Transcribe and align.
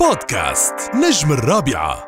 بودكاست 0.00 0.74
نجم 0.94 1.32
الرابعة. 1.32 2.07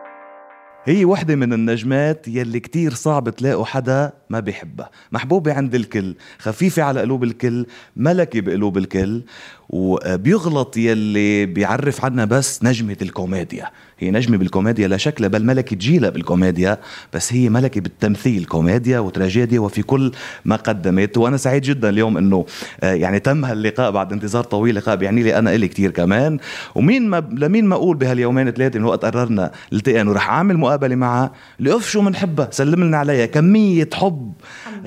هي 0.84 1.04
وحدة 1.04 1.36
من 1.36 1.52
النجمات 1.52 2.28
يلي 2.28 2.60
كتير 2.60 2.94
صعب 2.94 3.30
تلاقوا 3.30 3.64
حدا 3.64 4.12
ما 4.30 4.40
بيحبها. 4.40 4.90
محبوبة 5.12 5.52
عند 5.52 5.74
الكل 5.74 6.14
خفيفة 6.38 6.82
على 6.82 7.00
قلوب 7.00 7.24
الكل 7.24 7.66
ملكة 7.96 8.40
بقلوب 8.40 8.78
الكل 8.78 9.22
وبيغلط 9.68 10.76
يلي 10.76 11.46
بيعرف 11.46 12.04
عنها 12.04 12.24
بس 12.24 12.64
نجمة 12.64 12.96
الكوميديا. 13.02 13.70
هي 13.98 14.10
نجمة 14.10 14.36
بالكوميديا 14.36 14.88
لا 14.88 14.96
شكل 14.96 15.28
بل 15.28 15.44
ملكة 15.44 15.76
جيلة 15.76 16.08
بالكوميديا 16.08 16.78
بس 17.14 17.32
هي 17.32 17.48
ملكة 17.48 17.80
بالتمثيل 17.80 18.44
كوميديا 18.44 18.98
وتراجيديا 18.98 19.60
وفي 19.60 19.82
كل 19.82 20.12
ما 20.44 20.56
قدمت. 20.56 21.18
وأنا 21.18 21.36
سعيد 21.36 21.62
جدا 21.62 21.88
اليوم 21.88 22.16
أنه 22.16 22.46
آه، 22.80 22.92
يعني 22.92 23.18
تم 23.18 23.44
هاللقاء 23.44 23.90
بعد 23.90 24.12
انتظار 24.12 24.44
طويل 24.44 24.74
لقاء 24.74 24.96
بيعني 24.96 25.22
لي 25.22 25.38
أنا 25.38 25.54
إلي 25.54 25.68
كتير 25.68 25.90
كمان. 25.90 26.38
ومين 26.74 27.08
ما 27.08 27.28
لمين 27.32 27.64
ما 27.64 27.74
أقول 27.74 27.96
بهاليومين 27.96 28.50
ثلاثة 28.50 28.78
من 28.78 28.84
وقت 28.84 29.04
قررنا 29.04 29.52
نلتقي 29.72 30.00
أنه 30.00 30.12
رح 30.12 30.30
أعمل 30.30 30.56
مقابلة 30.70 30.96
معها 30.96 31.32
لأف 31.58 31.90
شو 31.90 32.00
بنحبها 32.00 32.48
سلم 32.50 32.84
لنا 32.84 32.98
عليها 32.98 33.26
كمية 33.26 33.88
حب 33.94 34.32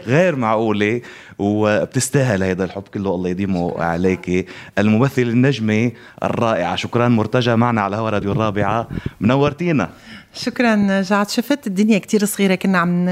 غير 0.08 0.36
معقولة 0.36 1.02
وبتستاهل 1.40 2.44
هذا 2.44 2.64
الحب 2.64 2.84
كله 2.94 3.16
الله 3.16 3.30
يديمه 3.30 3.82
عليك. 3.82 4.48
الممثل 4.78 5.22
النجمة 5.22 5.92
الرائعة 6.24 6.76
شكرا 6.76 7.08
مرتجى 7.08 7.56
معنا 7.56 7.82
على 7.82 7.96
هوا 7.96 8.10
راديو 8.10 8.32
الرابعة 8.32 8.88
منورتينا. 9.20 9.90
شكرا 10.34 11.02
جعد 11.02 11.30
شفت. 11.30 11.68
الدنيا 11.68 12.00
كتير 12.00 12.26
صغيرة. 12.26 12.56
كنا 12.56 12.78
عم 12.78 13.06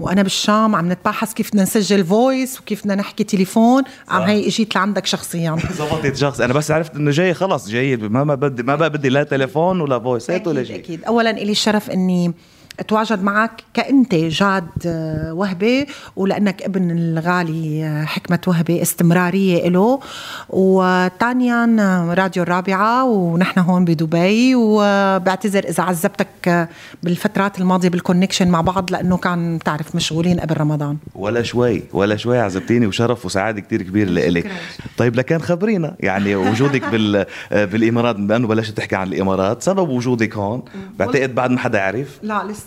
وأنا 0.00 0.22
بالشام 0.22 0.74
عم 0.74 0.92
نتباحث 0.92 1.32
كيف 1.32 1.48
بدنا 1.50 1.62
نسجل 1.62 2.04
فويس 2.04 2.60
وكيف 2.60 2.80
بدنا 2.82 2.94
نحكي 2.94 3.24
تليفون. 3.24 3.82
عم 4.08 4.22
هي 4.22 4.46
إجيت 4.46 4.74
لعندك 4.74 5.06
شخصيا. 5.06 5.56
زبطت 5.78 6.16
شخص. 6.16 6.40
أنا 6.40 6.52
بس 6.52 6.70
عرفت 6.70 6.94
إنه 6.96 7.10
جاي 7.10 7.34
خلص 7.34 7.68
جاي. 7.68 7.96
ما 7.96 8.24
ما 8.24 8.34
بدي 8.34 8.62
ما 8.62 8.74
بقى 8.76 8.90
بدي 8.90 9.08
لا 9.08 9.22
تليفون 9.22 9.80
ولا 9.80 9.98
voice 9.98 10.30
ات 10.30 10.46
ولا 10.46 10.60
أكيد, 10.60 10.72
شيء. 10.72 10.80
أكيد. 10.80 11.04
أولا 11.04 11.30
إلي 11.30 11.52
الشرف 11.52 11.90
إني 11.90 12.32
أتواجد 12.80 13.22
معك 13.22 13.62
كأنت 13.74 14.14
جاد 14.14 14.68
آه، 14.86 15.32
وهبة 15.34 15.86
ولأنك 16.16 16.62
ابن 16.62 16.90
الغالي 16.90 17.84
آه، 17.84 18.04
حكمة 18.04 18.38
وهبة 18.46 18.82
استمرارية 18.82 19.68
له 19.68 20.00
وثانيا 20.48 21.76
آه، 21.80 22.14
راديو 22.14 22.42
الرابعة 22.42 23.04
ونحن 23.04 23.60
هون 23.60 23.84
بدبي. 23.84 24.54
وبعتذر 24.54 25.64
إذا 25.64 25.82
عذبتك 25.82 26.68
بالفترات 27.02 27.60
الماضية 27.60 27.88
بال 27.88 27.98
connection 27.98 28.48
مع 28.48 28.60
بعض 28.60 28.92
لأنه 28.92 29.16
كان 29.16 29.58
تعرف 29.64 29.94
مشغولين 29.94 30.40
قبل 30.40 30.56
رمضان. 30.60 30.96
ولا 31.14 31.42
شوي 31.42 31.82
ولا 31.92 32.16
شوي 32.16 32.38
عزبتيني 32.38 32.86
وشرف 32.86 33.26
وسعادة 33.26 33.60
كتير 33.60 33.82
كبير 33.82 34.10
لإلك. 34.10 34.50
طيب 34.96 35.16
لكان 35.16 35.42
خبرينا 35.42 35.96
يعني 36.00 36.34
وجودك 36.34 36.84
بال 36.88 37.26
بالإمارات 37.50 38.16
بما 38.16 38.36
أنه 38.36 38.48
بلشت 38.48 38.76
تحكي 38.76 38.96
عن 38.96 39.06
الإمارات 39.08 39.62
سبب 39.62 39.88
وجودك 39.88 40.36
هون. 40.36 40.62
بعتقد 40.98 41.34
بعد 41.34 41.50
ما 41.50 41.58
حدا 41.58 41.78
يعرف. 41.78 42.18
لا 42.22 42.44
لسه 42.44 42.65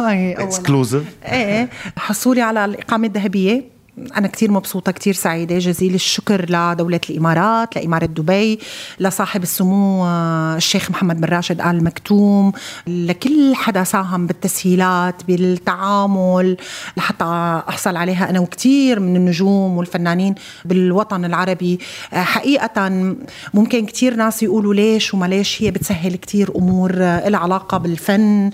هي 0.00 0.32
أولاً. 0.32 0.44
اكسكلوزيف 0.44 1.04
إيه. 1.24 1.68
حصولي 1.96 2.40
على 2.42 2.64
الإقامة 2.64 3.06
الذهبية. 3.06 3.77
أنا 4.16 4.28
كتير 4.28 4.50
مبسوطة 4.50 4.92
كتير 4.92 5.14
سعيدة. 5.14 5.58
جزيل 5.58 5.94
الشكر 5.94 6.46
لدولة 6.50 7.00
الإمارات 7.10 7.76
لإمارة 7.76 8.06
دبي 8.06 8.58
لصاحب 9.00 9.42
السمو 9.42 10.04
آه، 10.04 10.56
الشيخ 10.56 10.90
محمد 10.90 11.20
بن 11.20 11.28
راشد 11.28 11.60
آل 11.60 11.84
مكتوم 11.84 12.52
لكل 12.86 13.54
حدا 13.54 13.84
ساهم 13.84 14.26
بالتسهيلات 14.26 15.14
بالتعامل 15.28 16.56
لحتى 16.96 17.24
أحصل 17.68 17.96
عليها 17.96 18.30
أنا 18.30 18.40
وكتير 18.40 19.00
من 19.00 19.16
النجوم 19.16 19.76
والفنانين 19.76 20.34
بالوطن 20.64 21.24
العربي. 21.24 21.78
آه، 22.12 22.22
حقيقة 22.22 22.88
ممكن 23.54 23.86
كتير 23.86 24.14
ناس 24.14 24.42
يقولوا 24.42 24.74
ليش 24.74 25.14
وما 25.14 25.26
ليش 25.26 25.62
هي 25.62 25.70
بتسهل 25.70 26.16
كتير 26.16 26.56
أمور 26.56 26.92
آه، 26.98 27.28
لها 27.28 27.40
علاقة 27.40 27.78
بالفن 27.78 28.50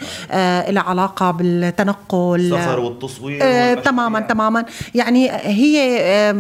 لها 0.69 0.83
علاقة 0.83 1.31
بالتنقل. 1.31 2.41
السفر 2.41 2.81
والتصوير 2.81 3.39
آه،. 3.43 3.75
تماما 3.75 4.21
تماما. 4.21 4.65
يعني 4.95 5.34
هي 5.43 6.35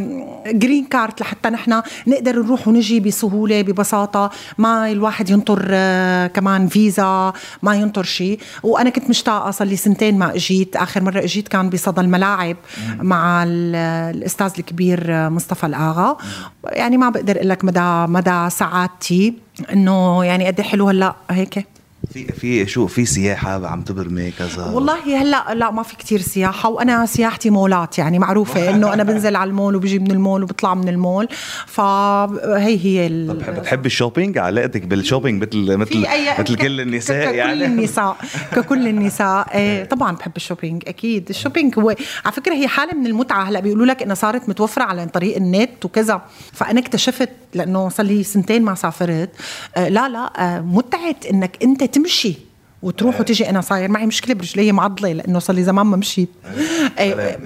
جرين 0.46 0.84
كارت 0.84 1.20
لحتى 1.20 1.48
نحن 1.50 1.82
نقدر 2.06 2.42
نروح 2.42 2.68
ونجي 2.68 3.00
بسهولة 3.00 3.62
ببساطة. 3.62 4.30
ما 4.58 4.90
الواحد 4.92 5.30
ينطر 5.30 5.66
آه، 5.70 6.26
كمان 6.26 6.68
فيزا 6.68 7.32
ما 7.62 7.74
ينطر 7.74 8.02
شيء 8.02 8.38
وأنا 8.62 8.90
كنت 8.90 9.10
مشتاقة 9.10 9.50
صار 9.50 9.68
لي 9.68 9.76
سنتين 9.76 10.18
ما 10.18 10.34
إجيت. 10.34 10.76
آخر 10.76 11.02
مرة 11.02 11.18
إجيت 11.24 11.48
كان 11.48 11.70
بصدى 11.70 12.00
الملاعب 12.00 12.56
مع 12.98 13.42
ال- 13.42 13.76
الأستاذ 14.16 14.50
الكبير 14.58 15.04
آه، 15.14 15.28
مصطفى 15.28 15.66
الآغا. 15.66 16.16
يعني 16.64 16.96
ما 16.96 17.08
بقدر 17.10 17.36
أقول 17.36 17.48
لك 17.48 17.64
مدى 17.64 18.12
مدى 18.12 18.50
سعادتي 18.50 19.34
إنه 19.72 20.24
يعني 20.24 20.46
قد 20.46 20.60
إيه 20.60 20.66
حلو 20.68 20.88
هلأ 20.88 21.14
هيك. 21.30 21.66
في 22.14 22.24
في 22.32 22.66
شو 22.66 22.86
في 22.86 23.04
سياحة 23.06 23.66
عم 23.66 23.82
تبرمي 23.82 24.30
كذا؟ 24.30 24.64
والله 24.70 25.22
هلأ 25.22 25.54
لا 25.54 25.70
ما 25.70 25.82
في 25.82 25.96
كتير 25.96 26.20
سياحة 26.20 26.68
وأنا 26.68 27.06
سياحتي 27.06 27.50
مولات 27.50 27.98
يعني 27.98 28.18
معروفة 28.18 28.68
إنه 28.70 28.92
أنا 28.94 29.02
بنزل 29.02 29.36
على 29.36 29.48
المول 29.50 29.76
وبجي 29.76 29.98
من 29.98 30.10
المول 30.10 30.42
وبطلع 30.42 30.74
من 30.74 30.88
المول 30.88 31.28
فهي 31.66 32.78
هي 32.84 33.06
ال- 33.06 33.28
طب 33.28 33.36
بتحب 33.36 33.54
بتحبي 33.54 33.86
ال 33.86 33.92
shopping؟ 33.92 34.38
علاقتك 34.38 34.82
بال 34.82 34.94
shopping 34.94 35.42
مثل 35.42 35.76
مثل 35.76 36.06
مثل 36.38 36.56
كل 36.56 36.80
النساء 36.80 37.26
ككل 37.26 37.34
يعني؟ 37.38 37.64
النساء 37.64 38.16
ككل 38.52 38.88
النساء. 38.88 39.46
إيه 39.54 39.84
طبعا 39.84 40.16
بحب 40.16 40.32
ال 40.36 40.41
shopping 40.41 40.82
أكيد. 40.86 41.28
ال 41.30 41.36
shopping 41.36 41.78
هو 41.78 41.94
على 42.24 42.32
فكرة 42.32 42.54
هي 42.54 42.68
حالة 42.68 42.94
من 42.94 43.06
المتعة. 43.06 43.42
هلأ 43.44 43.60
بيقولوا 43.60 43.86
لك 43.86 44.02
إنها 44.02 44.14
صارت 44.14 44.48
متوفرة 44.48 44.82
على 44.82 45.06
طريق 45.06 45.36
النت 45.36 45.84
وكذا 45.84 46.22
فأنا 46.52 46.80
اكتشفت 46.80 47.28
لأنه 47.54 47.88
صار 47.88 48.06
لي 48.06 48.22
سنتين 48.22 48.62
ما 48.62 48.74
سافرت 48.74 49.30
آه 49.76 49.88
لا 49.88 50.08
لا 50.08 50.32
آه 50.56 50.60
متعة 50.60 51.16
إنك 51.30 51.58
أنت 51.62 51.82
تمشي 52.04 52.34
وتروح 52.82 53.20
وتجي 53.20 53.50
أنا 53.50 53.60
صاير 53.60 53.90
معي 53.90 54.06
مشكلة 54.06 54.34
برجلي 54.34 54.72
معضلة 54.72 55.12
لأنه 55.12 55.38
صار 55.38 55.56
لي 55.56 55.64
زمان 55.64 55.86
ما 55.86 55.96
مشيت 55.96 56.28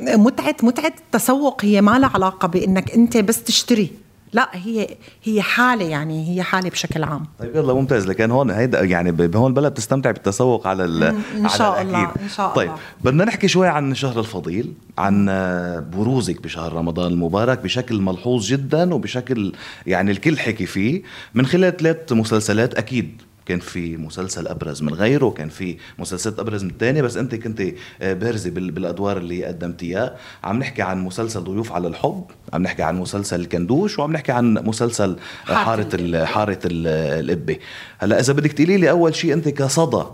متعة 0.05 0.57
متعة 0.63 0.93
التسوق 0.99 1.65
هي 1.65 1.81
ما 1.81 1.99
لها 1.99 2.11
علاقة 2.15 2.49
بإنك 2.49 2.91
أنت 2.91 3.17
بس 3.17 3.43
تشتري. 3.43 3.91
لا 4.33 4.49
هي 4.53 4.89
هي 5.25 5.43
حالة 5.43 5.85
يعني 5.85 6.35
هي 6.35 6.43
حالة 6.43 6.71
بشكل 6.71 7.05
عام. 7.05 7.27
طيب 7.39 7.57
يلا 7.57 7.73
ممتاز. 7.73 8.07
لكن 8.09 8.31
هون 8.31 8.51
هيدا 8.51 8.85
يعني 8.85 9.13
بهون 9.13 9.47
البلد 9.51 9.73
بتستمتع 9.73 10.11
بالتسوق 10.11 10.67
على 10.67 10.85
ال 10.85 11.05
على 11.05 11.49
شاء 11.49 11.83
الله، 11.83 12.03
الأكيد. 12.03 12.23
إن 12.23 12.29
شاء 12.29 12.55
طيب 12.55 12.69
الله. 12.69 12.81
بدنا 13.05 13.25
نحكي 13.25 13.49
شوي 13.49 13.69
عن 13.69 13.93
الشهر 13.93 14.21
الفضيل 14.21 14.73
عن 14.99 15.27
آه، 15.29 15.81
بروزك 15.81 16.43
بشهر 16.43 16.73
رمضان 16.73 17.13
المبارك 17.13 17.59
بشكل 17.59 18.01
ملحوظ 18.01 18.47
جدا 18.47 18.95
وبشكل 18.95 19.53
يعني 19.87 20.11
الكل 20.11 20.39
حكي 20.39 20.67
فيه. 20.67 21.03
من 21.35 21.47
خلال 21.47 21.77
ثلاث 21.77 22.13
مسلسلات 22.13 22.75
أكيد 22.75 23.23
كان 23.49 23.59
في 23.61 23.97
مسلسل 23.97 24.47
أبرز 24.49 24.83
من 24.83 24.95
غيره 24.95 25.31
كان 25.31 25.49
في 25.49 25.77
مسلسلات 25.99 26.39
أبرز 26.39 26.65
من 26.65 26.71
الثانية 26.71 27.03
بس 27.03 27.17
أنت 27.17 27.35
كنت 27.35 27.63
آه، 28.03 28.13
بارزة 28.13 28.51
بال- 28.51 28.71
بالأدوار 28.71 29.17
اللي 29.17 29.45
قدمتيها. 29.45 30.17
عم 30.45 30.59
نحكي 30.59 30.83
عن 30.83 30.99
مسلسل 31.05 31.41
ضيوف 31.45 31.73
على 31.73 31.89
الحب 31.89 32.25
عم 32.53 32.63
نحكي 32.63 32.83
عن 32.83 32.97
مسلسل 33.01 33.41
الكندوش 33.41 33.99
وعم 33.99 34.13
نحكي 34.13 34.33
عن 34.33 34.55
مسلسل 34.55 35.17
حارة 35.45 35.57
حارة 35.65 36.25
حارة 36.25 36.59
ال- 36.65 37.25
القبه 37.25 37.57
هلأ 37.99 38.21
إذا 38.21 38.33
بدك 38.33 38.53
تقولي 38.53 38.77
لي 38.77 38.91
أول 38.91 39.15
شيء 39.15 39.33
أنت 39.33 39.49
كصدى 39.49 40.05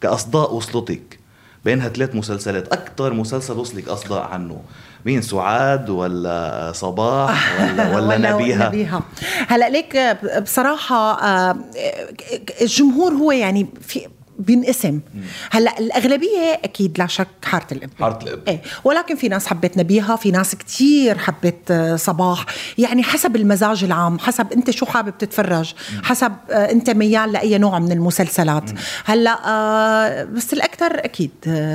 كأصداء 0.00 0.54
وصلتك 0.54 1.18
بينها 1.64 1.88
ثلاث 1.88 2.14
مسلسلات. 2.14 2.72
أكثر 2.72 3.12
مسلسل 3.12 3.58
وصلك 3.58 3.88
اصداء 3.88 4.22
عنه. 4.22 4.60
مين 5.04 5.22
سعاد 5.22 5.90
ولا 5.90 6.72
صباح 6.74 7.60
ولا 7.60 7.90
ولا 7.96 8.18
نبيها؟ 8.18 8.68
نبيها. 8.68 9.02
هلأ 9.48 9.68
ليك 9.68 9.96
بصراحة 10.42 11.22
آه، 11.22 11.56
الجمهور 12.60 13.12
هو 13.12 13.32
يعني 13.32 13.66
في 13.80 14.08
بينقسم 14.42 15.00
هلا 15.50 15.78
الأغلبية 15.78 16.60
أكيد 16.64 16.98
لا 16.98 17.06
شك 17.06 17.28
حارة 17.44 17.66
الاب 17.72 17.90
حارة 18.00 18.18
القبة. 18.22 18.52
إيه 18.52 18.62
ولكن 18.84 19.16
في 19.16 19.28
ناس 19.28 19.46
حبت 19.46 19.78
نبيها 19.78 20.16
في 20.16 20.30
ناس 20.30 20.54
كتير 20.54 21.18
حبت 21.18 21.70
آه، 21.70 21.96
صباح. 21.96 22.46
يعني 22.78 23.02
حسب 23.02 23.36
المزاج 23.36 23.84
العام 23.84 24.18
حسب 24.18 24.52
أنت 24.52 24.70
شو 24.70 24.86
حابب 24.86 25.18
تتفرج 25.18 25.74
حسب 26.02 26.32
آه، 26.50 26.70
أنت 26.70 26.90
ميال 26.90 27.32
لأي 27.32 27.58
نوع 27.58 27.78
من 27.78 27.92
المسلسلات. 27.92 28.70
هلا 29.04 29.38
آه، 29.48 30.24
بس 30.24 30.52
الأكثر 30.52 31.04
أكيد 31.04 31.30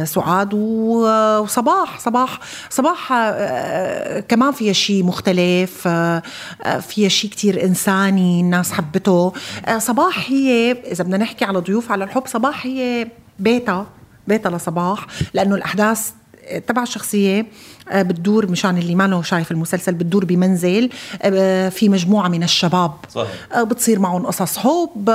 سعاد 0.06 0.54
وصباح. 0.54 2.00
صباح 2.00 2.40
صباح 2.69 3.10
آه، 3.14 4.19
كمان 4.19 4.52
فيها 4.52 4.74
شيء 4.74 5.04
مختلف 5.04 5.88
آه، 5.88 6.22
فيها 6.88 7.10
شيء 7.10 7.30
كتير 7.30 7.64
إنساني 7.64 8.42
الناس 8.42 8.72
حبته. 8.72 9.34
صباح 9.78 10.30
هي 10.31 10.72
إذا 10.72 11.04
بدنا 11.04 11.18
نحكي 11.18 11.46
على 11.46 11.60
ضيوف 11.60 11.92
على 11.92 12.04
الحب 12.04 12.24
صباح 12.28 12.56
هي 12.62 13.07
بيتها 13.39 13.86
بيتها 14.27 14.57
لصباح 14.57 15.07
لأنه 15.33 15.56
الأحداث 15.56 16.12
تبع 16.68 16.83
الشخصية 16.83 17.45
آه، 17.89 18.01
بتدور 18.01 18.51
مشان 18.51 18.77
اللي 18.77 18.95
ما 18.95 19.07
له 19.07 19.21
شايف 19.21 19.51
المسلسل 19.51 19.94
بتدور 19.94 20.25
بمنزل 20.25 20.89
آه، 21.21 21.69
في 21.69 21.89
مجموعة 21.89 22.27
من 22.27 22.44
الشباب 22.44 22.92
صحيح. 23.09 23.30
آه، 23.54 23.63
بتصير 23.63 24.00
معهم 24.00 24.25
قصص 24.25 24.57
حب 24.57 25.06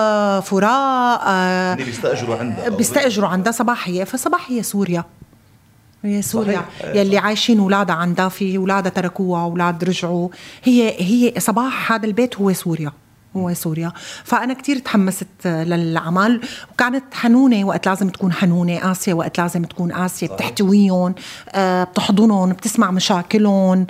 فراق 0.42 1.28
اللي 1.28 1.84
بيستأجروا 1.84 2.36
عندها 2.36 2.68
بيستأجروا 2.68 3.28
عندها 3.28 3.52
صباح 3.52 3.88
هي 3.88 4.06
فصباح 4.06 4.50
هي 4.50 4.62
سوريا. 4.62 5.04
هي 6.04 6.22
سوريا. 6.22 6.64
صحيح. 6.80 6.94
يلي 6.94 7.18
عايشين 7.18 7.58
اولادها 7.58 7.94
عندها 7.94 8.28
في 8.28 8.56
أولادها 8.56 8.90
تركوها 8.90 9.44
أولاد 9.44 9.84
رجعوا. 9.84 10.28
هي 10.64 10.94
هي 10.98 11.40
صباح 11.40 11.92
هذا 11.92 12.06
البيت 12.06 12.36
هو 12.36 12.52
سوريا. 12.52 12.92
هو 13.36 13.54
سوريا. 13.54 13.92
فأنا 14.24 14.54
كتير 14.54 14.78
تحمست 14.78 15.26
للعمل. 15.46 16.40
وكانت 16.72 17.04
حنونة 17.12 17.64
وقت 17.64 17.88
لازم 17.88 18.08
تكون 18.08 18.32
حنونة. 18.32 18.78
قاسيه 18.78 19.14
وقت 19.14 19.40
لازم 19.40 19.64
تكون 19.64 19.92
قاسيه 19.92 20.26
بتحتويهم 20.26 21.14
آه، 21.48 21.84
بتحضنهم 21.84 22.52
بتسمع 22.52 22.90
مشاكلهم. 22.90 23.86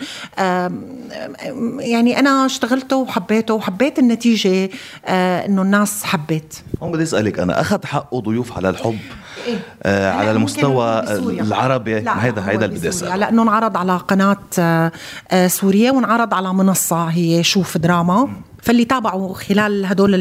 يعني 1.78 2.18
أنا 2.18 2.46
اشتغلته 2.46 2.96
وحبيته 2.96 3.54
وحبيت 3.54 3.98
النتيجة 3.98 4.70
آه، 5.06 5.46
إنه 5.46 5.62
الناس 5.62 6.04
حبت. 6.04 6.62
هون 6.82 6.92
بدي 6.92 7.02
أسألك 7.02 7.38
أنا 7.38 7.60
اخذ 7.60 7.86
حقه 7.86 8.20
ضيوف 8.20 8.56
على 8.56 8.68
الحب؟ 8.68 8.98
إيه؟ 9.46 9.58
آه 9.82 10.12
على 10.12 10.30
المستوى 10.30 11.00
العربي؟ 11.40 12.00
لا 12.00 12.24
هيدا 12.24 12.50
هيدا 12.50 12.64
اللي 12.66 12.78
بدي 12.78 12.88
اسال 12.88 13.20
لأنه 13.20 13.42
انعرض 13.42 13.76
على 13.76 13.96
قناة 13.96 14.36
آه, 14.58 14.92
آه، 15.30 15.46
سوريا 15.46 15.90
وانعرض 15.90 16.34
على 16.34 16.54
منصة 16.54 17.04
هي 17.04 17.42
شوف 17.42 17.78
دراما. 17.78 18.28
فاللي 18.62 18.84
تابعوا 18.84 19.34
خلال 19.34 19.86
هدول 19.86 20.14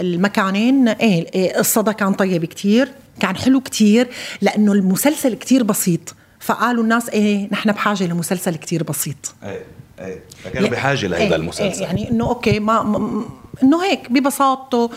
المكانين 0.00 0.88
إيه, 0.88 1.26
إيه 1.34 1.60
الصدى 1.60 1.92
كان 1.92 2.12
طيب 2.12 2.44
كتير 2.44 2.88
كان 3.20 3.36
حلو 3.36 3.60
كتير 3.60 4.08
لأنه 4.40 4.72
المسلسل 4.72 5.34
كتير 5.34 5.62
بسيط. 5.62 6.14
فقالوا 6.40 6.82
الناس 6.82 7.08
إيه 7.08 7.48
نحن 7.52 7.72
بحاجة 7.72 8.06
لمسلسل 8.06 8.56
كتير 8.56 8.82
بسيط. 8.82 9.34
إيه 9.42 9.62
إيه 10.00 10.20
فكانوا 10.44 10.68
بحاجة 10.68 11.06
لهذا 11.06 11.22
إيه 11.22 11.36
المسلسل. 11.36 11.80
إيه 11.80 11.82
يعني 11.82 12.10
إنه 12.10 12.28
أوكي 12.28 12.60
ما, 12.60 12.82
ما 12.82 13.24
إنه 13.62 13.84
هيك 13.84 14.12
ببساطته 14.12 14.90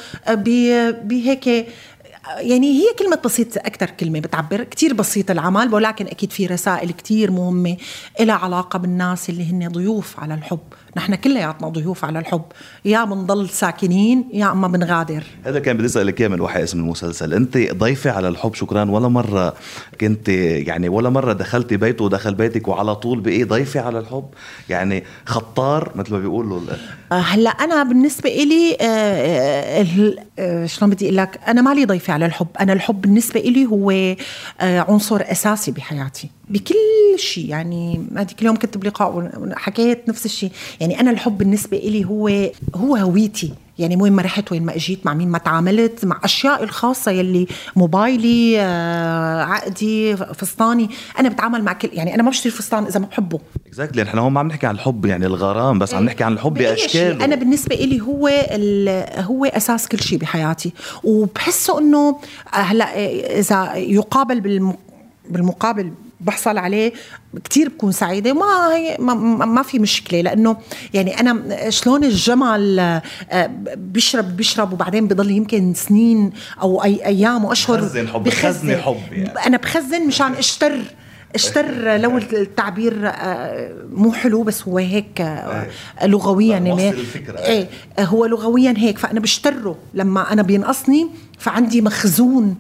بهيك 1.04 1.48
يعني 2.38 2.80
هي 2.80 2.86
كلمة 3.00 3.20
بسيط 3.26 3.58
أكثر 3.58 3.90
كلمة 3.90 4.20
بتعبر. 4.20 4.64
كتير 4.64 4.94
بسيط 4.94 5.32
العمل 5.32 5.74
ولكن 5.74 6.08
أكيد 6.08 6.32
في 6.32 6.46
رسائل 6.46 6.92
كتير 6.92 7.32
مهمة 7.32 7.78
إلها 8.20 8.36
علاقة 8.36 8.80
بالناس 8.80 9.30
اللي 9.30 9.52
هن 9.52 9.68
ضيوف 9.68 10.20
على 10.20 10.34
الحب. 10.34 10.60
نحن 10.98 11.16
كلياتنا 11.16 11.70
ضيوف 11.70 12.06
على 12.06 12.20
الحب. 12.20 12.42
يا 12.86 13.06
بنضل 13.06 13.50
ساكنين 13.50 14.30
يا 14.34 14.52
أما 14.52 14.68
بنغادر 14.68 15.24
هذا 15.44 15.60
كان 15.60 15.78
بدي 15.78 15.86
أسألك 15.86 16.22
إياه 16.22 16.30
من 16.30 16.42
وحي 16.42 16.64
اسم 16.64 16.80
المسلسل. 16.80 17.34
أنت 17.34 17.58
ضيفة 17.58 18.12
على 18.12 18.28
الحب 18.28 18.54
شكرا. 18.54 18.92
ولا 18.92 19.08
مرة 19.08 19.54
كنت 20.02 20.30
يعني 20.30 20.90
ولا 20.90 21.10
مرة 21.10 21.34
دخلتي 21.34 21.78
بيته 21.78 22.06
ودخل 22.06 22.36
بيتك 22.36 22.68
وعلى 22.68 22.96
طول 22.96 23.20
بإيه؟ 23.20 23.46
ضيفة 23.46 23.80
على 23.82 24.00
الحب؟ 24.00 24.26
يعني 24.70 25.04
خطار 25.26 25.92
مثل 25.96 26.14
ما 26.14 26.20
بيقولوا 26.20 26.62
آه، 27.12 27.16
هلأ 27.16 27.50
أنا 27.50 27.84
بالنسبة 27.84 28.30
إلي 28.30 28.78
آه، 28.82 29.86
آه، 30.40 30.66
شلون 30.66 30.92
بدي 30.92 31.06
أقول 31.06 31.18
لك؟ 31.18 31.40
أنا 31.48 31.62
مالي 31.62 31.86
ضيفة 31.86 32.14
على 32.14 32.26
الحب. 32.26 32.48
أنا 32.60 32.74
الحب 32.74 33.02
بالنسبة 33.02 33.40
إلي 33.40 33.66
هو 33.66 34.16
عنصر 34.62 35.22
أساسي 35.22 35.72
بحياتي. 35.72 36.37
بكل 36.50 36.76
شيء. 37.16 37.50
يعني 37.50 38.08
هذيك 38.18 38.42
اليوم 38.42 38.56
كنت 38.56 38.78
بلقاء 38.78 39.32
وحكيت 39.38 40.10
نفس 40.10 40.26
الشيء. 40.26 40.52
يعني 40.80 41.00
أنا 41.00 41.12
الحب 41.12 41.38
بالنسبة 41.38 41.78
إلي 41.78 42.06
هو 42.06 42.28
هو 42.76 42.96
هويتي. 42.96 43.54
يعني 43.80 43.96
وين 43.96 44.14
ما 44.14 44.22
رحت 44.22 44.52
وين 44.52 44.66
ما 44.66 44.76
إجيت 44.76 45.06
مع 45.06 45.14
مين 45.14 45.30
ما 45.30 45.38
تعاملت 45.38 46.06
مع 46.06 46.20
اشيائي 46.24 46.64
الخاصة 46.64 47.12
يلي 47.12 47.48
موبايلي 47.76 48.62
آه، 48.62 49.44
عقدي 49.44 50.18
فستاني. 50.18 50.90
أنا 51.20 51.30
بتعامل 51.30 51.64
مع 51.64 51.74
كل 51.74 51.90
يعني 51.94 52.16
أنا 52.16 52.24
ما 52.24 52.30
بشتري 52.30 52.52
فستان 52.52 52.84
إذا 52.84 53.00
ما 53.00 53.06
بحبه. 53.06 53.40
اكزاكتلي 53.68 54.04
نحن 54.04 54.18
هون 54.18 54.32
ما 54.32 54.40
عم 54.40 54.48
نحكي 54.48 54.68
عن 54.68 54.76
الحب 54.76 55.06
يعني 55.06 55.26
الغرام 55.26 55.80
بس 55.80 55.94
عم 55.94 56.04
نحكي 56.04 56.24
عن 56.24 56.34
الحب 56.34 56.54
بأشكاله. 56.54 57.26
أنا 57.26 57.36
بالنسبة 57.36 57.76
لي 57.76 58.02
هو 58.02 58.28
هو 59.18 59.46
أساس 59.46 59.88
كل 59.88 60.00
شيء 60.00 60.18
بحياتي. 60.20 60.74
وبحسه 61.04 61.80
إنه 61.80 62.20
هلأ 62.52 62.96
إذا 63.40 63.74
يقابل 63.76 64.74
بالمقابل 65.30 65.92
بحصل 66.22 66.58
عليه 66.58 66.94
كتير 67.44 67.70
بكون 67.70 67.92
سعيدة 67.92 68.34
ما 68.34 68.76
هي 68.76 68.98
ما, 69.00 69.14
ما 69.46 69.64
في 69.64 69.80
مشكلة 69.80 70.22
لأنه 70.22 70.58
يعني 70.94 71.20
أنا 71.20 71.70
شلون 71.70 72.04
الجمل 72.04 72.80
آه، 72.80 73.02
بيشرب 73.76 74.38
بيشرب 74.38 74.74
وبعدين 74.74 75.08
بضل 75.08 75.32
يمكن 75.32 75.74
سنين 75.74 76.32
أو 76.62 76.84
أي 76.84 77.06
أيام 77.06 77.46
وأشهر 77.46 77.82
بخزن 77.82 78.08
حب 78.08 78.24
بخزن 78.24 78.78
حب 78.78 78.98
يعني. 79.12 79.30
أنا 79.46 79.58
بخزن 79.58 80.08
مشان 80.08 80.34
اشتر 80.34 80.80
أشتر 81.36 81.66
لو 82.04 82.18
التعبير 82.18 82.94
آه، 83.08 83.76
مو 83.92 84.12
حلو 84.12 84.44
بس 84.44 84.64
هو 84.68 84.78
هيك 84.78 85.22
آه، 85.22 85.68
إيه. 86.02 86.08
لغويا 86.08 86.58
يعني. 86.58 86.94
إيه 87.38 87.68
هو 88.00 88.26
لغويا 88.26 88.74
هيك 88.78 88.98
فأنا 88.98 89.20
بشتره 89.20 89.78
لما 89.94 90.34
أنا 90.34 90.42
بينقصني 90.42 91.10
فعندي 91.40 91.82
مخزون 91.82 92.58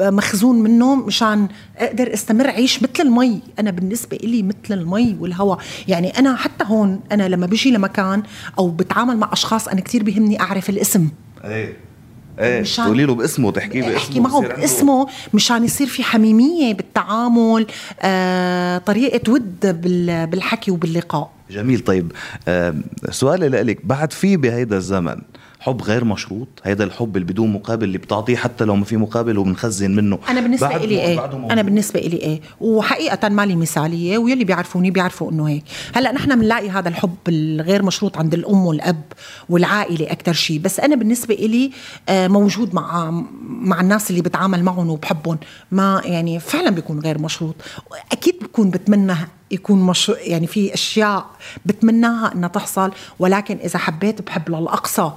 مخزون 0.00 0.62
منه 0.62 0.94
مشان 0.94 1.48
أقدر 1.76 2.14
أستمر 2.14 2.50
عيش 2.50 2.82
مثل 2.82 2.92
المي. 3.00 3.40
أنا 3.58 3.70
بالنسبة 3.70 4.16
إلي 4.16 4.42
مثل 4.42 4.56
المي 4.70 5.16
والهواء 5.20 5.58
يعني 5.88 6.18
أنا 6.18 6.36
حتى 6.36 6.64
هون 6.64 7.00
أنا 7.12 7.28
لما 7.28 7.46
بجي 7.46 7.70
لمكان 7.70 8.22
أو 8.58 8.70
بتعامل 8.70 9.16
مع 9.16 9.32
أشخاص 9.32 9.68
أنا 9.68 9.80
كثير 9.80 10.02
بيهمني 10.02 10.40
أعرف 10.40 10.70
الاسم. 10.70 11.08
إيه. 11.44 11.76
إيه. 12.38 12.62
تقولي 12.62 13.04
له 13.04 13.14
باسمه 13.14 13.52
تحكي 13.52 13.80
باسمه 13.80 13.96
أحكي 13.96 14.20
معه 14.20 14.40
باسمه 14.40 15.06
مشان 15.34 15.64
يصير 15.64 15.86
في 15.86 16.02
حميمية 16.02 16.74
بالتعامل 16.74 17.66
آه، 18.00 18.78
طريقة 18.78 19.32
ود 19.32 19.80
بالحكي 20.30 20.70
وباللقاء. 20.70 21.30
جميل. 21.50 21.80
طيب 21.80 22.12
آه، 22.48 22.74
سؤالي 23.10 23.48
لك 23.48 23.86
بعد 23.86 24.12
في 24.12 24.36
بهيدا 24.36 24.76
الزمن 24.76 25.16
حب 25.66 25.82
غير 25.82 26.04
مشروط. 26.04 26.48
هذا 26.62 26.84
الحب 26.84 27.16
اللي 27.16 27.32
بدون 27.32 27.52
مقابل 27.52 27.84
اللي 27.84 27.98
بتعطيه 27.98 28.36
حتى 28.36 28.64
لو 28.64 28.76
ما 28.76 28.84
في 28.84 28.96
مقابل 28.96 29.38
وبنخزن 29.38 29.90
منه. 29.90 30.18
أنا 30.28 30.40
بالنسبة 30.40 30.76
لي 30.76 31.00
إيه؟ 31.00 31.24
أنا 31.50 31.62
بالنسبة 31.62 32.00
لي 32.00 32.16
إيه؟ 32.16 32.40
وحقيقة 32.60 33.28
مالي 33.28 33.56
مثالية 33.56 34.18
ويلي 34.18 34.44
بيعرفوني 34.44 34.90
بيعرفوا 34.90 35.30
إنه 35.30 35.48
هيك. 35.48 35.64
هلأ 35.94 36.12
نحن 36.12 36.40
بنلاقي 36.40 36.70
هذا 36.70 36.88
الحب 36.88 37.16
الغير 37.28 37.82
مشروط 37.82 38.18
عند 38.18 38.34
الأم 38.34 38.66
والأب 38.66 39.02
والعائلة 39.48 40.12
أكثر 40.12 40.32
شيء 40.32 40.58
بس 40.58 40.80
أنا 40.80 40.96
بالنسبة 40.96 41.34
لي 41.34 41.70
آه، 42.08 42.28
موجود 42.28 42.74
مع 42.74 43.10
مع 43.42 43.80
الناس 43.80 44.10
اللي 44.10 44.22
بتعامل 44.22 44.64
معهم 44.64 44.90
وبحبهم. 44.90 45.38
ما 45.70 46.02
يعني 46.04 46.40
فعلا 46.40 46.70
بيكون 46.70 47.00
غير 47.00 47.18
مشروط. 47.18 47.54
أكيد 48.12 48.34
بكون 48.42 48.70
بتمنى 48.70 49.16
يكون 49.50 49.86
مش 49.86 50.08
يعني 50.08 50.46
في 50.46 50.74
أشياء 50.74 51.26
بتمناها 51.66 52.34
إنها 52.34 52.48
تحصل. 52.48 52.92
ولكن 53.18 53.56
إذا 53.64 53.78
حبيت 53.78 54.22
بحب 54.22 54.50
للأقصى. 54.50 55.10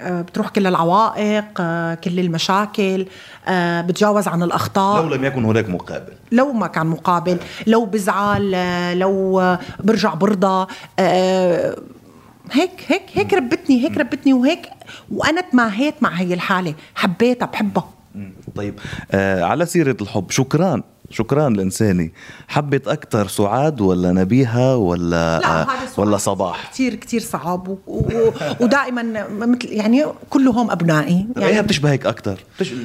بتروح 0.00 0.48
كل 0.48 0.66
العوائق 0.66 1.44
آه، 1.60 1.94
كل 1.94 2.20
المشاكل 2.20 3.06
آه، 3.48 3.80
بتجاوز 3.80 4.28
عن 4.28 4.42
الأخطاء. 4.42 5.02
لو 5.02 5.14
لم 5.14 5.24
يكن 5.24 5.44
هناك 5.44 5.68
مقابل. 5.68 6.12
لو 6.32 6.52
ما 6.52 6.66
كان 6.66 6.86
مقابل 6.86 7.38
لو 7.66 7.84
بزعل 7.84 8.52
آه، 8.54 8.94
لو 8.94 9.42
برجع 9.80 10.14
برضى 10.14 10.66
هيك 12.52 12.70
هيك 12.86 13.02
هيك 13.14 13.34
ربتني 13.34 13.84
هيك 13.84 13.98
ربتني 13.98 14.32
وهيك 14.32 14.68
وأنا 15.12 15.40
تماهيت 15.40 15.94
مع 16.02 16.10
هي 16.10 16.34
الحالة 16.34 16.74
حبيتها 16.94 17.46
بحبها. 17.46 17.88
طيب 18.54 18.74
آه 19.12 19.42
على 19.44 19.66
سيرة 19.66 19.96
الحب 20.00 20.30
شكرا. 20.30 20.82
شكرا 21.10 21.48
الانساني 21.48 22.12
حبت 22.48 22.88
أكثر 22.88 23.28
سعاد 23.28 23.80
ولا 23.80 24.12
نبيها 24.12 24.74
ولا 24.74 25.38
لا 25.38 25.66
ولا 25.96 26.16
صباح؟ 26.16 26.70
كثير 26.72 26.94
كثير 26.94 27.20
صعب. 27.20 27.68
و... 27.68 27.78
و... 27.86 28.32
ودائما 28.60 29.28
مثل 29.28 29.58
يعني 29.72 30.04
كلهم 30.30 30.70
أبنائي. 30.70 31.26
يعني 31.36 31.52
إيه 31.52 31.60
بتشبهك 31.60 32.06
أكثر 32.06 32.38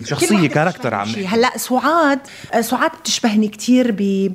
شخصية 0.06 0.48
كاركتر 0.48 0.94
عم 0.94 1.10
هلأ 1.10 1.58
سعاد 1.58 2.20
سعاد 2.62 2.92
بتشبهني 3.02 3.48
كثير 3.48 3.96
ب 3.98 4.32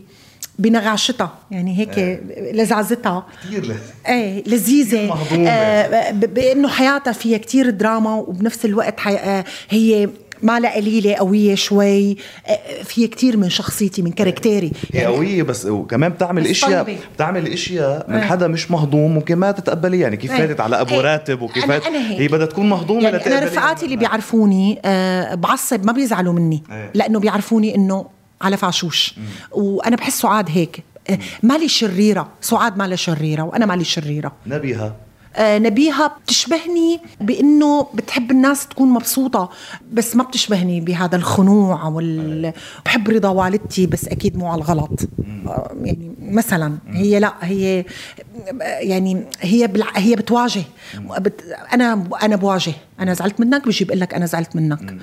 بنغاشتها. 0.59 1.33
يعني 1.51 1.79
هيك 1.79 1.99
إيه. 1.99 2.53
لزعزتها 2.53 3.27
كثير 3.45 3.65
لذيذة 3.65 3.81
إيه 4.09 4.45
لذيذة. 4.47 5.15
آه 5.49 6.11
بأنه 6.11 6.69
حياتها 6.69 7.13
فيها 7.13 7.39
كثير 7.39 7.71
دراما 7.71 8.15
وبنفس 8.15 8.65
الوقت 8.65 9.01
حي... 9.01 9.15
آه 9.17 9.45
هي 9.71 10.09
مالها 10.43 10.75
قليلة 10.77 11.15
قوية 11.15 11.55
شوي. 11.55 12.17
آه، 12.47 12.83
في 12.83 13.07
كتير 13.07 13.37
من 13.37 13.51
شخصيتي 13.51 14.03
من 14.03 14.13
كاركتيري. 14.13 14.73
هي 14.93 15.01
يعني 15.01 15.15
قوية 15.15 15.43
بس 15.43 15.67
وكمان 15.67 16.13
بتعمل 16.13 16.47
اشياء 16.47 16.85
طيبة. 16.85 16.99
بتعمل 17.15 17.53
إشياء 17.53 18.07
من 18.11 18.21
حدا 18.21 18.47
مش 18.49 18.71
مهضوم 18.71 19.15
ممكن 19.15 19.37
ما 19.37 19.51
تتقبليه. 19.51 20.01
يعني 20.01 20.17
كيف 20.17 20.33
فاتت 20.33 20.61
على 20.61 20.81
أبو 20.81 21.01
راتب 21.01 21.43
وكيف 21.43 21.65
أنا 21.65 21.77
أنا 21.87 22.11
هي 22.11 22.29
بدها 22.29 22.47
تكون 22.47 22.69
مهضومة 22.69 23.03
يعني 23.03 23.27
أنا 23.27 23.41
رفقاتي 23.47 23.85
اللي 23.85 23.97
بيعرفوني 23.97 24.81
أه 24.85 25.35
بعصب 25.35 25.87
ما 25.87 25.93
بيزعلوا 25.93 26.33
مني 26.33 26.63
لأنه 26.95 27.21
بيعرفوني 27.21 27.75
إنه 27.75 28.07
على 28.43 28.57
فعشوش 28.57 29.15
وأنا 29.53 29.97
بحس 29.97 30.21
سعاد 30.21 30.51
هيك. 30.51 30.83
آه، 31.11 31.19
مالي 31.43 31.69
شريرة. 31.69 32.29
سعاد 32.41 32.77
مالها 32.77 32.97
شريرة 32.97 33.43
وأنا 33.43 33.67
مالي 33.67 33.85
شريرة. 33.85 34.33
نبيها. 34.47 34.97
آه، 35.39 35.59
نبيها 35.59 36.17
بتشبهني 36.25 37.01
بإنه 37.21 37.87
بتحب 37.95 38.31
الناس 38.31 38.67
تكون 38.69 38.89
مبسوطة 38.89 39.51
بس 39.93 40.17
ما 40.17 40.23
بتشبهني 40.25 40.81
بهذا 40.81 41.17
الخنوع 41.17 41.85
وال 41.85 42.53
بحب 42.85 43.09
رضا 43.11 43.29
والدتي 43.29 43.87
بس 43.87 44.09
أكيد 44.09 44.37
مو 44.39 44.47
على 44.49 44.59
الغلط. 44.63 45.01
آه، 45.47 45.71
يعني 45.85 46.11
مثلا. 46.29 46.79
هي 46.91 47.19
لا 47.19 47.35
هي 47.41 47.85
يعني 48.81 49.25
هي 49.41 49.67
بالع... 49.67 49.87
هي 49.97 50.17
بتواجه. 50.17 50.63
بت... 51.19 51.41
أنا 51.73 52.05
أنا 52.23 52.37
بواجه. 52.37 52.73
أنا 53.01 53.15
زعلت 53.15 53.41
منك 53.41 53.65
بيجي 53.65 53.85
بقول 53.85 54.01
لك 54.01 54.15
أنا 54.15 54.27
زعلت 54.27 54.57
منك. 54.57 54.95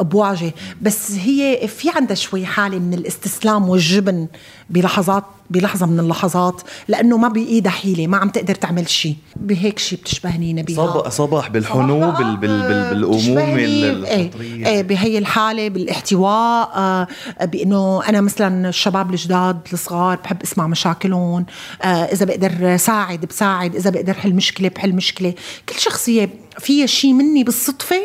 بواجه. 0.00 0.52
بس 0.82 1.12
هي 1.12 1.68
في 1.68 1.90
عندها 1.90 2.14
شوي 2.14 2.46
حالة 2.46 2.78
من 2.78 2.94
الاستسلام 2.94 3.68
والجبن 3.68 4.26
بلحظات 4.70 5.24
بلحظة 5.50 5.86
من 5.86 6.00
اللحظات 6.00 6.62
لأنه 6.88 7.16
ما 7.16 7.28
بإيدها 7.28 7.72
حيلة 7.72 8.06
ما 8.06 8.16
عم 8.16 8.28
تقدر 8.28 8.54
تعمل 8.54 8.88
شيء 8.88 9.16
بهيك 9.36 9.78
شيء 9.78 9.98
بتشبهني 9.98 10.52
نبيها. 10.52 11.08
صباح 11.08 11.48
بالحنو 11.48 12.10
بال 12.10 12.36
بال 12.36 12.62
بال 12.62 12.90
بالأمومة 12.90 13.54
الفطرية 13.54 14.66
إيه, 14.66 14.82
بهي 14.82 15.18
الحالة 15.18 15.68
بالاحتواء 15.68 16.70
آه 16.76 17.08
بأنه 17.42 18.08
أنا 18.08 18.20
مثلا 18.20 18.68
الشباب 18.68 19.10
الجداد 19.10 19.60
الصغار 19.72 20.18
بحب 20.24 20.42
أسمع 20.42 20.65
مشاكلهم 20.66 21.46
آه 21.82 21.86
إذا 21.86 22.26
بقدر 22.26 22.76
ساعد 22.76 23.24
بساعد 23.26 23.76
إذا 23.76 23.90
بقدر 23.90 24.14
حل 24.14 24.34
مشكلة 24.34 24.68
بحل 24.68 24.92
مشكلة. 24.92 25.34
كل 25.68 25.74
شخصية 25.78 26.30
فيها 26.58 26.86
شيء 26.86 27.12
مني 27.12 27.44
بالصدفة 27.44 27.96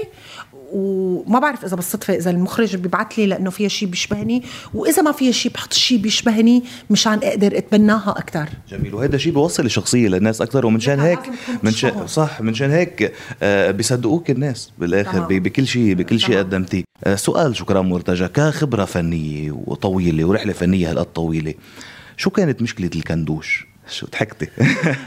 وما 0.73 1.39
بعرف 1.39 1.65
إذا 1.65 1.75
بالصدفة 1.75 2.15
إذا 2.15 2.31
المخرج 2.31 2.75
بيبعث 2.75 3.07
لي 3.19 3.25
لأنه 3.25 3.49
فيها 3.49 3.67
شيء 3.67 3.87
بيشبهني 3.89 4.43
وإذا 4.73 5.01
ما 5.01 5.11
فيها 5.11 5.31
شيء 5.31 5.51
بحط 5.51 5.73
شيء 5.73 5.97
بيشبهني 5.97 6.63
مشان 6.89 7.19
أقدر 7.23 7.57
أتبناها 7.57 8.11
أكثر 8.11 8.49
جميل. 8.69 8.95
وهذا 8.95 9.17
شيء 9.17 9.31
بيوصل 9.33 9.65
الشخصيه 9.65 10.07
للناس 10.07 10.41
أكثر 10.41 10.65
ومنشان 10.65 10.99
هيك 10.99 11.19
من 11.63 11.71
شان 11.71 12.07
صح 12.07 12.41
منشان 12.41 12.71
هيك 12.71 13.13
آه 13.43 13.71
بيصدقوك 13.71 14.29
الناس 14.29 14.71
بالآخر 14.77 15.19
بكل 15.29 15.67
شيء 15.67 15.93
بكل 15.93 16.19
شيء 16.19 16.37
قدمتيه 16.37 16.83
آه 17.03 17.15
سؤال 17.15 17.55
شكرا 17.55 17.81
مرتجى 17.81 18.27
كخبرة 18.27 18.85
فنية 18.85 19.51
وطويلة 19.51 20.25
ورحلة 20.25 20.53
فنية 20.53 20.91
هالقد 20.91 21.05
طويلة. 21.05 21.53
شو 22.21 22.29
كانت 22.29 22.61
مشكلة 22.61 22.89
الكندوش؟ 22.95 23.67
شو 23.89 24.07
ضحكتي؟ 24.07 24.47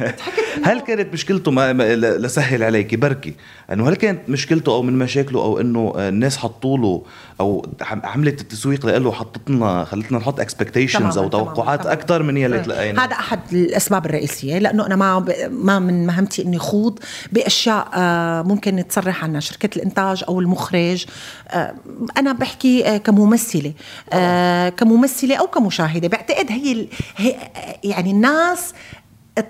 هل 0.66 0.80
كانت 0.80 1.12
مشكلته 1.12 1.50
ما 1.50 1.94
لسهل 1.96 2.62
عليك 2.62 2.94
بركي 2.94 3.34
إنه 3.72 3.88
هل 3.88 3.96
كانت 3.96 4.28
مشكلته 4.28 4.72
أو 4.72 4.82
من 4.82 4.98
مشاكله 4.98 5.40
أو 5.42 5.60
إنه 5.60 5.92
الناس 5.96 6.36
حطوا 6.36 6.78
له 6.78 7.02
أو 7.40 7.66
عملت 7.82 8.40
التسويق 8.40 8.86
له 8.86 9.12
حطت 9.12 9.50
لنا 9.50 9.84
خلتنا 9.84 10.18
نحط 10.18 10.40
اكسبكتيشنز 10.40 11.18
أو 11.18 11.28
توقعات 11.28 11.86
أكثر 11.86 12.22
من 12.22 12.36
يلي 12.36 12.60
تلاقينا. 12.60 13.04
هذا 13.04 13.12
أحد 13.12 13.40
الأسباب 13.52 14.06
الرئيسية 14.06 14.58
لأنه 14.58 14.86
أنا 14.86 14.96
ما 14.96 15.24
ما 15.50 15.78
من 15.78 16.06
مهمتي 16.06 16.42
إني 16.42 16.58
خوض 16.58 16.98
بأشياء 17.32 17.88
آه، 17.94 18.42
ممكن 18.42 18.88
تصرح 18.88 19.24
عنها 19.24 19.40
شركة 19.40 19.76
الإنتاج 19.76 20.24
أو 20.28 20.40
المخرج. 20.40 21.06
آه، 21.48 21.74
أنا 22.16 22.32
بحكي 22.32 22.86
آه، 22.86 22.96
كممثلة. 22.96 23.72
كممثلة 24.76 25.36
أو 25.36 25.46
كمشاهدة. 25.46 26.08
بعتقد 26.08 26.46
هي 26.50 26.88
يعني 27.84 28.10
الناس 28.10 28.72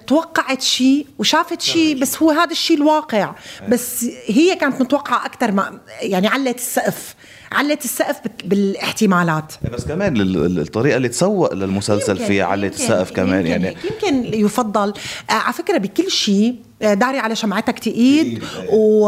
توقعت 0.07 0.62
شيء 0.62 1.07
وشافت 1.19 1.61
شيء 1.61 2.00
بس 2.00 2.23
هو 2.23 2.31
هذا 2.31 2.50
الشيء 2.50 2.76
الواقع. 2.76 3.35
بس 3.69 4.07
هي 4.26 4.57
كانت 4.57 4.81
متوقعة 4.81 5.26
أكثر 5.26 5.53
ما 5.53 5.81
يعني 6.00 6.29
علت 6.29 6.59
السقف. 6.59 7.14
علت 7.55 7.85
السقف 7.85 8.17
بالاحتمالات. 8.45 9.53
بس 9.73 9.85
كمان 9.85 10.15
الطريقة 10.59 10.97
اللي 10.97 11.09
تسوق 11.09 11.55
للمسلسل 11.55 12.17
فيها 12.17 12.45
علت 12.45 12.75
السقف 12.75 13.11
كمان 13.11 13.47
يمكن 13.47 13.63
يعني 13.65 13.77
يمكن 13.85 14.41
يفضل. 14.41 14.93
آه، 15.31 15.33
على 15.33 15.53
فكرة 15.53 15.79
بكل 15.79 16.11
شيء 16.11 16.57
داري 16.81 17.19
على 17.19 17.37
شمعتك 17.37 17.78
تقيد 17.78 18.45
و... 18.73 19.04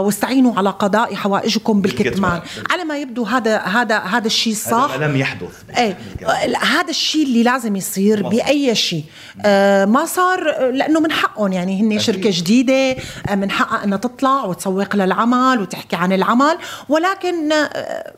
واستعينوا 0.00 0.54
على 0.56 0.70
قضاء 0.70 1.14
حوائجكم 1.14 1.80
بالكتمان. 1.80 2.40
على 2.70 2.84
ما 2.84 2.98
يبدو 2.98 3.24
هذا 3.24 3.58
هذا 3.58 3.98
هذا 3.98 4.26
الشيء 4.26 4.52
الصح 4.52 4.94
هذا 4.94 5.06
لم 5.06 5.16
يحدث. 5.16 5.62
إيه 5.78 5.98
هذا 6.62 6.90
الشيء 6.90 7.24
اللي 7.24 7.42
لازم 7.42 7.76
يصير 7.76 8.28
بأي 8.28 8.74
شيء. 8.74 9.04
آه 9.44 9.84
ما 9.84 10.04
صار 10.04 10.70
لأنه 10.70 11.00
من 11.00 11.12
حقهم. 11.12 11.52
يعني 11.52 11.80
هن 11.82 11.98
شركة 11.98 12.30
جديدة 12.32 12.96
آه، 13.28 13.34
من 13.34 13.50
حقها 13.50 13.84
إنها 13.84 13.98
تطلع 13.98 14.44
وتسوق 14.44 14.96
للعمل 14.96 15.60
وتحكي 15.60 15.96
عن 15.96 16.12
العمل. 16.12 16.58
ولكن 16.88 17.52
آه 17.52 18.12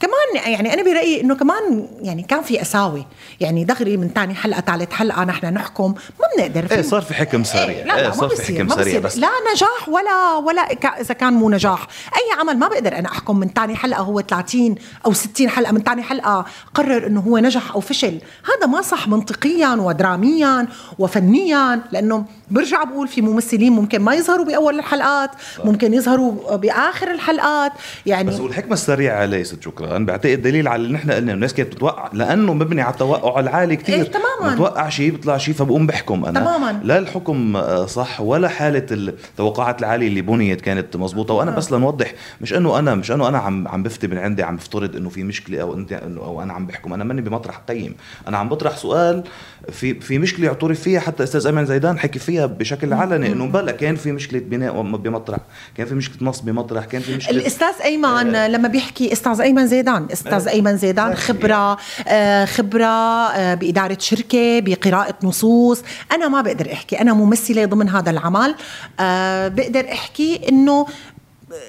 كمان 0.00 0.52
يعني 0.52 0.74
أنا 0.74 0.82
برأيي 0.82 1.20
إنه 1.20 1.34
كمان 1.34 1.88
يعني 2.02 2.22
كان 2.22 2.42
في 2.42 2.62
أساوي. 2.62 3.06
يعني 3.40 3.64
دغري 3.64 3.96
من 3.96 4.08
ثاني 4.08 4.34
حلقة 4.34 4.60
ثالث 4.60 4.92
حلقة 4.92 5.24
نحن 5.24 5.46
نحكم 5.46 5.94
ما 6.20 6.26
بنقدر 6.36 6.76
إيه 6.76 6.82
صار 6.82 7.02
في 7.02 7.14
حكم 7.14 7.44
سريع. 7.44 7.68
إيه 7.68 7.84
لا, 7.84 7.92
لا 7.92 8.06
إيه 8.06 8.10
صار 8.10 8.28
في 8.28 8.42
حكم 8.42 8.68
سريع 8.68 9.00
بس. 9.00 9.18
لا 9.18 9.28
نجاح 9.54 9.88
ولا 9.88 10.34
ولا 10.36 10.62
إذا 11.00 11.14
كان 11.14 11.32
مو 11.32 11.50
نجاح. 11.50 11.86
أي 12.16 12.40
عمل 12.40 12.58
ما 12.58 12.68
بقدر 12.68 12.98
أنا 12.98 13.08
أحكم 13.08 13.38
من 13.38 13.48
ثاني 13.48 13.76
حلقة 13.76 14.00
هو 14.00 14.20
30 14.20 14.74
أو 15.06 15.12
60 15.12 15.48
حلقة 15.48 15.72
من 15.72 15.82
ثاني 15.82 16.02
حلقة 16.02 16.44
قرر 16.74 17.06
إنه 17.06 17.20
هو 17.20 17.38
نجح 17.38 17.72
أو 17.72 17.80
فشل. 17.80 18.20
هذا 18.44 18.66
ما 18.66 18.82
صح 18.82 19.08
منطقيا 19.08 19.68
ودراميا 19.68 20.66
وفنيا 20.98 21.80
لأنه 21.92 22.24
برجع 22.50 22.84
بقول 22.84 23.08
في 23.08 23.22
ممثلين 23.22 23.72
ممكن 23.72 24.00
ما 24.00 24.14
يظهروا 24.14 24.44
بأول 24.44 24.78
الحلقات 24.78 25.30
ممكن 25.64 25.94
يظهروا 25.94 26.56
بآخر 26.56 27.10
الحلقات. 27.10 27.72
يعني 28.06 28.28
بس 28.30 28.40
والحكمة 28.40 28.72
السريعة 28.72 29.24
ليست 29.24 29.62
شكرا. 29.62 29.98
بعتقد 29.98 30.42
دليل 30.42 30.68
على 30.68 30.82
اللي 30.82 30.92
نحن 30.94 31.10
قلنا 31.10 31.32
الناس 31.32 31.54
كانت 31.54 31.72
بتتوقع 31.72 32.10
لأنه 32.12 32.54
مبني 32.54 32.82
على 32.82 32.92
التوقع 32.92 33.40
العالي 33.40 33.76
كثير 33.76 33.94
إيه 33.94 34.02
تماما. 34.02 34.54
بتوقع 34.54 34.88
شيء 34.88 35.10
بيطلع 35.10 35.36
شيء 35.38 35.54
فبقوم 35.54 35.86
بحكم 35.86 36.24
أنا. 36.24 36.40
تماما. 36.40 36.80
لا 36.84 36.98
الحكم 36.98 37.56
آه، 37.56 37.86
صح 37.86 38.20
ولا 38.20 38.48
حالة 38.48 38.86
التوقعات 38.90 39.80
العاليه 39.80 40.08
اللي 40.08 40.20
بنيت 40.20 40.60
كانت 40.60 40.96
مزبوطه 40.96 41.34
وأنا 41.34 41.50
بس 41.50 41.72
لنوضح 41.72 42.12
مش 42.40 42.54
إنه 42.54 42.78
أنا 42.78 42.94
مش 42.94 43.10
إنه 43.10 43.28
أنا 43.28 43.38
عم 43.38 43.68
عم 43.68 43.82
بفتي 43.82 44.06
من 44.06 44.18
عندي 44.18 44.42
عم 44.42 44.56
بفترض 44.56 44.96
إنه 44.96 45.08
في 45.08 45.22
مشكلة 45.24 45.60
أو 45.60 45.74
إنت 45.74 45.92
أو 45.92 46.42
أنا 46.42 46.52
عم 46.52 46.66
بحكم. 46.66 46.92
أنا 46.92 47.04
ماني 47.04 47.20
بمطرح 47.20 47.56
قيم. 47.68 47.94
أنا 48.28 48.38
عم 48.38 48.48
بطرح 48.48 48.76
سؤال 48.76 49.24
في 49.72 50.00
في 50.00 50.18
مشكلة 50.18 50.48
اعترف 50.48 50.80
فيها 50.80 51.00
حتى 51.00 51.22
أستاذ 51.22 51.46
ايمن 51.46 51.66
زيدان 51.66 51.98
حكي 51.98 52.18
فيها 52.18 52.46
بشكل 52.46 52.92
علني 52.92 53.32
إنه 53.32 53.46
بلا 53.46 53.72
كان 53.72 53.96
في 53.96 54.12
مشكلة 54.12 54.40
بناء 54.40 54.82
بمطرح 54.82 55.38
كان 55.76 55.86
في 55.86 55.94
مشكلة 55.94 56.28
نص 56.28 56.40
بمطرح 56.40 56.84
كان 56.84 57.00
في 57.00 57.16
مشكلة 57.16 57.36
الأستاذ 57.36 57.74
أيمن 57.84 58.34
آه. 58.34 58.48
لما 58.48 58.68
بيحكي 58.68 59.12
أستاذ 59.12 59.40
أيمن 59.40 59.66
زيدان 59.66 60.06
أستاذ 60.12 60.48
آه. 60.48 60.50
أيمن 60.50 60.76
زيدان 60.76 61.14
خبرة 61.14 61.78
آه 62.08 62.44
خبرة 62.44 62.84
آه 62.84 63.54
بإدارة 63.54 63.96
شركة 64.00 64.60
بقراءة 64.60 65.14
نصوص. 65.22 65.82
أنا 66.12 66.28
ما 66.28 66.40
بقدر 66.40 66.72
أحكي 66.72 67.00
أنا 67.00 67.12
ممثلة 67.12 67.64
ضمن 67.64 67.88
هذا 67.88 68.10
العمل. 68.10 68.54
آه 69.00 69.48
بقدر 69.48 69.92
أحكي 69.92 70.48
إنه 70.48 70.86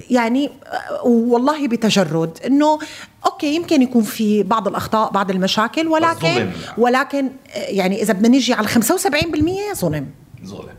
يعني 0.10 0.50
والله 1.06 1.68
بتجرد 1.68 2.40
إنه 2.46 2.80
أوكي 3.26 3.56
يمكن 3.56 3.82
يكون 3.82 4.04
في 4.04 4.44
بعض 4.44 4.68
الأخطاء 4.68 5.12
بعض 5.12 5.32
المشاكل 5.32 5.88
ولكن 5.88 6.28
يعني. 6.28 6.52
ولكن 6.78 7.30
يعني 7.56 8.02
إذا 8.02 8.14
بدنا 8.14 8.28
نيجي 8.28 8.54
على 8.54 8.68
75% 8.68 8.72
ظلم 9.76 10.08
ظلم. 10.46 10.70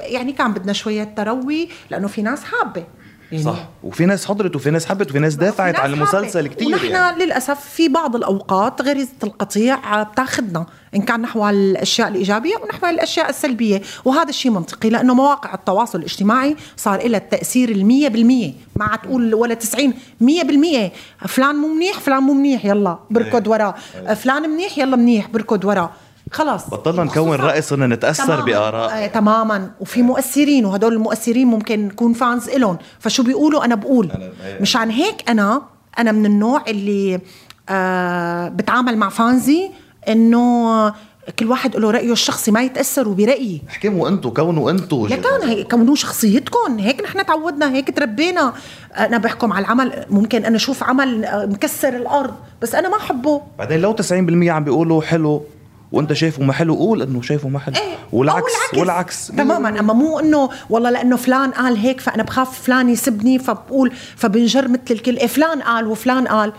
يعني 0.00 0.32
كان 0.32 0.52
بدنا 0.52 0.72
شوية 0.72 1.04
تروي 1.04 1.68
لأنه 1.90 2.08
في 2.08 2.22
ناس 2.22 2.44
حابة. 2.44 2.84
يعني 3.32 3.44
صح. 3.44 3.68
وفي 3.82 4.06
ناس 4.06 4.26
حضرت 4.26 4.56
وفي 4.56 4.70
ناس 4.70 4.86
حبت 4.86 5.10
وفي 5.10 5.18
ناس 5.18 5.34
دافعت 5.34 5.76
عن 5.76 5.92
المسلسل 5.92 6.46
كثير 6.46 6.68
ونحن 6.68 6.86
يعني. 6.86 7.24
للأسف 7.24 7.60
في 7.60 7.88
بعض 7.88 8.16
الأوقات 8.16 8.82
غريزه 8.82 9.12
القطيع 9.24 10.02
بتاخذنا 10.02 10.66
إن 10.94 11.02
كان 11.02 11.20
نحو 11.20 11.48
الأشياء 11.48 12.08
الإيجابية 12.08 12.56
ونحو 12.56 12.86
الأشياء 12.86 13.30
السلبية. 13.30 13.82
وهذا 14.04 14.28
الشيء 14.28 14.50
منطقي 14.50 14.90
لأنه 14.90 15.14
مواقع 15.14 15.54
التواصل 15.54 15.98
الاجتماعي 15.98 16.56
صار 16.76 17.08
لها 17.08 17.18
التأثير 17.18 17.68
المية 17.68 18.08
بالمية. 18.08 18.52
ما 18.76 18.84
عاد 18.84 18.98
تقول 18.98 19.34
ولا 19.34 19.54
90 19.54 19.94
مية 20.20 20.42
بالمية. 20.42 20.92
فلان 21.28 21.56
مو 21.56 21.68
منيح 21.68 22.00
فلان 22.00 22.22
مو 22.22 22.32
منيح 22.32 22.64
يلا 22.64 22.98
بركض 23.10 23.42
إيه. 23.42 23.50
وراه. 23.50 23.74
إيه. 24.08 24.14
فلان 24.14 24.50
منيح 24.50 24.78
يلا 24.78 24.96
منيح 24.96 25.28
بركض 25.28 25.64
وراه. 25.64 25.90
خلاص. 26.32 26.70
بطلنا 26.70 27.04
نكون 27.04 27.36
رأي 27.36 27.62
صرنا 27.62 27.86
نتأثر 27.86 28.40
بآراء. 28.40 28.90
آه 29.04 29.06
تماما. 29.06 29.70
وفي 29.80 30.02
مؤثرين 30.02 30.64
وهدول 30.66 30.92
المؤثرين 30.92 31.46
ممكن 31.46 31.86
نكون 31.88 32.12
فانز 32.12 32.48
إلهم. 32.48 32.78
فشو 32.98 33.22
بيقولوا؟ 33.22 33.64
أنا 33.64 33.74
بقول 33.74 34.12
مشان 34.60 34.90
هيك 34.90 35.30
أنا 35.30 35.62
أنا 35.98 36.12
من 36.12 36.26
النوع 36.26 36.64
اللي 36.68 37.20
آه 37.68 38.48
بتعامل 38.48 38.96
مع 38.96 39.08
فانزي 39.08 39.70
إنه 40.08 40.92
كل 41.38 41.46
واحد 41.50 41.76
له 41.76 41.90
رأيه 41.90 42.12
الشخصي 42.12 42.50
ما 42.50 42.62
يتاثروا 42.62 43.14
برأيي 43.14 43.62
احكموا 43.68 44.08
أنتم 44.08 44.30
كونوا 44.30 44.70
أنتم 44.70 45.06
لكن 45.06 45.48
هي 45.48 45.64
كونوا 45.64 45.94
شخصيتكم. 45.94 46.78
هيك 46.78 47.00
نحن 47.02 47.26
تعودنا 47.26 47.72
هيك 47.72 47.96
تربينا. 47.96 48.52
أنا 48.96 49.18
بحكم 49.18 49.52
على 49.52 49.64
العمل 49.64 50.06
ممكن 50.10 50.44
أنا 50.44 50.56
أشوف 50.56 50.82
عمل 50.84 51.24
آه، 51.24 51.46
مكسر 51.46 51.88
الأرض 51.96 52.34
بس 52.62 52.74
أنا 52.74 52.88
ما 52.88 52.96
أحبه. 52.96 53.42
بعدين 53.58 53.80
لو 53.80 53.92
90% 53.92 54.50
عم 54.50 54.64
بيقولوا 54.64 55.02
حلو 55.02 55.42
وانت 55.92 56.12
شايفه 56.12 56.42
ما 56.42 56.52
حلو 56.52 56.74
قول 56.74 57.02
إنه 57.02 57.22
شايفه 57.22 57.48
ما 57.48 57.58
حلو 57.58 57.74
إيه 57.76 57.96
والعكس 58.12 58.52
والعكس. 58.76 59.26
تماما 59.26 59.80
أما 59.80 59.92
مو 59.92 60.18
إنه 60.18 60.50
والله 60.70 60.90
لأنه 60.90 61.16
فلان 61.16 61.50
قال 61.50 61.76
هيك 61.76 62.00
فأنا 62.00 62.22
بخاف 62.22 62.62
فلان 62.62 62.88
يسبني 62.88 63.38
فبقول 63.38 63.92
فبنجر 64.16 64.68
مثل 64.68 64.80
الكل. 64.90 65.16
إيه 65.16 65.26
فلان 65.26 65.62
قال 65.62 65.86
وفلان 65.86 66.28
قال. 66.28 66.52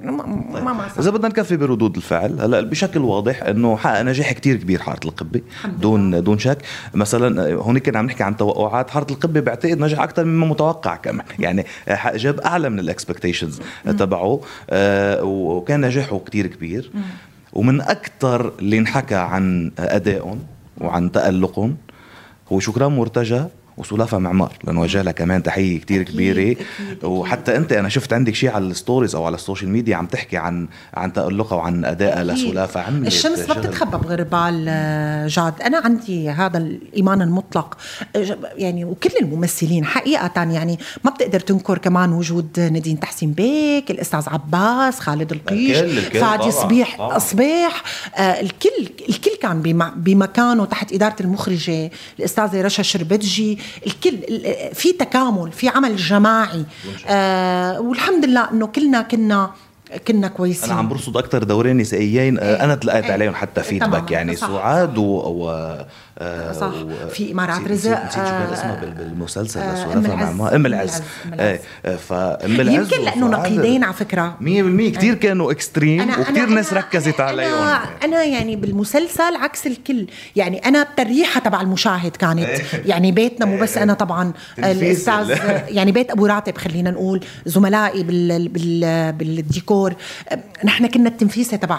ما 0.00 0.72
ما 0.72 0.86
إذا 0.98 1.10
بدنا 1.10 1.28
نكفي 1.28 1.56
بردود 1.56 1.96
الفعل 1.96 2.40
هلأ 2.40 2.60
بشكل 2.60 3.00
واضح 3.00 3.42
إنه 3.42 3.76
حقق 3.76 4.02
نجاح 4.02 4.32
كتير 4.32 4.56
كبير 4.56 4.80
حارة 4.80 5.00
القبة 5.04 5.40
دون 5.64 6.22
دون 6.22 6.38
شك. 6.38 6.58
مثلا 6.94 7.54
هون 7.54 7.78
كنا 7.78 7.98
عم 7.98 8.06
نحكي 8.06 8.22
عن 8.22 8.36
توقعات. 8.36 8.90
حارة 8.90 9.06
القبة 9.10 9.40
بعتقد 9.40 9.78
نجح 9.78 10.00
أكثر 10.00 10.24
مما 10.24 10.46
متوقع 10.46 10.96
كمان. 10.96 11.26
يعني 11.38 11.66
جاب 12.14 12.40
أعلى 12.40 12.70
من 12.70 12.78
ال 12.78 12.84
expectations 12.84 13.60
تبعه. 13.98 14.40
آه 14.70 15.24
وكان 15.24 15.80
نجاحه 15.80 16.18
كتير 16.18 16.46
كبير. 16.46 16.90
ومن 17.56 17.80
أكثر 17.80 18.52
اللي 18.58 18.78
انحكى 18.78 19.14
عن 19.14 19.70
أدائهم 19.78 20.38
وعن 20.80 21.12
تألقهم 21.12 21.76
هو 22.52 22.60
شكران 22.60 22.92
مرتجى 22.92 23.42
وسلافة 23.76 24.18
معمار 24.18 24.52
لأنه 24.64 24.80
وجه 24.80 25.02
لها 25.02 25.12
كمان 25.12 25.42
تحية 25.42 25.78
كتير 25.80 26.00
أكيد، 26.00 26.14
كبيرة. 26.14 26.52
أكيد، 26.52 27.04
وحتى 27.04 27.56
أنت 27.56 27.72
أنا 27.72 27.88
شفت 27.88 28.12
عندك 28.12 28.34
شيء 28.34 28.50
على 28.50 28.64
ال 28.66 28.72
stories 28.72 29.14
أو 29.14 29.24
على 29.24 29.34
ال 29.34 29.39
social 29.39 29.70
media 29.70 29.96
عم 29.96 30.06
تحكي 30.06 30.36
عن 30.36 30.68
عن 30.94 31.12
تألقها 31.12 31.56
وعن 31.56 31.84
ادائها 31.84 32.32
أكيد. 32.32 32.48
لسلافة. 32.48 32.80
عملت 32.80 33.06
الشمس 33.06 33.48
ما. 33.48 33.54
بتتخبى 33.54 33.96
بغربال 33.96 34.66
آه، 34.68 35.26
جاد. 35.26 35.62
أنا 35.62 35.78
عندي 35.78 36.30
هذا 36.30 36.58
الإيمان 36.58 37.22
المطلق. 37.22 37.76
آه، 38.16 38.36
يعني 38.56 38.84
وكل 38.84 39.10
الممثلين 39.22 39.84
حقيقة 39.84 40.30
يعني 40.42 40.78
ما 41.04 41.10
بتقدر 41.10 41.40
تنكر 41.40 41.78
كمان 41.78 42.12
وجود 42.12 42.60
نادين 42.60 43.00
تحسين 43.00 43.32
بيك 43.32 43.90
الأستاذ 43.90 44.22
عباس 44.28 45.00
خالد 45.00 45.32
القيش 45.32 45.78
طبعاً، 46.20 46.50
صبيح. 46.50 47.18
صبيح. 47.18 47.82
آه، 48.16 48.20
الكل 48.40 48.88
الكل 49.08 49.30
كان 49.42 49.62
بم- 49.62 49.90
بمكانه 49.96 50.64
تحت 50.64 50.92
إدارة 50.92 51.16
المخرجة 51.20 51.90
الأستاذة 52.18 52.62
رشا 52.62 52.82
شربتجي. 52.82 53.58
الكل 53.86 54.14
ال- 54.14 54.74
في 54.74 54.92
تكامل 54.92 55.52
في 55.52 55.68
عمل 55.68 55.96
جماعي 55.96 56.64
آه، 57.06 57.80
والحمد 57.80 58.24
لله 58.24 58.50
إنه 58.52 58.66
كلنا 58.66 59.02
كنا 59.02 59.50
كنا 60.08 60.28
كويسين 60.28 60.70
أنا 60.70 60.78
عم 60.78 60.88
برصد 60.88 61.16
أكثر 61.16 61.42
دورين 61.44 61.76
نسائيين 61.76 62.38
إيه. 62.38 62.64
أنا 62.64 62.74
تلقيت 62.74 63.04
إيه. 63.04 63.12
عليهم 63.12 63.34
حتى 63.34 63.60
إيه، 63.60 63.66
feedback 63.68 63.90
تماماً. 63.90 64.10
يعني. 64.10 64.36
سعاد 64.36 64.98
و, 64.98 65.02
و... 65.04 65.76
آه، 66.18 66.52
صح. 66.52 66.70
في 67.10 67.32
إمارات 67.32 67.56
نسيت- 67.60 67.70
رزق، 67.70 67.90
نسيت 68.04 68.12
شو 68.12 68.18
كان 68.20 68.24
آه، 68.48 68.52
اسمها 68.54 68.74
بال- 68.80 68.90
بالمسلسل 68.90 69.60
آه، 69.60 69.92
أم 69.92 70.06
العز. 70.06 70.40
أم 70.54 70.66
العز. 70.66 71.02
إيه 71.40 71.60
آه، 71.84 71.96
فام 71.96 72.60
العز 72.60 72.74
يمكن 72.92 73.04
لأنه 73.04 73.26
نقيضين 73.28 73.84
على 73.84 73.94
فكرة. 73.94 74.36
100% 74.40 74.92
كثير 74.92 75.14
كانوا 75.14 75.52
extreme 75.52 76.10
وكثير 76.20 76.46
ناس 76.48 76.72
ركزت 76.72 77.20
عليهم. 77.20 77.54
أنا, 77.54 77.80
أنا 78.04 78.24
يعني 78.24 78.56
بالمسلسل 78.56 79.36
عكس 79.36 79.66
الكل. 79.66 80.06
يعني 80.36 80.58
أنا 80.58 80.82
بالتريحه 80.82 81.40
تبع 81.40 81.60
المشاهد 81.60 82.16
كانت. 82.16 82.48
يعني 82.86 83.12
بيتنا 83.12 83.46
مو 83.46 83.58
بس 83.60 83.76
أنا 83.78 83.94
طبعا 83.94 84.32
الاستاذ 84.58 85.30
ال- 85.30 85.76
يعني 85.76 85.92
بيت 85.92 86.10
أبو 86.10 86.26
راتب 86.26 86.58
خلينا 86.58 86.90
نقول 86.90 87.24
زملائي 87.46 88.02
بال 88.02 88.48
بال 88.48 89.12
بالديكور. 89.12 89.94
نحن 90.64 90.86
كنا 90.86 91.08
التنفيسه 91.08 91.56
تبع 91.56 91.78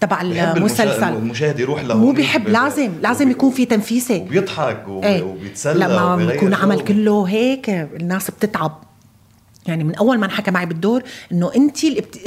تبع 0.00 0.20
المسلسل. 0.20 1.04
المشاهد 1.04 1.60
يروح 1.60 1.82
له 1.84 1.96
مو 1.96 2.12
بيحب 2.12 2.48
لازم 2.48 2.92
لازم 3.02 3.30
يكون 3.30 3.50
في 3.50 3.64
تنفيسه 3.64 4.16
وبيضحك 4.16 4.88
وب- 4.88 5.04
إيه. 5.04 5.22
وبيتسلى 5.22 5.84
لما 5.84 6.16
بيكون. 6.16 6.54
عمل 6.54 6.80
كله 6.80 7.24
هيك 7.28 7.70
الناس 7.70 8.30
بتتعب. 8.30 8.82
يعني 9.66 9.84
من 9.84 9.94
أول 9.94 10.18
ما 10.18 10.26
انحكى 10.26 10.50
معي 10.50 10.66
بالدور 10.66 11.02
إنه 11.32 11.50
انت 11.56 11.84
الابت... 11.84 12.18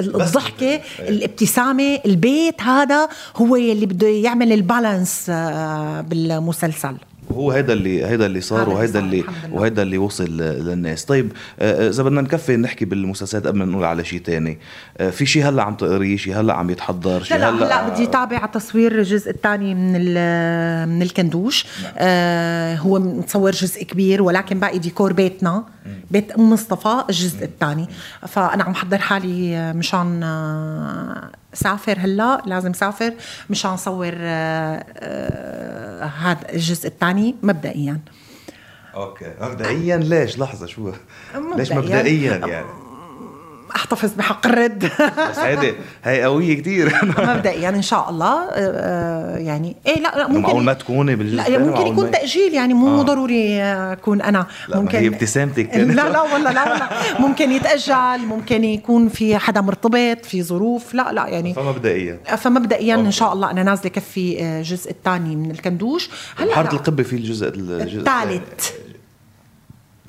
الضحكة 0.00 0.66
إيه. 0.66 0.80
الابتسامة 1.00 1.98
البيت 2.06 2.62
هذا 2.62 3.08
هو 3.36 3.56
يلي 3.56 3.86
بده 3.86 4.06
يعمل 4.08 4.52
البالانس 4.52 5.26
آه، 5.30 6.00
بالمسلسل. 6.00 6.96
وهو 7.30 7.50
هيدا 7.50 7.72
اللي 7.72 8.06
هيدا 8.06 8.26
اللي 8.26 8.40
صار 8.40 8.68
وهيدا 8.68 8.98
اللي. 8.98 9.24
وهيدا 9.52 9.82
اللي 9.82 9.98
وصل 9.98 10.36
للناس. 10.36 11.04
طيب 11.04 11.32
آه، 11.60 11.88
إذا 11.88 12.02
بدنا 12.02 12.20
نكفي 12.20 12.56
نحكي 12.56 12.84
بالمسلسلات 12.84 13.46
قبل 13.46 13.58
ما 13.58 13.64
نقول 13.64 13.84
على 13.84 14.04
شيء 14.04 14.20
تاني. 14.20 14.58
آه، 14.98 15.10
في 15.10 15.26
شيء 15.26 15.48
هلا 15.48 15.62
عم 15.62 15.74
تقريه 15.74 16.16
شيء 16.16 16.40
هلا 16.40 16.54
عم 16.54 16.70
يتحضر 16.70 17.22
شيء 17.22 17.36
لا 17.36 17.50
هلا 17.50 17.66
هلا 17.66 17.88
بدي 17.88 18.04
أتابع 18.04 18.46
تصوير 18.46 18.98
الجزء 18.98 19.30
الثاني 19.30 19.74
من 19.74 19.92
من 20.88 21.02
الكندوش. 21.02 21.66
آه 21.98 22.74
هو 22.74 22.98
متصور 22.98 23.50
جزء 23.50 23.84
كبير 23.84 24.22
ولكن 24.22 24.60
باقي 24.60 24.78
ديكور 24.78 25.12
بيتنا. 25.12 25.75
بيت 26.10 26.32
أم 26.32 26.52
مصطفى 26.52 27.04
الجزء 27.08 27.44
الثاني. 27.44 27.88
فأنا 28.28 28.64
عم 28.64 28.74
حضر 28.74 28.98
حالي 28.98 29.56
آه، 29.56 29.72
مشان 29.72 30.22
آه، 30.22 31.30
سافر 31.52 31.98
هلا. 31.98 32.42
لازم 32.46 32.72
سافر 32.72 33.12
مشان 33.50 33.76
صور 33.76 34.12
آه، 34.16 36.04
هذا 36.04 36.52
الجزء 36.52 36.88
الثاني 36.88 37.34
مبدئيا. 37.42 38.00
أوكي. 38.94 39.32
مبدئيا 39.40 39.96
ليش؟ 39.96 40.38
لحظة 40.38 40.66
شو؟ 40.66 40.92
ليش. 41.56 41.72
مبدئيا 41.72 42.36
يعني؟ 42.36 42.85
أحتفظ 43.76 44.12
بحق 44.14 44.46
الرد. 44.46 44.90
هيدي 45.42 45.74
هي 46.04 46.22
قوية 46.22 46.60
كثير 46.60 46.92
مبدئيا 47.18 47.68
إن 47.68 47.82
شاء 47.82 48.10
الله 48.10 48.42
آه، 48.42 48.50
آه، 48.54 49.38
يعني 49.38 49.76
إيه 49.86 50.00
لا 50.00 50.12
لا 50.16 50.28
ممكن 50.28 50.40
معقول 50.40 50.64
ما 50.64 50.72
تكوني 50.72 51.16
بالجزء 51.16 51.50
لا 51.50 51.58
ممكن 51.58 51.86
يكون 51.86 52.10
تأجيل 52.10 52.54
يعني 52.54 52.74
مو 52.74 53.00
آه. 53.00 53.02
ضروري 53.02 53.62
أكون 53.62 54.22
أنا. 54.22 54.46
لا، 54.68 54.80
ممكن 54.80 54.98
هي 54.98 55.08
ابتسامتك 55.08 55.74
لا 55.76 56.08
لا 56.08 56.20
والله 56.20 56.52
لا 56.52 56.72
والله. 56.72 56.88
ممكن 57.18 57.52
يتأجل 57.52 58.26
ممكن 58.26 58.64
يكون 58.64 59.08
في 59.08 59.38
حدا 59.38 59.60
مرتبط 59.60 60.24
في 60.24 60.42
ظروف 60.42 60.94
لا 60.94 61.12
لا 61.12 61.26
يعني. 61.26 61.54
فمبدئيا. 61.54 62.18
فمبدئيا 62.36 62.94
إن. 62.94 63.10
شاء 63.10 63.32
الله 63.32 63.50
أنا 63.50 63.62
نازلة 63.62 63.88
كفي 63.88 64.42
آه، 64.42 64.58
الجزء 64.58 64.90
الثاني 64.90 65.36
من 65.36 65.50
الكندوش. 65.50 66.10
هلا 66.36 66.54
حاره 66.54 66.66
لا. 66.66 66.72
القبة 66.72 67.02
في 67.02 67.16
الجزء 67.16 67.48
الجزء 67.48 67.98
الثالث. 67.98 68.70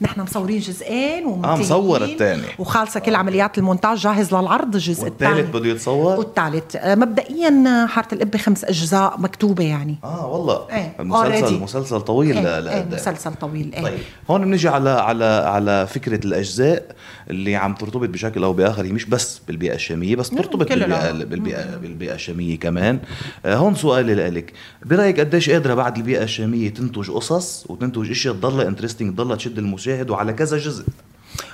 نحن 0.02 0.22
مصورين 0.22 0.60
جزئين 0.60 1.26
ومنتهيين 1.26 1.60
مصور 1.60 2.04
التاني. 2.04 2.42
وخالصة 2.60 3.00
كل 3.00 3.16
عمليات 3.16 3.58
المونتاج 3.58 3.98
جاهز 3.98 4.34
للعرض 4.34 4.76
الجزء 4.76 5.08
الثاني. 5.08 5.34
والثالث 5.34 5.56
بده 5.56 5.70
يتصور؟ 5.70 6.20
والثالث. 6.20 6.76
آه، 6.76 6.96
مبدئيا 6.96 7.64
آه، 7.68 7.86
حارة 7.88 8.08
القبه 8.14 8.38
خمس 8.38 8.66
أجزاء 8.66 9.16
مكتوبة 9.20 9.64
يعني. 9.64 9.96
آه 10.04 10.28
والله. 10.28 10.68
إيه، 10.72 10.96
المسلسل 11.00 11.48
already. 11.48 11.62
مسلسل 11.62 12.02
طويل 12.02 12.38
إيه, 12.48 12.60
ل- 12.60 12.68
إيه. 12.68 12.88
مسلسل 12.92 13.34
طويل 13.34 13.74
إيه. 13.74 13.84
طيب 13.84 14.00
هون 14.30 14.46
بنجي 14.46 14.70
على 14.70 14.90
على 14.90 15.26
على 15.26 15.88
فكرة 15.88 16.26
الأجزاء. 16.26 16.84
اللي 17.30 17.56
عم 17.56 17.74
ترتبط 17.76 18.10
بشكل 18.10 18.44
أو 18.44 18.54
بآخر 18.54 18.86
هي 18.86 18.92
مش 18.92 19.06
بس 19.06 19.42
بالبيئة 19.48 19.76
الشامية 19.76 20.16
بس 20.16 20.34
مم، 20.34 20.38
ترتبط 20.40 20.68
كلها. 20.68 21.12
بالبيئة 21.12 21.26
بالبيئة 21.26 21.76
بالبيئة 21.78 22.14
الشامية 22.14 22.60
كمان. 22.60 23.00
آه 23.46 23.56
هون 23.56 23.76
سؤالي 23.76 24.16
لك 24.30 24.54
برأيك 24.86 25.20
قديش 25.20 25.50
قادرة 25.50 25.74
بعد 25.74 25.98
البيئة 25.98 26.24
الشامية 26.24 26.70
تنتج 26.70 27.12
قصص 27.12 27.66
وتنتج 27.70 28.12
اشياء 28.12 28.34
تضلها 28.34 28.68
انترستنج 28.68 29.14
تضلها 29.14 29.36
تشد 29.36 29.58
المشاهد 29.58 30.10
وعلى 30.10 30.34
كذا 30.34 30.58
جزء؟ 30.58 30.86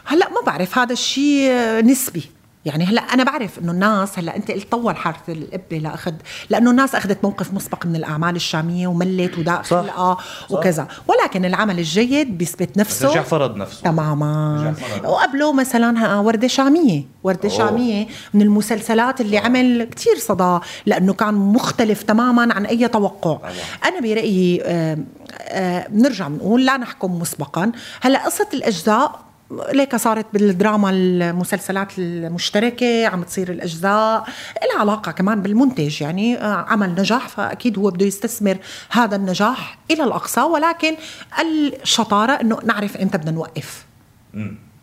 هلأ 0.06 0.30
ما 0.30 0.42
بعرف 0.46 0.78
هذا 0.78 0.94
الشيء 0.94 1.52
نسبي. 1.86 2.24
يعني 2.66 2.86
هلا 2.86 3.02
أنا 3.02 3.24
بعرف 3.24 3.60
إنه 3.60 3.72
الناس 3.72 4.20
هلا 4.20 4.36
أنت 4.36 4.52
قلت 4.52 4.72
طول 4.72 4.98
حارة 4.98 5.24
القبه 5.30 5.78
لاخذ 5.78 6.14
لأنه 6.50 6.72
الناس 6.72 6.96
أخذت 6.96 7.24
موقف 7.24 7.54
مسبق 7.54 7.86
من 7.86 7.96
الأعمال 7.96 8.36
الشامية 8.36 8.88
وملت 8.88 9.38
وداق 9.38 9.64
صح. 9.64 9.70
خلقها 9.70 10.18
وكذا 10.50 10.88
ولكن 11.08 11.46
العمل 11.46 11.80
الجيد 11.80 12.38
بيثبت 12.38 12.78
نفسه 12.78 13.10
رجع 13.10 13.22
فرض 13.22 13.56
نفسه 13.58 13.82
تماما. 13.84 14.74
وقبله 15.04 15.54
مثلا 15.54 16.20
وردة 16.20 16.48
شامية 16.48 17.04
وردة 17.24 17.50
أوه. 17.50 17.58
شامية 17.58 18.08
من 18.34 18.42
المسلسلات 18.42 19.22
اللي 19.22 19.38
عمل 19.38 19.84
كتير 19.84 20.18
صدى 20.18 20.60
لأنه 20.86 21.14
كان 21.14 21.34
مختلف 21.34 22.04
تماما 22.04 22.54
عن 22.54 22.66
أي 22.66 22.88
توقع 22.88 23.34
طبعا. 23.34 24.00
برأيي 24.02 24.62
آه، 24.64 24.98
آه، 25.42 25.88
بنرجع 25.88 26.28
بنقول 26.28 26.66
لا 26.66 26.78
نحكم 26.78 27.20
مسبقا 27.20 27.72
هلا 28.02 28.26
قصة 28.26 28.48
الأجزاء 28.54 29.33
ليك 29.74 29.96
صارت 29.96 30.26
بالدراما 30.34 30.90
المسلسلات 30.90 32.00
المشتركة 32.00 33.08
عم 33.08 33.24
تصير 33.24 33.52
الأجزاء 33.52 34.24
لها 34.72 34.80
علاقة 34.80 35.12
كمان 35.12 35.42
بالمنتج 35.42 36.02
يعني 36.02 36.38
آه، 36.38 36.66
عمل 36.70 36.90
نجح 36.90 37.28
فأكيد 37.28 37.80
هو 37.80 37.90
بده 37.90 38.06
يستثمر 38.06 38.58
هذا 38.90 39.16
النجاح 39.16 39.78
إلى 39.92 40.04
الأقصى 40.04 40.42
ولكن 40.42 40.96
الشطارة 41.42 42.32
أنه 42.32 42.60
نعرف 42.64 42.98
إمتى 42.98 43.18
بدنا 43.18 43.32
نوقف. 43.32 43.86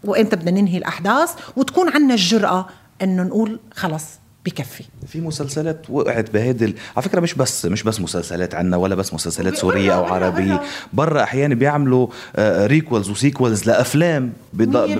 وإمتى 0.04 0.36
بدنا 0.36 0.60
ننهي 0.60 0.78
الأحداث 0.78 1.34
وتكون 1.56 1.88
عنا 1.88 2.14
الجرأة 2.14 2.66
أنه 3.02 3.22
نقول 3.22 3.60
خلص. 3.74 4.19
بكفي 4.44 4.84
في 5.08 5.20
مسلسلات 5.20 5.86
وقعت 5.90 6.30
بهيدي 6.30 6.74
على 6.96 7.02
فكرة 7.04 7.20
مش 7.20 7.34
بس 7.34 7.66
مش 7.66 7.82
بس 7.82 8.00
مسلسلات 8.00 8.54
عنا 8.54 8.76
ولا 8.76 8.94
بس 8.94 9.14
مسلسلات 9.14 9.56
سورية 9.56 9.92
أو 9.94 10.04
عربية 10.04 10.60
برا. 10.92 11.22
أحيانا 11.22 11.54
بيعملوا 11.54 12.06
prequels 12.38 13.10
و 13.10 13.17
sequels 13.17 13.66
لأفلام. 13.66 14.32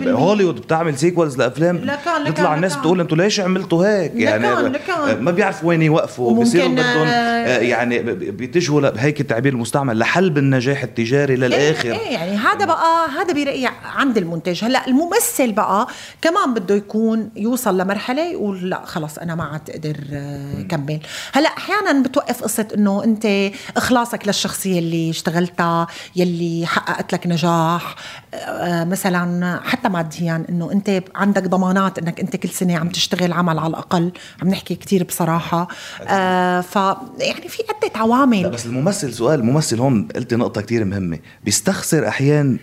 هوليوود 0.07 0.55
بتعمل 0.57 0.98
sequels 0.98 1.37
لأفلام 1.38 1.76
لكان- 1.76 2.22
لكان- 2.22 2.35
تطلع 2.35 2.55
الناس. 2.55 2.76
بتقول 2.76 3.00
أنتوا 3.00 3.16
ليش 3.16 3.40
عملتوا 3.40 3.87
هيك 3.87 4.12
يعني 4.14 4.46
لكان. 4.68 4.94
آه، 5.09 5.14
ما 5.14 5.31
بيعرفوا 5.31 5.68
وين 5.68 5.83
يوقفوا 5.83 6.42
بصيروا 6.42 6.68
بدهم 6.68 6.85
آه، 7.07 7.11
آه، 7.11 7.59
يعني 7.59 8.03
بيتجهوا 8.31 8.81
ل- 8.81 8.98
هيك 8.98 9.20
التعبير 9.20 9.53
المستعمل 9.53 9.98
لحلب 9.98 10.38
النجاح 10.38 10.83
التجاري 10.83 11.37
للآخر 11.37 11.88
إيه, 11.92 11.98
إيه 11.98 12.12
يعني 12.12 12.37
هذا 12.37 12.64
بقى 12.64 13.09
هذا 13.09 13.33
برأيي 13.33 13.68
عند 13.85 14.18
المنتج 14.18 14.64
هلأ 14.64 14.87
الممثل 14.87 15.53
بقى 15.53 15.87
كمان 16.22 16.55
بده 16.55 16.74
يكون 16.74 17.31
يوصل 17.37 17.79
لمرحلة 17.81 18.31
يقول 18.33 18.70
لا 18.70 18.83
خلص 18.85 19.18
أنا 19.18 19.30
ما 19.35 19.45
عاد 19.45 19.71
أقدر 19.71 19.97
آه، 20.12 20.62
كمل. 20.62 21.01
هلأ 21.33 21.49
أحيانا 21.49 22.03
بتوقف 22.03 22.43
قصة 22.43 22.69
إنه 22.77 23.05
أنت 23.05 23.51
إخلاصك 23.77 24.27
للشخصية 24.27 24.79
اللي 24.79 25.11
اشتغلتها 25.11 25.87
يلي 26.16 26.66
حققت 26.66 27.12
لك 27.12 27.27
نجاح 27.27 27.95
آه، 28.35 28.85
مثلا 28.85 29.61
حتى 29.64 29.88
ماديا 29.88 30.45
إنه 30.49 30.73
أنت 30.73 31.03
عندك 31.14 31.43
ضمانات 31.49 31.99
إنك 31.99 32.21
أنت 32.21 32.37
كل 32.37 32.49
سنة 32.49 32.79
عم 32.79 32.88
تشتغل 32.88 33.33
عمل 33.33 33.59
على 33.59 33.69
الأقل. 33.69 34.12
عم 34.43 34.49
نحكي 34.49 34.75
كتير 34.75 35.05
بصراحة. 35.05 35.69
آه 36.03 36.61
ف 36.61 36.77
يعني 37.19 37.49
في 37.49 37.62
عدة 37.69 37.90
لا 37.95 37.99
عوامل 37.99 38.51
بس 38.51 38.66
الممثل 38.66 39.14
سؤال 39.14 39.40
الممثل 39.40 39.79
هون 39.81 40.09
قلت 40.16 40.35
نقطة 40.35 40.61
كتير 40.61 40.85
مهمة. 40.85 41.19
بيستخسر 41.45 42.09
أحيان 42.09 42.59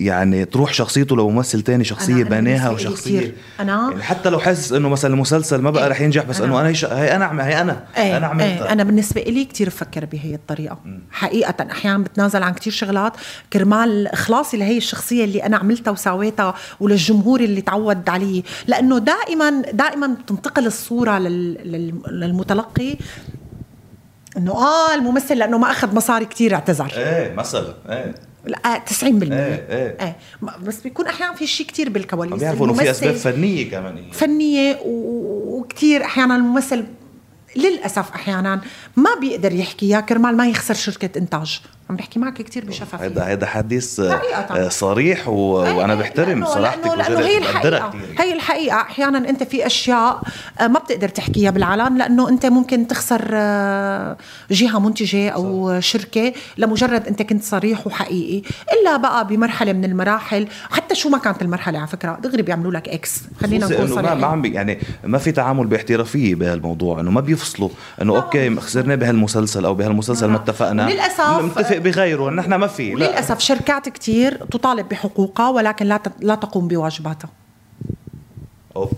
يعني 0.00 0.44
تروح 0.44 0.72
شخصيته 0.72 1.16
لممثل 1.16 1.62
تاني 1.62 1.84
شخصية 1.84 2.24
بناها 2.24 2.70
وشخصية. 2.70 3.34
أنا- 3.58 3.60
يعني 3.60 4.02
حتى 4.02 4.30
لو 4.30 4.38
حاسس 4.38 4.72
إنه 4.72 4.88
مثلا 4.88 5.14
المسلسل 5.14 5.60
ما 5.62 5.70
بقى 5.70 5.88
رح 5.88 6.00
ينجح 6.00 6.24
بس 6.24 6.40
إنه 6.40 6.60
أنا 6.60 6.68
هي. 6.68 6.74
هي 6.90 7.16
أنا 7.16 7.24
عم... 7.24 7.40
هي 7.40 7.60
أنا. 7.60 7.84
إيه 7.96 8.16
أنا 8.16 8.26
عملتها 8.26 8.66
إيه. 8.66 8.72
أنا 8.72 8.84
بالنسبة 8.84 9.20
لي 9.22 9.44
كتير 9.44 9.66
بفكر 9.68 10.04
بهي 10.04 10.34
الطريقة. 10.34 10.78
حقيقة 11.10 11.66
أحيانا 11.70 11.98
بتنازل 12.04 12.42
عن 12.42 12.52
كتير 12.54 12.72
شغلات. 12.72 13.12
كرمال 13.52 14.06
إخلاصي 14.06 14.56
لهي 14.56 14.76
الشخصية 14.76 15.24
اللي 15.24 15.46
أنا 15.46 15.56
عملتها 15.56 15.90
وسويتها 15.90 16.54
وللجمهور 16.80 17.40
اللي 17.40 17.60
تعود 17.60 18.08
عليه. 18.08 18.42
لأنه 18.66 18.98
دائما 18.98 19.62
دائما 19.72 20.06
بتنتقل 20.06 20.66
الصورة 20.66 21.18
لل... 21.18 21.54
لل... 21.72 21.94
للمتلقي 22.10 22.96
إنه 24.36 24.52
آه 24.52 24.94
الممثل 24.94 25.38
لأنه 25.38 25.58
ما 25.58 25.70
أخذ 25.70 25.94
مصاري 25.94 26.24
كتير 26.24 26.54
اعتذر. 26.54 26.92
إيه 26.96 27.34
مثلا 27.34 27.74
إيه. 27.88 28.14
لا 28.44 28.82
90% 28.86 29.04
إيه، 29.04 29.28
إيه. 29.32 29.96
إيه 30.00 30.16
بس 30.62 30.80
بيكون 30.80 31.06
أحيانا 31.06 31.34
في 31.34 31.46
شيء 31.46 31.66
كتير 31.66 31.88
بالكواليس 31.88 32.40
بيعرفوا 32.40 32.66
إنه 32.66 32.74
في 32.74 32.90
أسباب 32.90 33.14
فنية 33.14 33.70
كمان. 33.70 34.10
فنية 34.12 34.78
وكتير 34.84 36.04
أحيانا 36.04 36.36
الممثل 36.36 36.84
للأسف 37.56 38.10
أحيانا 38.14 38.60
ما 38.96 39.10
بيقدر 39.20 39.52
يحكيها 39.52 40.00
كرمال 40.00 40.36
ما 40.36 40.48
يخسر 40.48 40.74
شركة 40.74 41.18
إنتاج. 41.18 41.60
عم 41.90 41.96
بحكي 41.96 42.18
معك 42.18 42.34
كتير 42.42 42.64
بشفافية. 42.64 43.06
هذا 43.06 43.22
هذا 43.22 43.46
حديث. 43.46 44.00
آه، 44.00 44.68
صريح 44.68 45.28
و... 45.28 45.32
وأنا 45.52 45.94
بحترم 45.94 46.44
لأنه- 46.44 46.48
صراحتك 46.48 46.86
لأنه, 46.86 46.94
لأنه 46.96 47.26
هي 47.26 47.40
كثير 47.40 47.74
هي 48.18 48.32
الحقيقة. 48.32 48.76
أحيانا 48.80 49.18
أنت 49.28 49.42
في 49.42 49.66
أشياء 49.66 50.20
آه، 50.60 50.66
ما 50.66 50.78
بتقدر 50.78 51.08
تحكيها 51.08 51.50
بالعلن 51.50 51.98
لأنه 51.98 52.28
أنت 52.28 52.46
ممكن 52.46 52.86
تخسر 52.86 53.28
آه، 53.32 54.16
جهة 54.50 54.78
منتجة 54.78 55.28
أو 55.30 55.80
شركة 55.80 56.32
لمجرد 56.58 57.06
أنت 57.06 57.22
كنت 57.22 57.44
صريح 57.44 57.86
وحقيقي. 57.86 58.42
إلا 58.82 58.96
بقى 58.96 59.26
بمرحلة 59.26 59.72
من 59.72 59.84
المراحل 59.84 60.48
حتى 60.70 60.94
شو 60.94 61.08
ما 61.08 61.18
كانت 61.18 61.42
المرحلة 61.42 61.78
على 61.78 61.88
فكرة 61.88 62.18
دغري 62.22 62.42
بيعملوا 62.42 62.72
لك 62.72 62.88
X 62.88 63.20
خلينا 63.40 63.66
نكون 63.66 63.76
إنه 63.86 63.94
ما, 63.94 64.02
صريحين. 64.02 64.24
عم 64.24 64.44
يعني 64.44 64.78
ما 65.04 65.18
في 65.18 65.32
تعامل 65.32 65.66
باحترافية 65.66 66.34
بهالموضوع 66.34 67.00
إنه 67.00 67.10
ما 67.10 67.20
بيفصلوا 67.40 67.68
إنه 68.02 68.16
okay 68.16 68.56
خسرنا 68.56 68.94
بهالمسلسل 68.94 69.64
أو 69.64 69.74
بهالمسلسل 69.74 70.26
ما 70.26 70.36
اتفقنا 70.36 70.88
وللأسف- 70.88 71.42
متفق 71.42 71.76
بغيره 71.76 72.30
نحن 72.30 72.54
ما 72.54 72.66
في. 72.66 72.88
لا. 72.88 72.94
وللأسف 72.94 73.38
شركات 73.40 73.88
كتير 73.88 74.44
تطالب 74.44 74.88
بحقوقها 74.88 75.48
ولكن 75.50 75.86
لا 75.86 76.00
لا 76.20 76.34
تقوم 76.34 76.68
بواجباتها. 76.68 77.30
أوف. 78.76 78.90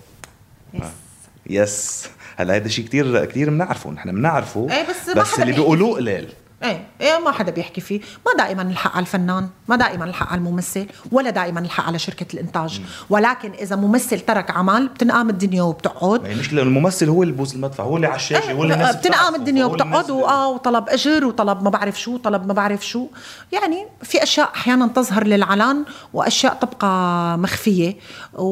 يس 1.51 2.09
هلا 2.37 2.57
هذا 2.57 2.69
شيء 2.69 2.85
كثير 2.87 3.25
كثير 3.25 3.51
بنعرفه 3.51 3.91
نحن 3.91 4.13
بنعرفه 4.13 4.67
إيه، 4.71 4.83
بس 4.89 5.17
بس 5.17 5.41
اللي 5.41 5.53
بيقولوه. 5.53 5.97
قليل. 5.97 6.29
إيه 6.65 6.87
إيه 7.01 7.19
ما 7.19 7.33
حدا 7.33 7.53
بيحكي 7.53 7.81
فيه. 7.81 8.01
ما 8.27 8.45
دائما 8.45 8.63
الحق 8.63 8.93
على 8.93 9.01
الفنان 9.01 9.49
ما 9.69 9.77
دائما 9.77 10.05
الحق 10.05 10.29
على 10.29 10.39
الممثل 10.39 10.87
ولا 11.13 11.31
دائما 11.31 11.61
الحق 11.61 11.85
على 11.85 11.99
شركة 11.99 12.27
الإنتاج. 12.35 12.81
ولكن 13.11 13.53
إذا 13.53 13.77
ممثل 13.77 14.21
ترك 14.21 14.51
عمل 14.51 14.89
بتنقام 14.89 15.31
الدنيا 15.31 15.63
وبتقعد. 15.63 16.27
المشكلة 16.27 16.63
الممثل 16.63 17.09
هو 17.09 17.23
اللي 17.23 17.35
بوز 17.35 17.55
المدفع 17.55 17.85
هو 17.85 17.97
اللي 17.97 18.07
على 18.07 18.17
الشاشة 18.17 18.53
هو 18.53 18.63
اللي 18.63 18.75
الناس 18.75 18.97
بتنقام 18.97 19.35
الدنيا 19.35 19.65
وبتقعد 19.65 20.11
وآه 20.11 20.49
وطلب 20.49 20.89
أجر 20.89 21.25
وطلب 21.25 21.63
ما 21.63 21.71
بعرف 21.71 22.01
شو 22.01 22.17
طلب 22.17 22.47
ما 22.47 22.53
بعرف 22.53 22.87
شو. 22.87 23.07
يعني 23.53 23.87
في 24.03 24.23
أشياء 24.23 24.51
أحيانا 24.55 24.87
تظهر 24.87 25.27
للعلن 25.27 25.85
وأشياء 26.13 26.55
تبقى 26.55 27.39
مخفية. 27.39 27.97
و... 28.35 28.45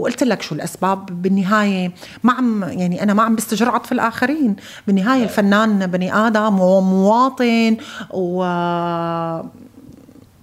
وقلت 0.00 0.22
لك 0.22 0.42
شو 0.42 0.54
الأسباب. 0.54 1.22
بالنهاية 1.22 1.92
ما 2.22 2.32
عم 2.32 2.62
يعني 2.62 3.02
أنا 3.02 3.14
ما 3.14 3.22
عم 3.22 3.36
بستجر 3.36 3.70
عطف 3.70 3.92
الآخرين. 3.92 4.56
بالنهاية 4.86 5.24
الفنان 5.24 5.86
بني 5.86 6.14
آدم 6.14 6.60
ومواطن 7.08 7.76
و 8.12 8.40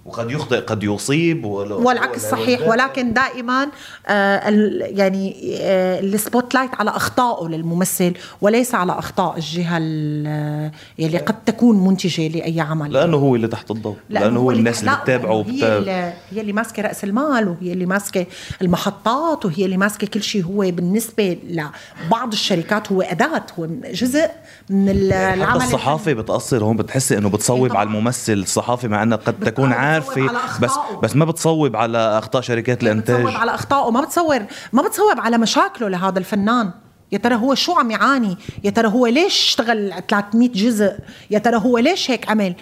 وقد 0.05 0.31
يخطئ 0.31 0.59
قد 0.59 0.83
يصيب 0.83 1.45
والعكس 1.45 2.21
ولا- 2.23 2.31
صحيح. 2.31 2.61
ولا- 2.61 2.69
ولكن 2.69 3.13
دائما 3.13 3.67
آه 4.07 4.49
يعني 4.81 5.35
آه 5.61 5.99
ال 5.99 6.53
spotlight 6.53 6.71
على 6.75 6.89
أخطائه 6.89 7.47
للممثل 7.47 8.13
وليس 8.41 8.75
على 8.75 8.91
أخطاء 8.91 9.35
الجهة 9.37 9.77
ال- 9.77 10.71
يلي 10.99 11.17
قد 11.17 11.35
تكون 11.45 11.87
منتجة 11.87 12.27
لأي 12.27 12.61
عمل. 12.61 12.93
لأنه 12.93 13.17
هو 13.17 13.35
اللي 13.35 13.47
تحت 13.47 13.71
الضوء 13.71 13.95
لأنه 14.09 14.39
هو 14.39 14.49
اللي- 14.51 14.59
الناس 14.59 14.79
اللي 14.83 14.95
بتتابعه 15.01 15.41
هي. 15.47 15.77
اللي 15.77 15.91
هي 16.31 16.41
اللي 16.41 16.53
ماسكة 16.53 16.83
رأس 16.83 17.03
المال 17.03 17.47
وهي 17.47 17.73
اللي 17.73 17.85
ماسكة 17.85 18.25
المحطات 18.61 19.45
وهي 19.45 19.65
اللي 19.65 19.77
ماسكة 19.77 20.07
كل 20.07 20.23
شيء. 20.23 20.43
هو 20.45 20.57
بالنسبة 20.59 21.37
لبعض 21.49 22.31
الشركات 22.33 22.91
هو 22.91 23.01
أداة 23.01 23.43
هو 23.59 23.67
جزء 23.93 24.27
من 24.69 24.89
ال- 24.89 25.13
حتى 25.13 25.33
العمل. 25.33 25.61
الصحافة 25.63 26.13
بتقصر 26.13 26.63
هون 26.63 26.77
بتحسي 26.77 27.17
إنه 27.17 27.29
بتصوب 27.29 27.71
إيه. 27.71 27.77
على 27.77 27.87
الممثل. 27.87 28.33
الصحافي 28.33 28.87
مع 28.87 29.03
إنها 29.03 29.17
قد 29.17 29.33
تكون 29.33 29.69
بتصوب 29.69 29.81
عارفة 29.95 30.59
بس. 30.61 30.71
بس 31.03 31.15
ما 31.15 31.25
بتصوب 31.25 31.75
على 31.75 31.97
أخطاء 31.97 32.41
شركات 32.41 32.83
الانتاج 32.83 33.21
بتصوب 33.21 33.41
على 33.41 33.55
اخطائه 33.55 33.91
ما 33.91 34.01
بتصور 34.01 34.45
ما 34.73 34.81
بتصوب 34.81 35.19
على 35.19 35.37
مشاكله 35.37 35.89
لهذا 35.89 36.19
الفنان 36.19 36.71
يا 37.11 37.17
ترى 37.17 37.35
هو 37.35 37.55
شو 37.55 37.73
عم 37.73 37.91
يعاني 37.91 38.37
يا 38.63 38.69
ترى 38.69 38.87
هو 38.87 39.07
ليش 39.07 39.33
اشتغل 39.47 39.93
300 40.09 40.49
جزء 40.49 40.93
يا 41.31 41.39
ترى 41.39 41.57
هو 41.57 41.77
ليش 41.77 42.11
هيك 42.11 42.29
عمل 42.29 42.55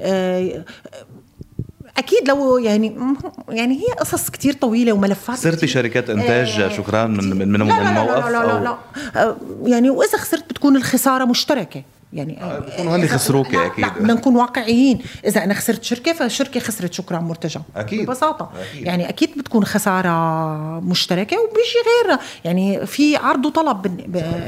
آه، 0.00 0.64
أكيد 1.98 2.28
لو 2.28 2.58
يعني 2.58 2.96
يعني 3.48 3.74
هي 3.80 3.92
قصص 4.00 4.30
كتير 4.30 4.52
طويلة 4.52 4.92
وملفات 4.92 5.36
خسرتي. 5.36 5.66
شركات 5.66 6.10
إنتاج 6.10 6.60
آه، 6.60 6.68
شكراً 6.68 7.06
من-. 7.06 7.36
من- 7.38 7.48
من 7.52 7.68
لا 7.68 7.74
لا 7.74 7.80
لا 7.82 7.88
الموقف 7.90 8.26
لا 8.26 8.30
لا, 8.30 8.46
لا, 8.46 8.58
أو- 8.60 8.62
لا. 8.62 8.76
آه، 9.22 9.36
يعني 9.64 9.90
وإذا 9.90 10.18
خسرت 10.18 10.44
بتكون 10.50 10.76
الخسارة 10.76 11.24
مشتركة 11.24 11.82
يعني 12.12 12.42
آه، 12.42 12.58
بيكونوا 12.58 12.96
هن 12.96 13.08
خسروكي 13.08 13.56
لا، 13.56 13.66
أكيد. 13.66 13.84
لا 13.84 13.88
بدنا 13.92 14.14
نكون 14.14 14.36
واقعيين 14.36 14.98
إذا 15.26 15.44
أنا 15.44 15.54
خسرت 15.54 15.84
شركة 15.84 16.12
فالشركة 16.12 16.60
خسرت 16.60 16.92
شكرا 16.92 17.18
مرتجى 17.18 17.60
أكيد. 17.76 18.06
ببساطة 18.06 18.50
أكيد. 18.70 18.86
يعني 18.86 19.08
أكيد 19.08 19.38
بتكون 19.38 19.64
خسارة 19.64 20.10
مشتركة 20.80 21.36
وبيجي 21.40 21.78
غيرها 22.04 22.20
يعني 22.44 22.86
في 22.86 23.16
عرض 23.16 23.46
وطلب 23.46 23.82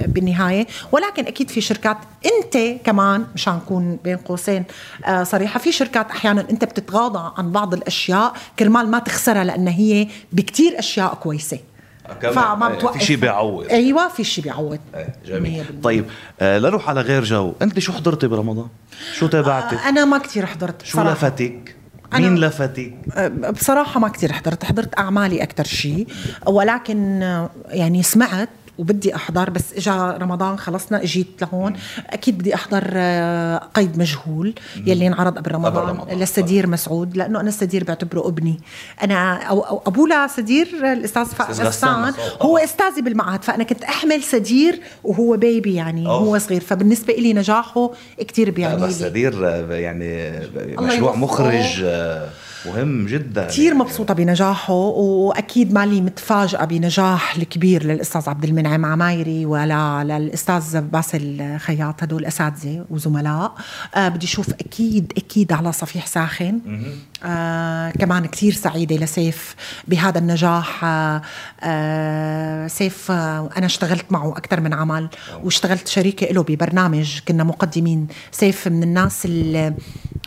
بالنهاية 0.07 0.67
ولكن 0.93 1.27
أكيد 1.27 1.51
في 1.51 1.61
شركات 1.61 1.97
أنت 2.27 2.81
كمان 2.85 3.27
مشان 3.35 3.55
نكون 3.55 3.99
بين 4.05 4.17
قوسين 4.17 4.65
آه، 5.07 5.23
صريحة 5.23 5.61
في 5.61 5.73
شركات 5.73 6.11
أحيانا 6.11 6.47
أنت 6.51 6.65
بتتغاضى 6.65 7.33
عن 7.39 7.53
بعض 7.53 7.75
الأشياء 7.75 8.33
كرمال 8.59 8.89
ما 8.91 8.99
تخسرها 8.99 9.45
لأن 9.45 9.69
هي 9.69 10.09
بكتير 10.33 10.79
أشياء 10.79 11.15
كويسة. 11.15 11.59
فما 12.21 12.67
آه، 12.67 12.69
بتوقف. 12.69 12.99
في 12.99 13.05
شي 13.05 13.17
بيعوض. 13.17 13.67
أيوه 13.71 14.09
في 14.09 14.25
شيء 14.25 14.45
بيعوض. 14.45 14.79
إيه، 14.95 15.15
جميل. 15.27 15.65
100%. 15.65 15.83
طيب 15.83 16.05
آه 16.41 16.59
لنروح 16.59 16.89
على 16.89 17.01
غير 17.01 17.25
جو. 17.25 17.53
أنت 17.63 17.79
شو 17.79 17.93
حضرتي 17.93 18.27
برمضان؟ 18.27 18.67
شو 19.15 19.27
تابعتي؟ 19.27 19.77
آه، 19.77 19.89
أنا 19.89 20.05
ما 20.05 20.19
كتير 20.19 20.47
حضرت 20.47 20.83
شو 20.85 20.97
صراحة. 20.97 21.13
لفتك؟ 21.13 21.77
مين 22.15 22.39
لفتك؟ 22.39 22.95
بصراحة 23.55 24.01
ما 24.01 24.09
كتير 24.09 24.33
حضرت. 24.33 24.65
حضرت 24.65 24.99
أعمالي 24.99 25.43
أكتر 25.43 25.65
شيء 25.65 26.07
ولكن 26.47 27.21
يعني 27.69 28.03
سمعت 28.03 28.49
وبدي 28.79 29.15
أحضر 29.15 29.51
بس 29.51 29.73
إجا 29.77 30.17
رمضان 30.21 30.59
خلصنا 30.59 31.03
إجيت 31.03 31.27
لهون 31.43 31.73
أكيد 32.11 32.39
بدي 32.39 32.55
أحضر 32.55 32.85
آه، 32.95 33.59
قيد 33.75 33.99
مجهول 33.99 34.55
يلي 34.87 35.07
انعرض 35.07 35.39
قبل 35.39 35.53
رمضان, 35.53 35.89
رمضان. 35.89 36.19
للسدير 36.19 36.67
مسعود 36.67 37.17
لأنه 37.17 37.41
أنا 37.41 37.49
السدير 37.49 37.85
بعتبره 37.85 38.29
أبني 38.29 38.61
أنا 39.03 39.37
أو, 39.43 39.61
أو 39.61 39.83
أبولا 39.87 40.27
سدير 40.27 40.93
الأستاذ 40.93 41.25
فا- 41.25 41.51
أستاذ 41.51 41.67
غسان 41.67 42.05
هو 42.43 42.57
طبعاً. 42.57 42.65
أستاذي 42.65 43.03
بالمعهد 43.03 43.45
فأنا 43.45 43.65
كنت 43.65 43.85
أحمل 43.85 44.23
سدير 44.23 44.81
وهو 45.05 45.37
بيبي 45.37 45.75
يعني 45.75 46.07
أوف. 46.07 46.23
هو 46.23 46.39
صغير 46.39 46.61
فبالنسبة 46.61 47.15
إلي 47.15 47.33
نجاحه 47.33 47.91
كتير 48.19 48.47
لا 48.47 48.53
بيعني 48.55 48.77
بس 48.83 49.03
لي 49.03 49.09
سدير 49.09 49.49
آه، 49.49 49.73
يعني 49.75 50.33
مشروع. 50.79 51.17
مخرج 51.17 51.81
آه، 51.85 52.29
مهم 52.67 53.07
جدا. 53.07 53.47
كثير. 53.47 53.75
مبسوطة 53.75 54.15
بنجاحه 54.15 54.73
وأكيد 54.75 55.73
مالي 55.73 56.01
متفاجئة 56.01 56.65
بنجاح 56.65 57.37
الكبير 57.37 57.85
للأستاذ 57.85 58.29
عبد 58.29 58.45
المنعم 58.45 58.85
عمايري 58.87 59.47
ولا 59.47 60.05
للأستاذ 60.05 60.81
باسل 60.81 61.57
خياط 61.59 62.03
هدول 62.03 62.25
أساتذة 62.25 62.85
وزملاء. 62.91 63.55
آه 63.95 64.09
بدي 64.09 64.27
أشوف 64.27 64.49
أكيد 64.51 65.13
أكيد 65.17 65.53
على 65.53 65.73
صفيح 65.73 66.07
ساخن. 66.07 66.59
آه 67.25 67.91
كمان 67.91 68.27
كثير 68.27 68.53
سعيدة 68.53 68.97
لسيف 68.97 69.55
بهذا 69.89 70.19
النجاح. 70.19 70.85
آه 70.85 71.23
آه 71.63 72.67
سيف 72.67 73.11
آه 73.11 73.51
أنا 73.57 73.67
اشتغلت 73.67 74.05
معه 74.11 74.31
أكثر 74.31 74.61
من 74.61 74.75
عمل 74.75 75.09
واشتغلت 75.45 75.89
شريكة 75.89 76.27
له 76.27 76.43
ببرنامج 76.43 77.19
كنا 77.29 77.45
مقدمين. 77.45 78.07
سيف 78.33 78.69
من 78.69 78.83
الناس 78.83 79.23
ال- 79.25 79.75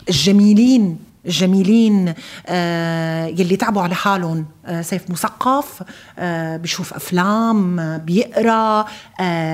الجميلين 0.08 0.98
الجميلين 1.26 2.14
آه 2.46 3.26
يلي 3.26 3.56
تعبوا 3.56 3.82
على 3.82 3.94
حالهم. 3.94 4.46
آه 4.66 4.82
سيف 4.82 5.10
مثقف 5.10 5.82
آه 6.18 6.56
بيشوف 6.56 6.94
أفلام 6.94 7.76
بيقرأ 7.98 8.86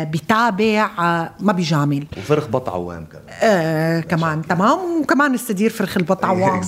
بيتابع 0.04 0.90
آه 0.98 1.30
ما 1.40 1.52
بيجامل. 1.52 2.06
وفرخ 2.18 2.46
بط 2.46 2.68
عوام 2.68 3.04
كمان. 3.12 3.24
آه 3.42 4.00
كمان 4.00 4.42
تمام. 4.42 5.00
وكمان 5.00 5.35
السدير 5.35 5.70
فرخ 5.70 5.96
البط 5.96 6.24
عوام. 6.32 6.61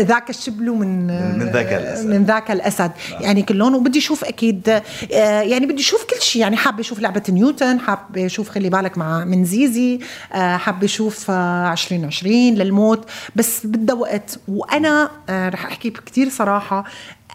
ذاك 0.00 0.30
الشبل 0.30 0.70
من 0.70 1.06
من 1.38 1.50
ذاك 1.52 1.72
الأسد. 1.72 2.06
من 2.06 2.24
ذاك 2.24 2.50
الأسد. 2.50 2.90
يعني 3.20 3.42
كلهم 3.42 3.74
وبدي 3.74 3.98
أشوف 3.98 4.24
أكيد 4.24 4.82
يعني 5.10 5.66
بدي 5.66 5.80
أشوف 5.82 6.04
كل 6.04 6.22
شيء. 6.22 6.42
يعني 6.42 6.56
حابة 6.56 6.80
أشوف 6.80 7.00
لعبة 7.00 7.22
نيوتن 7.28 7.80
حابة 7.80 8.26
أشوف 8.26 8.48
خلي 8.48 8.68
بالك 8.68 8.98
مع 8.98 9.24
من 9.24 9.44
زيزي 9.44 10.00
حابة 10.32 10.84
أشوف 10.84 11.30
آه 11.30 11.72
2020 11.72 12.34
للموت. 12.54 13.04
بس 13.36 13.66
بدها 13.66 13.94
وقت 13.96 14.38
وأنا 14.48 15.10
آه 15.28 15.48
رح 15.48 15.66
أحكي 15.66 15.90
كثير 15.90 16.28
صراحة 16.28 16.84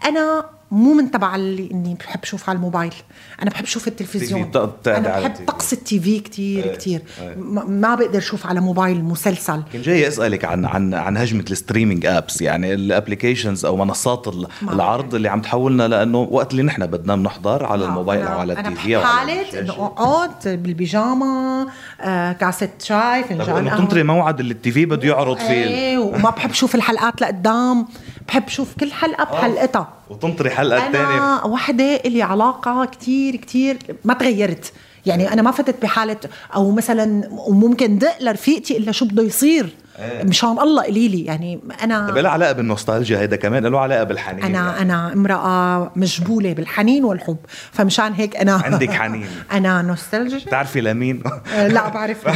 أنا 0.04 0.44
مو 0.70 0.92
من 0.92 1.10
تبع 1.10 1.34
اللي 1.36 1.70
إني 1.72 1.94
بحب 1.94 2.20
أشوف 2.22 2.48
على 2.48 2.56
الموبايل 2.56 2.94
أنا 3.42 3.50
بحب 3.50 3.64
أشوف 3.64 3.88
التلفزيون 3.88 4.50
أنا 4.86 5.18
بحب. 5.20 5.46
طقس 5.46 5.72
ال 5.72 6.00
TV 6.00 6.20
كثير 6.20 6.64
إيه، 6.64 6.74
كثير 6.76 7.02
إيه. 7.22 7.34
ما 7.68 7.94
بقدر 7.94 8.18
أشوف 8.18 8.46
على 8.46 8.60
موبايل 8.60 9.04
مسلسل 9.04 9.62
كنت 9.72 9.82
جاي 9.84 10.08
أسألك 10.08 10.44
عن 10.44 10.64
عن 10.64 10.94
عن 10.94 11.16
هجمة 11.16 11.44
ال 11.50 11.56
streaming 11.56 12.06
apps 12.06 12.40
يعني 12.42 12.74
ال 12.74 12.81
applications 12.81 13.64
أو 13.64 13.76
منصات 13.76 14.26
العرض 14.62 15.14
اللي 15.14 15.28
عم 15.28 15.40
تحولنا 15.40 15.88
لأنه 15.88 16.18
وقت 16.18 16.50
اللي 16.52 16.62
نحن 16.62 16.86
بدنا 16.86 17.16
بنحضر 17.16 17.64
على 17.66 17.84
الموبايل 17.84 18.24
أنا- 18.26 18.30
أو 18.30 18.38
على 18.38 18.52
التي 18.52 18.74
في 18.74 18.96
أو 18.96 19.00
حالة 19.02 19.60
إنه. 19.60 19.72
اقعد 19.72 20.30
بالبيجاما 20.44 21.66
آه 22.00 22.32
كاسة 22.32 22.68
شاي 22.82 23.24
فنجان. 23.24 23.76
تنطري 23.76 24.02
موعد 24.02 24.40
اللي 24.40 24.52
التي 24.54 24.70
في 24.70 24.86
بده 24.86 25.08
يعرض 25.08 25.36
فيه 25.38 25.46
إيه 25.64 25.98
وما 25.98 26.30
بحب 26.30 26.52
شوف 26.52 26.74
الحلقات 26.74 27.20
لقدام 27.22 27.86
بحب 28.28 28.48
شوف 28.48 28.74
كل 28.80 28.92
حلقة 28.92 29.24
بحلقتها. 29.24 29.88
وتنطري 30.10 30.50
حلقة 30.50 30.92
ثانية 30.92 31.16
أنا 31.16 31.44
وحده 31.44 31.96
إلي 31.96 32.22
علاقة 32.22 32.84
كتير 32.84 33.36
كتير 33.36 33.78
ما 34.04 34.14
تغيرت. 34.14 34.72
يعني 35.06 35.32
أنا 35.32 35.42
ما 35.42 35.50
فتت 35.50 35.82
بحالة 35.82 36.16
أو 36.54 36.70
مثلا 36.70 37.28
وممكن 37.30 37.98
دق 37.98 38.22
لرفيقتي 38.22 38.76
إلا 38.76 38.92
شو 38.92 39.04
بده 39.04 39.22
يصير. 39.22 39.68
مشان 40.00 40.58
الله 40.58 40.82
قولي 40.84 41.08
لي 41.08 41.24
يعني 41.24 41.60
أنا 41.82 42.08
طب 42.10 42.16
له 42.16 42.28
علاقة 42.28 42.52
بالنوستالجيا 42.52 43.18
هيدا 43.18 43.36
كمان 43.36 43.66
له 43.66 43.80
علاقة 43.80 44.04
بالحنين 44.04 44.44
أنا 44.44 44.58
يعني. 44.70 44.82
أنا 44.82 45.12
امرأة 45.12 45.92
مجبولة 45.96 46.52
بالحنين 46.52 47.04
والحب 47.04 47.36
فمشان 47.72 48.12
هيك 48.12 48.36
أنا 48.36 48.52
عندك 48.64 48.90
حنين. 48.90 49.26
أنا 49.52 49.82
نوستالجيا. 49.82 50.38
بتعرفي 50.46 50.80
لمين؟ 50.80 51.22
آه، 51.54 51.68
لا 51.68 51.88
بعرف 51.88 52.28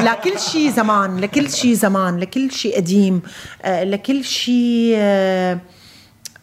لكل 0.00 0.38
شيء 0.52 0.70
زمان 0.70 1.20
لكل 1.20 1.50
شيء 1.50 1.74
زمان 1.74 2.18
لكل 2.18 2.50
شيء 2.52 2.76
قديم 2.76 3.22
آه، 3.62 3.84
لكل 3.84 4.24
شيء 4.24 4.94
آه، 4.96 5.58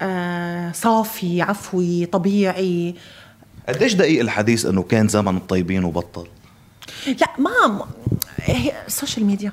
آه، 0.02 0.72
صافي 0.72 1.42
عفوي 1.42 2.06
طبيعي. 2.06 2.96
قديش 3.70 3.94
دقيق 3.94 4.20
الحديث 4.22 4.66
إنه 4.66 4.84
كان 4.84 5.08
زمن 5.08 5.38
الطيبين 5.38 5.84
وبطل؟ 5.84 6.28
لا 7.08 7.28
ما 7.38 7.86
هي 8.38 8.72
ال 8.88 8.93
social 8.93 9.26
media 9.26 9.52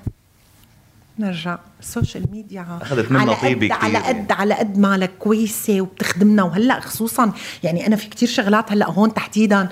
نرجع 1.19 1.59
ال 1.81 1.87
social 1.87 2.25
media 2.31 2.67
أخذت 2.83 3.11
منا 3.11 3.21
على 3.21 3.37
طيبة 3.37 3.67
قد 3.67 3.85
على 3.85 3.99
قد 3.99 4.33
على 4.33 4.55
قد 4.55 4.79
ما 4.79 4.97
لك 4.97 5.11
كويسة 5.19 5.81
وبتخدمنا. 5.81 6.43
وهلأ 6.43 6.81
خصوصا 6.81 7.33
يعني 7.63 7.87
أنا 7.87 7.97
في 7.97 8.09
كتير 8.09 8.29
شغلات 8.29 8.73
هلأ 8.73 8.91
هون 8.91 9.15
تحديدا 9.15 9.69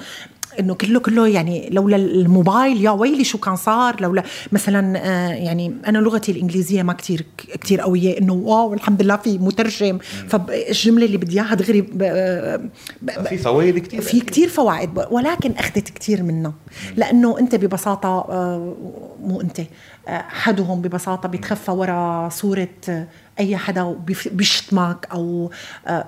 إنه 0.60 0.74
كله 0.74 1.00
كله 1.00 1.28
يعني 1.28 1.68
لولا 1.70 1.96
الموبايل 1.96 2.84
يا 2.84 2.90
ويلي 2.90 3.24
شو 3.24 3.38
كان 3.38 3.56
صار؟ 3.56 4.00
لولا 4.00 4.22
مثلا 4.52 4.98
آه، 4.98 5.28
يعني 5.34 5.74
أنا 5.86 5.98
لغتي 5.98 6.32
الإنجليزية 6.32 6.82
ما 6.82 6.92
كتير 6.92 7.24
كتير 7.38 7.80
قوية 7.80 8.18
إنه 8.18 8.32
wow 8.32 8.74
الحمد 8.74 9.02
لله 9.02 9.16
في 9.16 9.38
مترجم. 9.38 9.98
فالجمله 10.28 11.06
اللي 11.06 11.16
بدي 11.16 11.34
إياها 11.40 11.54
دغري 11.54 11.80
ب- 11.80 12.70
ب- 13.02 13.26
في 13.28 13.38
فوائد 13.38 13.78
كثير 13.78 14.00
في 14.00 14.20
كتير 14.20 14.48
فوائد 14.48 14.90
ولكن 15.10 15.52
أخذت 15.52 15.78
كتير 15.88 16.22
منها. 16.22 16.52
لأنه 16.96 17.38
أنت 17.38 17.54
ببساطة 17.54 18.08
آه، 18.08 18.74
مو 19.22 19.40
أنت 19.40 19.60
آه، 20.08 20.24
حدهم 20.28 20.82
ببساطة 20.82 21.28
بيتخفى 21.28 21.70
ورا 21.70 22.28
صورة 22.28 22.68
آه، 22.88 23.06
أي 23.40 23.56
حدا 23.56 23.96
بيشتمك 24.32 25.08
أو 25.12 25.50
آه، 25.86 26.04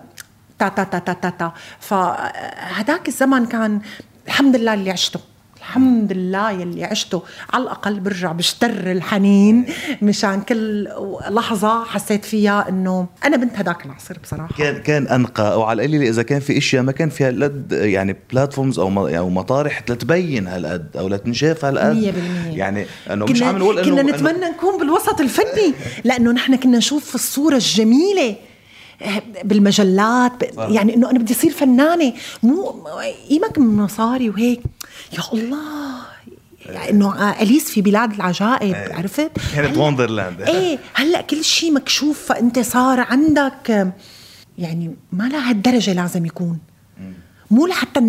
تا 0.59 0.69
تا 0.69 0.85
تا 0.85 0.99
تا 0.99 1.13
تا, 1.13 1.31
تا. 1.31 1.53
فهداك 1.81 3.09
الزمن 3.09 3.47
كان 3.47 3.81
الحمد 4.27 4.57
لله 4.57 4.75
اللي 4.75 4.91
عشته. 4.91 5.21
الحمد 5.59 6.13
لله 6.13 6.51
يلي 6.51 6.85
عشته. 6.85 7.23
على 7.53 7.63
الأقل 7.63 8.01
برجع 8.01 8.33
بشتر 8.33 8.71
الحنين 8.93 9.65
مشان 10.03 10.41
كل 10.41 10.89
لحظة 11.31 11.85
حسيت 11.85 12.25
فيها 12.25 12.69
إنه 12.69 13.07
أنا 13.25 13.37
بنت 13.37 13.57
هداك 13.59 13.87
العصر 13.87 14.17
بصراحة. 14.23 14.55
كان 14.59 14.83
كان 14.83 15.07
أنقى. 15.09 15.53
أو 15.53 15.63
على 15.63 15.83
القليلة 15.83 16.09
إذا 16.09 16.23
كان 16.23 16.41
في 16.41 16.59
إشياء 16.59 16.83
ما 16.83 16.93
كان 16.93 17.09
فيها 17.09 17.29
هالقد 17.29 17.73
يعني 17.73 18.17
platforms 18.33 18.79
أو 18.79 19.09
أو 19.09 19.31
مطارح 19.31 19.83
لتبين 19.91 20.47
هالقد 20.47 20.97
أو 20.97 21.09
لتنشاف 21.09 21.65
هالقد. 21.65 22.15
100% 22.53 22.57
يعني 22.59 22.87
إنه 23.11 23.25
مش 23.25 23.43
عم 23.43 23.59
نقول 23.59 23.79
إنه 23.79 24.03
كنا 24.03 24.13
إنه- 24.13 24.15
نتمنى 24.15 24.47
نكون 24.51 24.79
بالوسط 24.79 25.21
الفني 25.21 25.75
لأنه 26.05 26.33
نحن 26.33 26.57
كنا 26.57 26.79
نشوف 26.79 27.15
الصورة 27.15 27.55
الجميلة. 27.55 28.37
بالمجلات 29.45 30.33
ب... 30.45 30.57
صح. 30.57 30.69
يعني 30.69 30.95
إنه 30.95 31.11
أنا 31.11 31.19
بدي 31.19 31.33
أصير 31.33 31.51
فنانة. 31.51 32.13
مو 32.43 32.87
قيمك 33.31 33.59
من 33.59 33.77
مصاري 33.77 34.31
وهيك. 34.31 34.61
يا 35.13 35.23
الله. 35.33 36.13
يعني 36.67 36.91
إنه 36.91 37.31
أليس 37.43 37.71
في 37.71 37.83
بلاد 37.83 38.13
العجائب 38.13 38.77
عرفت؟ 38.91 39.31
كانت 39.55 39.79
Wonderland. 39.79 40.41
إيه. 40.49 40.79
هلأ 40.95 41.21
كل 41.21 41.45
شيء 41.45 41.73
مكشوف 41.73 42.27
فأنت 42.27 42.59
صار 42.59 43.01
عندك 43.01 43.93
يعني 44.59 44.95
ما 45.13 45.29
لهالدرجه 45.29 45.93
لازم 45.93 46.27
يكون. 46.27 46.59
مو 47.51 47.67
لحتى 47.67 48.01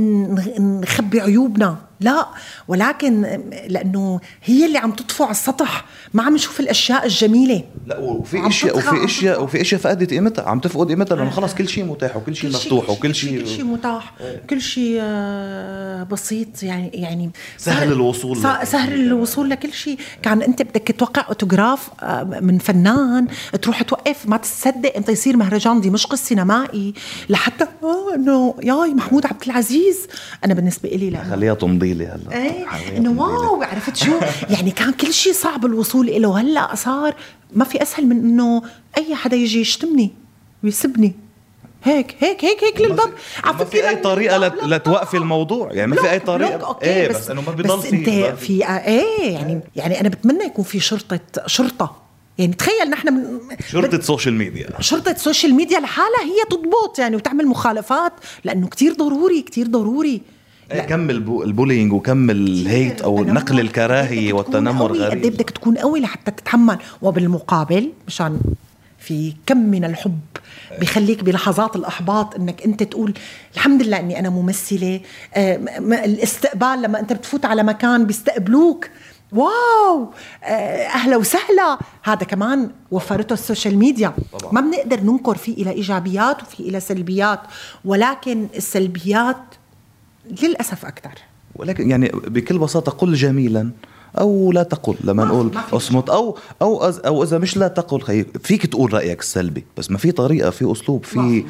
نخبي 0.60 1.22
عيوبنا. 1.22 1.78
لا 2.04 2.28
ولكن 2.68 3.22
لأنه 3.68 4.20
هي 4.44 4.66
اللي 4.66 4.78
عم 4.78 4.92
تطفو 4.92 5.24
على 5.24 5.32
السطح 5.32 5.86
ما 6.14 6.24
عم 6.24 6.34
نشوف 6.36 6.60
الأشياء 6.60 7.06
الجميلة. 7.06 7.64
لا 7.88 7.98
وفي 7.98 8.48
إشياء 8.48 8.78
وفي 8.78 9.06
إشياء. 9.06 9.44
وفي 9.44 9.62
إشياء 9.62 9.82
فقدت 9.82 10.10
قيمتها. 10.10 10.50
عم 10.50 10.60
تفقد 10.60 10.88
قيمتها 10.88 11.16
لأنه 11.16 11.30
خلص 11.30 11.54
كل 11.56 11.70
شيء 11.70 11.84
متاح 11.84 12.18
وكل 12.18 12.36
شيء 12.36 12.50
مفتوح 12.50 12.86
كل 12.86 12.92
وكل 12.92 13.16
شيء. 13.16 13.40
كل 13.40 13.48
شيء 13.48 13.64
متاح 13.64 14.14
كل 14.50 14.62
شيء 14.62 14.98
آه، 15.02 16.04
بسيط. 16.04 16.64
يعني 16.64 16.92
يعني 16.94 17.32
سهل 17.58 17.92
الوصول 17.92 18.38
سهل 18.38 18.68
شيء. 18.68 18.96
الوصول 18.96 19.50
لكل 19.50 19.74
شيء. 19.74 19.98
كان 20.22 20.42
أنت 20.42 20.62
بدك 20.62 20.96
توقع 20.98 21.26
أوتوغراف 21.28 21.90
آه، 22.04 22.24
من 22.24 22.58
فنان 22.58 23.28
تروح 23.62 23.82
توقف 23.82 24.26
ما 24.26 24.38
تصدق 24.38 24.96
أنت 24.96 25.10
يصير 25.10 25.38
مهرجان 25.38 25.82
دمشق 25.82 26.14
السينمائي 26.14 26.94
لحتى 27.30 27.64
آه 27.84 28.16
إنه 28.16 28.56
ياي 28.64 28.94
محمود 28.94 29.26
عبد 29.26 29.44
العزيز. 29.46 30.08
أنا 30.46 30.54
بالنسبة 30.54 30.90
لي 30.90 31.10
لا. 31.10 31.24
خليها 31.24 31.54
تمضي. 31.54 31.93
لي 31.94 32.06
هلا. 32.08 32.36
إيه 32.44 32.98
إنه. 32.98 33.22
wow 33.22 33.64
عرفت 33.64 33.96
شو؟ 33.96 34.12
يعني 34.50 34.72
كان 34.72 34.92
كل 34.92 35.14
شيء 35.14 35.34
صعب 35.34 35.66
الوصول 35.66 36.22
له 36.22 36.40
هلا 36.42 36.76
صار 36.76 37.16
ما 37.56 37.66
في 37.66 37.82
أسهل 37.82 38.06
من 38.08 38.18
إنه 38.18 38.62
أي 38.98 39.16
حدا 39.16 39.36
يجي 39.36 39.62
يشتمني 39.62 40.12
ويسبني. 40.64 41.16
هيك 41.84 42.16
هيك 42.20 42.46
هيك 42.46 42.64
هيك 42.64 42.82
للباب. 42.82 43.14
ما 43.46 43.66
في 43.66 43.90
أي 43.90 43.96
طريقة 43.96 44.38
لت- 44.38 44.64
لتوقفي 44.64 45.18
الموضوع؟ 45.18 45.72
يعني 45.72 45.92
ما 45.92 46.02
في 46.02 46.12
أي 46.12 46.20
طريقة؟ 46.20 46.68
okay 46.68 46.86
إيه 46.86 47.08
بس, 47.08 47.16
بس 47.18 47.30
إنه 47.30 47.42
ما 47.42 47.52
بيضل 47.52 47.78
بس 47.78 47.86
أنت 47.86 48.10
في 48.40 48.68
إيه 48.88 49.34
يعني 49.34 49.60
يعني 49.76 50.00
أنا 50.02 50.10
بتمنى 50.10 50.44
يكون 50.44 50.66
في 50.66 50.80
شرطة 50.80 51.20
شرطة. 51.46 51.96
يعني 52.38 52.54
تخيل 52.54 52.90
نحن 52.90 53.14
من 53.14 53.40
شرطة 53.70 54.02
سوشيال 54.02 54.34
ميديا 54.34 54.70
شرطة 54.82 55.14
social 55.18 55.54
media 55.54 55.80
لحالها 55.80 56.22
هي 56.24 56.44
تضبط 56.50 57.00
يعني 57.00 57.16
وتعمل 57.16 57.48
مخالفات 57.48 58.14
لأنه 58.44 58.68
كتير 58.68 58.94
ضروري 58.94 59.42
كتير 59.42 59.68
ضروري. 59.68 60.22
كم 60.82 61.10
ال 61.10 61.18
bu- 61.18 61.44
ال 61.44 61.49
bullying 61.49 61.94
وكم 61.94 62.30
ال 62.30 62.44
hate 62.44 63.02
أو. 63.02 63.24
نقل 63.24 63.60
الكراهية 63.60 64.34
والتنمر 64.34 64.88
قوي، 64.88 64.98
قد 64.98 65.02
إيه 65.04 65.10
غريب 65.20 65.34
بدك 65.34 65.50
تكون 65.50 65.78
قوي 65.78 66.00
لحتى 66.00 66.32
تتحمل. 66.32 66.78
وبالمقابل 67.02 67.92
مشان 68.08 68.40
في 69.00 69.34
كم 69.46 69.58
من 69.58 69.86
الحب 69.86 70.20
بخليك 70.82 71.24
بلحظات 71.24 71.76
الإحباط 71.76 72.36
إنك 72.36 72.62
أنت 72.66 72.84
تقول 72.84 73.14
الحمد 73.54 73.82
لله 73.82 74.00
إني 74.00 74.20
أنا 74.20 74.30
ممثلة. 74.30 75.00
آه، 75.34 75.56
الاستقبال 76.06 76.82
لما 76.82 77.00
أنت 77.00 77.14
بتفوت 77.14 77.46
على 77.46 77.64
مكان 77.64 78.06
بيستقبلوك. 78.06 78.90
Wow! 79.32 80.12
آه، 80.44 80.48
أهلا 80.88 81.18
وسهلا. 81.18 81.78
هذا 82.04 82.24
كمان 82.26 82.70
وفرته 82.92 83.34
ال 83.34 83.40
social 83.40 83.78
media. 83.78 84.14
طبعاً. 84.40 84.54
ما 84.54 84.62
بنقدر 84.62 85.00
ننكر 85.04 85.36
في 85.38 85.52
إلى 85.52 85.72
إيجابيات 85.72 86.42
وفي 86.44 86.60
إلى 86.60 86.80
سلبيات 86.80 87.40
ولكن 87.86 88.48
السلبيات 88.56 89.38
للأسف 90.44 90.86
أكثر 90.86 91.12
ولكن 91.56 91.90
يعني 91.90 92.12
بكل 92.14 92.58
بساطة 92.58 92.92
قل 92.92 93.14
جميلا 93.14 93.70
أو 94.20 94.52
لا 94.52 94.64
تقل 94.64 94.96
لما 95.04 95.24
ما- 95.24 95.30
نقول 95.30 95.52
أصمت 95.74 96.10
أو 96.10 96.38
أو 96.62 96.92
أز- 96.92 97.06
أو 97.06 97.24
إذا 97.24 97.38
مش 97.38 97.58
لا 97.58 97.68
تقل 97.68 98.02
خي 98.02 98.24
فيك 98.44 98.66
تقول 98.66 98.94
رأيك 98.94 99.20
السلبي 99.20 99.66
بس 99.78 99.92
ما 99.92 99.98
في 99.98 100.12
طريقة 100.12 100.50
في 100.50 100.72
أسلوب 100.72 101.06
في. 101.06 101.44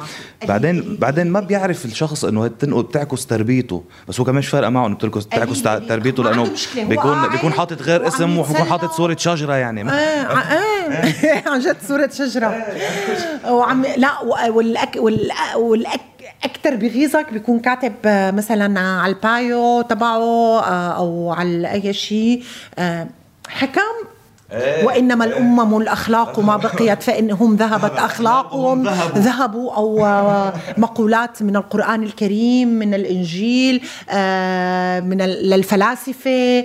بعدين. 0.48 0.96
بعدين 1.00 1.30
ما 1.30 1.40
بيعرف 1.40 1.84
الشخص 1.84 2.24
إنه 2.24 2.46
تنقل 2.46 2.82
بتعكس 2.82 3.26
تربيته 3.26 3.84
بس 4.08 4.20
هو 4.20 4.24
كمان 4.26 4.38
مش 4.38 4.48
فارقة 4.48 4.70
معه 4.70 4.86
إنه 4.86 4.94
بتعكس 4.96 5.26
تعكس. 5.62 5.62
تربيته 5.88 6.22
لأنه 6.24 6.50
بيكون 6.76 7.28
بيكون 7.28 7.52
حاطط 7.52 7.82
غير 7.82 8.06
اسم 8.08 8.38
وبيكون. 8.38 8.56
حاطط 8.66 8.92
صورة 8.92 9.16
شجرة 9.18 9.54
يعني 9.54 9.92
إيه 9.92 10.20
ع- 10.26 10.52
إيه 10.52 11.44
عن 11.48 11.60
جد 11.60 11.76
صورة 11.88 12.08
شجرة 12.12 12.64
وعم 13.50 13.82
لا 13.96 14.20
والأك 14.48 14.96
والأ 14.96 15.56
والأك 15.56 16.00
أكثر 16.44 16.74
بغيظك 16.76 17.32
بيكون 17.32 17.60
كاتب 17.60 17.92
آه، 18.04 18.30
مثلا 18.30 18.80
على 18.80 19.12
البايو 19.12 19.82
تبعه 19.82 20.60
آه، 20.60 20.90
أو 20.90 21.32
على 21.32 21.72
أي 21.72 21.92
شيء 21.92 22.42
آه، 22.78 23.06
حكم؟ 23.48 24.14
وإنما 24.82 25.24
الأمم 25.24 25.76
الاخلاق 25.76 26.38
ما 26.48 26.56
بقيت 26.56 27.02
فإنهم 27.02 27.56
ذهبت 27.56 27.98
أخلاقهم 27.98 28.88
ذهبوا. 29.14 29.72
أو 29.72 30.06
مقولات 30.76 31.42
من 31.42 31.56
القرآن 31.56 32.02
الكريم 32.02 32.68
من 32.68 32.94
الإنجيل 32.94 33.74
من 35.08 35.18
للفلاسفة. 35.22 36.64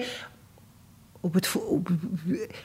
وبتفو... 1.23 1.59
وب... 1.59 1.87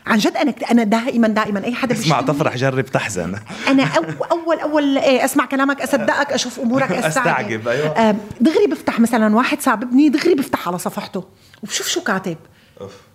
عن 0.06 0.18
جد 0.18 0.36
أنا 0.36 0.54
أنا 0.70 0.84
دائما 0.84 1.28
دائما 1.28 1.64
أي 1.64 1.74
حدا 1.74 1.94
اسمع 1.94 2.20
تفرح 2.20 2.56
جرب 2.56 2.86
تحزن. 2.86 3.34
أنا 3.70 3.84
أو 3.84 4.04
أول 4.32 4.60
أول 4.60 4.98
إيه 4.98 5.24
أسمع 5.24 5.44
كلامك 5.44 5.80
أصدقك 5.80 6.32
أشوف 6.32 6.60
أمورك 6.60 6.92
استعجب, 6.92 7.06
أستعجب، 7.06 7.68
أيوة. 7.68 7.88
آه، 7.88 8.16
دغري 8.40 8.66
بفتح 8.66 9.00
مثلا 9.00 9.36
واحد 9.36 9.60
ساببني 9.60 10.08
دغري 10.08 10.34
بفتح 10.34 10.68
على 10.68 10.78
صفحته 10.78 11.24
وبشوف 11.62 11.88
شو 11.88 12.00
كاتب. 12.00 12.36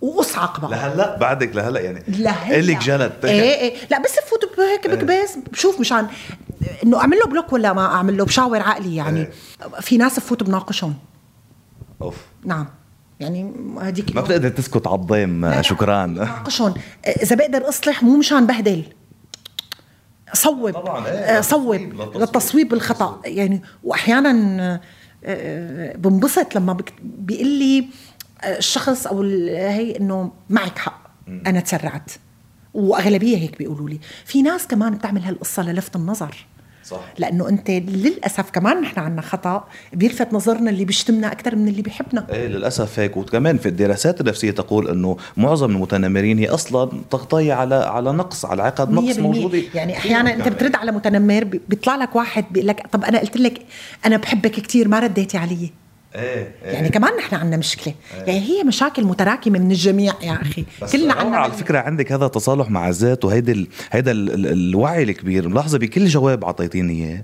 وأصعق 0.02 0.60
بقى. 0.60 0.72
لهلا؟ 0.72 1.18
بعدك 1.18 1.56
لهلا 1.56 1.80
يعني. 1.80 2.04
لهلا. 2.08 2.60
إلك 2.60 2.78
جلد 2.78 3.26
إيه 3.26 3.42
إيه 3.42 3.76
لا 3.92 4.00
بس 4.00 4.16
بفوت 4.26 4.60
هيك 4.60 4.88
بكباس 4.88 5.38
بشوف 5.52 5.80
مشان 5.80 6.08
إنه 6.84 7.00
أعمل 7.00 7.18
له 7.18 7.26
بلوك 7.26 7.54
ولا 7.54 7.74
ما 7.74 7.86
أعمل 7.86 8.18
له 8.18 8.26
بشاور 8.26 8.62
عقلي 8.62 8.96
يعني. 8.96 9.28
في 9.82 9.98
ناس 9.98 10.20
بفوت 10.20 10.44
بناقشهم. 10.44 10.96
أوف. 12.02 12.16
نعم. 12.46 12.68
يعني 13.20 13.54
هديك 13.78 14.16
ما 14.16 14.22
بتقدر 14.22 14.50
تسكت 14.50 14.88
على 14.88 14.96
الضيم 14.96 15.62
شكرا. 15.62 16.06
ناقشهم 16.06 16.74
إذا 17.08 17.36
بقدر 17.36 17.70
أصلح 17.70 18.04
مو 18.04 18.18
مشان 18.18 18.48
بهدل. 18.48 18.84
صوب. 20.34 20.72
طبعاً، 20.72 21.08
إيه، 21.08 21.12
آه، 21.14 21.42
صوب. 21.42 21.74
للتصويب، 22.16 22.70
بالخطا 22.70 23.22
يعني 23.26 23.62
واحيانا 23.84 24.32
آه، 24.64 24.80
آه، 25.24 25.98
بنبسط 25.98 26.56
لما 26.56 26.78
بيقول 27.02 27.48
لي 27.48 27.88
الشخص 28.44 29.08
أو 29.08 29.22
هي 29.22 29.98
إنه 29.98 30.32
معك 30.50 30.78
حق. 30.78 31.10
أنا 31.28 31.60
تسرعت. 31.60 32.12
وأغلبية 32.74 33.38
هيك 33.38 33.58
بيقولوا 33.58 33.90
لي. 33.90 34.00
في 34.26 34.42
ناس 34.42 34.68
كمان 34.68 34.96
بتعمل 34.96 35.24
هالقصة 35.24 35.64
للفت 35.64 35.96
النظر. 35.96 36.46
صح. 36.86 37.00
لأنه 37.18 37.50
أنت 37.50 37.70
للأسف 37.70 38.50
كمان 38.50 38.82
نحن 38.82 39.00
عنا 39.00 39.22
خطأ 39.22 39.68
بيلفت 39.94 40.34
نظرنا 40.34 40.70
اللي 40.70 40.86
بيشتمنا 40.86 41.32
أكثر 41.32 41.56
من 41.56 41.68
اللي 41.68 41.82
بيحبنا. 41.82 42.28
إيه 42.34 42.48
للأسف 42.48 43.00
هيك. 43.00 43.18
وكمان 43.18 43.58
في 43.58 43.70
الدراسات 43.70 44.22
النفسية 44.22 44.52
تقول 44.52 44.90
إنه 44.90 45.18
معظم 45.38 45.72
المتنمرين 45.72 46.40
هي 46.40 46.48
أصلا 46.48 46.92
تغطيه 47.12 47.54
على 47.54 47.76
على 47.76 48.12
نقص 48.12 48.46
على 48.46 48.64
عقد 48.64 48.92
نقص 48.92 49.16
100% 49.18 49.20
موجودة. 49.20 49.62
يعني 49.76 49.98
أحيانا 49.98 50.34
أنت 50.34 50.48
بترد 50.48 50.76
على 50.76 50.92
متنمر 50.92 51.44
بي- 51.44 51.62
بيطلع 51.70 51.96
لك 51.96 52.16
واحد 52.16 52.46
بيقول 52.52 52.68
لك 52.68 52.88
طب 52.92 53.04
أنا 53.04 53.20
قلت 53.20 53.38
لك 53.38 53.62
أنا 54.06 54.18
بحبك 54.18 54.52
كثير 54.52 54.88
ما 54.88 55.00
رديتي 55.00 55.38
علي. 55.38 55.70
إيه 56.16 56.52
إيه. 56.66 56.72
يعني 56.72 56.90
كمان 56.90 57.18
نحن 57.18 57.36
عندنا 57.36 57.58
مشكلة. 57.58 57.94
يعني 58.28 58.40
هي 58.40 58.64
مشاكل 58.64 59.04
متراكمة 59.04 59.60
من 59.60 59.72
الجميع 59.72 60.14
يا 60.24 60.34
أخي. 60.42 60.66
كلنا 60.92 61.14
عندنا 61.14 61.38
على 61.38 61.54
فكرة 61.54 61.80
عندك 61.80 62.12
هذا 62.12 62.28
تصالح 62.28 62.70
مع 62.70 62.90
الذات 62.90 63.26
وهيدا 63.26 63.52
ال... 63.52 63.68
هيدا 63.92 64.12
ال... 64.12 64.34
ال... 64.34 64.48
الوعي 64.48 65.04
الكبير. 65.04 65.50
ملاحظة 65.50 65.78
بكل 65.78 66.08
جواب 66.08 66.44
أعطيتيني 66.44 66.94
إياه. 67.06 67.24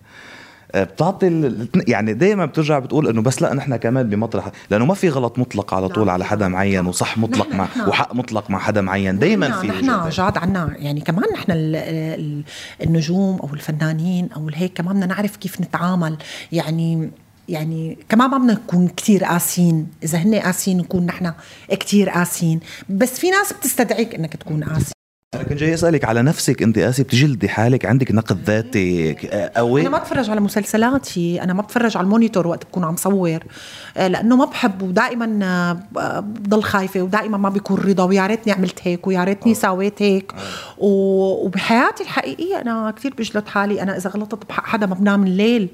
آه، 0.71 0.83
بتعطي 0.83 1.27
ال... 1.27 1.67
يعني 1.87 2.13
دائما 2.13 2.45
بترجع 2.45 2.79
بتقول 2.79 3.07
إنه 3.07 3.21
بس 3.21 3.41
لا 3.41 3.53
نحن 3.53 3.75
كمان 3.75 4.09
بمطرح. 4.09 4.51
لأنه 4.69 4.85
ما 4.85 4.93
في 4.93 5.09
غلط 5.09 5.39
مطلق 5.39 5.73
على 5.73 5.89
طول. 5.89 6.09
على 6.09 6.25
حدا 6.25 6.47
معين 6.47 6.85
وصح 6.85 7.17
مطلق 7.17 7.55
مع 7.55 7.67
وحق 7.87 8.15
مطلق 8.15 8.49
مع 8.49 8.59
حدا 8.59 8.81
معين. 8.81 9.19
دائما 9.19 9.61
في 9.61 9.67
نحن. 9.67 10.09
جاد 10.09 10.37
عنا. 10.37 10.75
يعني 10.77 11.01
كمان 11.01 11.25
نحن 11.33 11.51
ال- 11.51 11.75
ال- 11.75 12.43
النجوم 12.83 13.39
أو 13.39 13.53
الفنانين 13.53 14.29
أو 14.35 14.49
الهيك 14.49 14.73
كمان 14.73 14.95
بدنا 14.95 15.05
نعرف 15.05 15.35
كيف 15.37 15.61
نتعامل. 15.61 16.17
يعني 16.51 17.11
يعني 17.49 17.97
كمان 18.09 18.29
ما 18.29 18.37
بدنا 18.37 18.53
نكون 18.53 18.87
كتير 18.87 19.23
قاسيين. 19.23 19.87
إذا 20.03 20.17
هن 20.17 20.35
قاسيين 20.35 20.77
نكون 20.77 21.05
نحن 21.05 21.33
كتير 21.69 22.09
قاسيين. 22.09 22.59
بس 22.89 23.19
في 23.19 23.29
ناس 23.29 23.53
بتستدعيك 23.53 24.15
إنك 24.15 24.35
تكون 24.35 24.63
قاسي. 24.63 24.95
أنا 25.35 25.43
كنت 25.43 25.57
جاي 25.57 25.73
أسألك 25.73 26.05
على 26.05 26.21
نفسك. 26.21 26.61
أنت 26.61 26.79
قاسي 26.79 27.03
بتجلدي 27.03 27.49
حالك 27.49 27.85
عندك 27.85 28.11
نقد 28.11 28.43
ذاتي 28.45 29.15
آه، 29.31 29.51
قوي 29.55 29.81
أنا 29.81 29.89
ما 29.89 29.97
بتفرج 29.97 30.29
على 30.29 30.39
مسلسلاتي. 30.39 31.41
أنا 31.41 31.53
ما 31.53 31.61
بتفرج 31.61 31.97
على 31.97 32.05
ال 32.05 32.11
monitor 32.11 32.47
وقت 32.47 32.65
بكون 32.65 32.83
عم 32.83 32.95
صور. 32.95 33.39
آه، 33.97 34.07
لأنه 34.07 34.35
ما 34.35 34.45
بحب 34.45 34.81
ودائما 34.81 35.39
آه، 35.97 36.19
بضل 36.19 36.63
خايفة 36.63 37.01
ودائما 37.01 37.37
ما 37.37 37.49
بيكون 37.49 37.79
رضا 37.79 38.03
ويا 38.03 38.27
ريتني 38.27 38.53
عملت 38.53 38.79
هيك 38.83 39.07
ويا 39.07 39.23
ريتني 39.23 39.53
سويت 39.53 40.01
هيك. 40.01 40.31
وبحياتي 40.77 42.03
الحقيقية 42.03 42.61
أنا 42.61 42.91
كثير 42.91 43.13
بجلد 43.17 43.47
حالي. 43.47 43.81
أنا 43.81 43.97
إذا 43.97 44.09
غلطت 44.09 44.49
بحق 44.49 44.65
حدا 44.65 44.85
ما 44.85 44.95
بنام 44.95 45.23
الليل. 45.23 45.69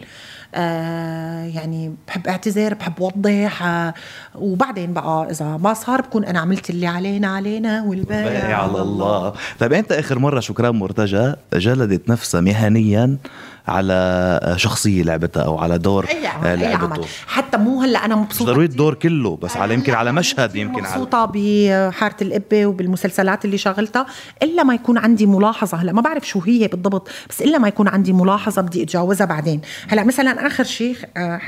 آه 0.56 1.44
يعني 1.44 1.96
بحب 2.08 2.28
اعتذر 2.28 2.74
بحب 2.74 3.02
وضح 3.02 3.64
آه 3.64 3.94
وبعدين 4.36 4.94
بقى 4.94 5.28
إذا 5.32 5.58
ما 5.58 5.74
صار 5.74 6.02
بكون 6.02 6.26
أنا 6.26 6.40
عملت 6.40 6.70
اللي 6.70 6.88
علينا 6.88 7.28
علينا 7.28 7.84
والباقي. 7.84 8.24
باقي 8.24 8.54
على 8.54 8.82
الله. 8.82 9.34
طيب 9.60 9.74
أنت 9.74 9.92
آخر 9.92 10.20
مرة 10.20 10.40
شكران 10.40 10.76
مرتجى 10.76 11.34
جلدت 11.54 12.10
نفسها 12.10 12.42
مهنيا 12.42 13.18
على 13.68 14.54
شخصية 14.56 15.04
لعبتها 15.04 15.44
أو 15.44 15.58
على 15.58 15.78
دور 15.78 16.06
آه، 16.06 16.28
عمل 16.28 16.60
لعبته 16.60 16.84
عمل. 16.86 17.06
حتى 17.28 17.58
مو 17.58 17.82
هلأ 17.82 18.06
أنا 18.06 18.16
مش 18.16 18.22
مبسوطه 18.26 18.46
ضروري 18.52 18.68
كتير. 18.68 18.72
الدور 18.74 18.94
كله 18.94 19.38
بس 19.38 19.58
على 19.58 19.74
يمكن 19.74 19.94
على 19.94 20.12
مشهد 20.12 20.56
يمكن 20.56 20.86
على 20.86 20.94
مبسوطة 20.94 21.26
بحارة 21.26 22.16
القبة 22.22 22.66
وبالمسلسلات 22.66 23.46
اللي 23.46 23.58
شغلتها 23.58 24.06
إلا 24.44 24.64
ما 24.64 24.74
يكون 24.74 24.98
عندي 24.98 25.26
ملاحظة. 25.26 25.78
هلأ 25.78 25.94
ما 25.94 26.02
بعرف 26.02 26.28
شو 26.28 26.40
هي 26.40 26.68
بالضبط 26.68 27.10
بس 27.30 27.42
إلا 27.42 27.58
ما 27.58 27.68
يكون 27.68 27.88
عندي 27.88 28.14
ملاحظة 28.14 28.62
بدي 28.62 28.84
أتجاوزها 28.84 29.26
بعدين. 29.26 29.62
هلأ 29.88 30.04
مثلا 30.04 30.48
آخر 30.48 30.64
شيء 30.64 30.96
آه، 31.18 31.42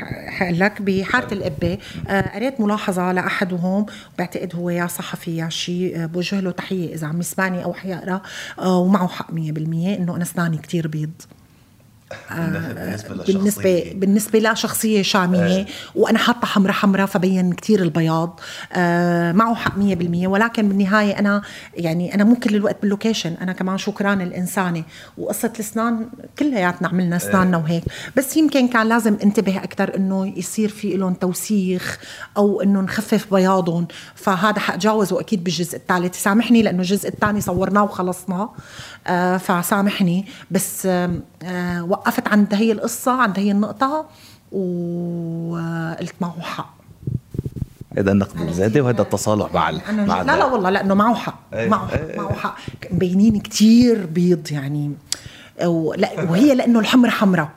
لك 0.51 0.81
بحارة 0.81 1.33
القبة 1.33 1.77
آه، 2.07 2.35
قريت 2.35 2.61
ملاحظة 2.61 3.11
لأحدهم 3.11 3.85
بعتقد 4.19 4.55
هو 4.55 4.69
يا 4.69 4.87
صحفي 4.87 5.37
يا 5.37 5.49
شيء 5.49 6.03
آه، 6.03 6.05
بوجه 6.05 6.39
له 6.39 6.51
تحية 6.51 6.93
إذا 6.95 7.07
عم 7.07 7.19
يسمعني 7.19 7.63
أو 7.63 7.73
حيقرأ 7.73 8.21
آه، 8.59 8.77
ومعه 8.77 9.07
حق 9.07 9.31
100% 9.31 9.37
إنه 9.99 10.15
أنا 10.15 10.23
أسناني 10.23 10.57
كتير 10.57 10.87
بيض. 10.87 11.09
بالنسبة 12.31 13.23
بالنسبة 13.27 13.93
بالنسبة 13.95 14.39
لشخصية 14.39 15.01
شامية 15.01 15.65
وأنا 15.95 16.19
حاطة 16.19 16.47
حمرة 16.47 16.71
حمرة 16.71 17.05
فبين 17.05 17.53
كتير 17.53 17.81
البياض. 17.81 18.39
آه 18.73 19.31
معه 19.31 19.55
حق 19.55 19.77
مية 19.77 19.95
بالمية 19.95 20.27
ولكن 20.27 20.69
بالنهاية 20.69 21.19
أنا 21.19 21.41
يعني 21.73 22.15
أنا 22.15 22.23
مو 22.23 22.35
كل 22.35 22.55
الوقت 22.55 22.77
باللوكيشن 22.81 23.33
أنا 23.41 23.53
كمان 23.53 23.77
شكران 23.77 24.21
الإنسانة 24.21 24.83
وقصة 25.17 25.51
الأسنان 25.55 26.09
كلياتنا 26.39 26.87
عملنا 26.87 27.15
أسناننا 27.15 27.57
وهيك. 27.57 27.83
بس 28.15 28.37
يمكن 28.37 28.67
كان 28.67 28.89
لازم 28.89 29.17
انتبه 29.23 29.63
أكثر 29.63 29.95
إنه 29.95 30.33
يصير 30.37 30.69
في 30.69 30.97
لهم 30.97 31.13
توسيخ 31.13 31.99
أو 32.37 32.61
إنه 32.61 32.81
نخفف 32.81 33.33
بياضهم. 33.33 33.87
فهذا 34.15 34.59
حأتجاوزه 34.59 35.19
أكيد 35.19 35.43
بالجزء 35.43 35.75
الثالث. 35.75 36.23
سامحني 36.23 36.61
لأنه 36.61 36.79
الجزء 36.79 37.09
الثاني 37.09 37.41
صورناه 37.41 37.83
وخلصناه. 37.83 38.53
آه 39.07 39.37
فسامحني. 39.37 40.25
بس 40.51 40.85
آه 40.85 41.11
آه 41.43 41.81
وقفت 42.03 42.27
عند 42.27 42.53
هي 42.53 42.71
القصة 42.71 43.11
عند 43.11 43.39
هي 43.39 43.51
النقطة 43.51 44.05
وقلت 44.51 46.15
معه 46.21 46.41
حق. 46.41 46.73
هذا 47.97 48.11
النقد 48.11 48.41
الذاتي 48.41 48.81
وهذا 48.81 49.01
التصالح 49.01 49.53
مع 49.53 49.69
أنا 49.69 50.05
مع 50.05 50.21
لا 50.21 50.37
لا. 50.37 50.45
والله 50.45 50.69
لأنه 50.69 50.93
معه 50.93 51.15
حق 51.15 51.39
إيه، 51.53 51.69
معه 51.69 51.89
إيه، 51.93 52.17
حق 52.17 52.23
معه 52.23 52.33
حق. 52.33 52.57
مبينين 52.91 53.39
كتير 53.39 54.05
بيض 54.05 54.51
يعني. 54.51 54.91
ولا 55.65 56.09
وهي 56.29 56.55
لأنه 56.59 56.79
الحمرة 56.79 57.09
حمرة 57.09 57.49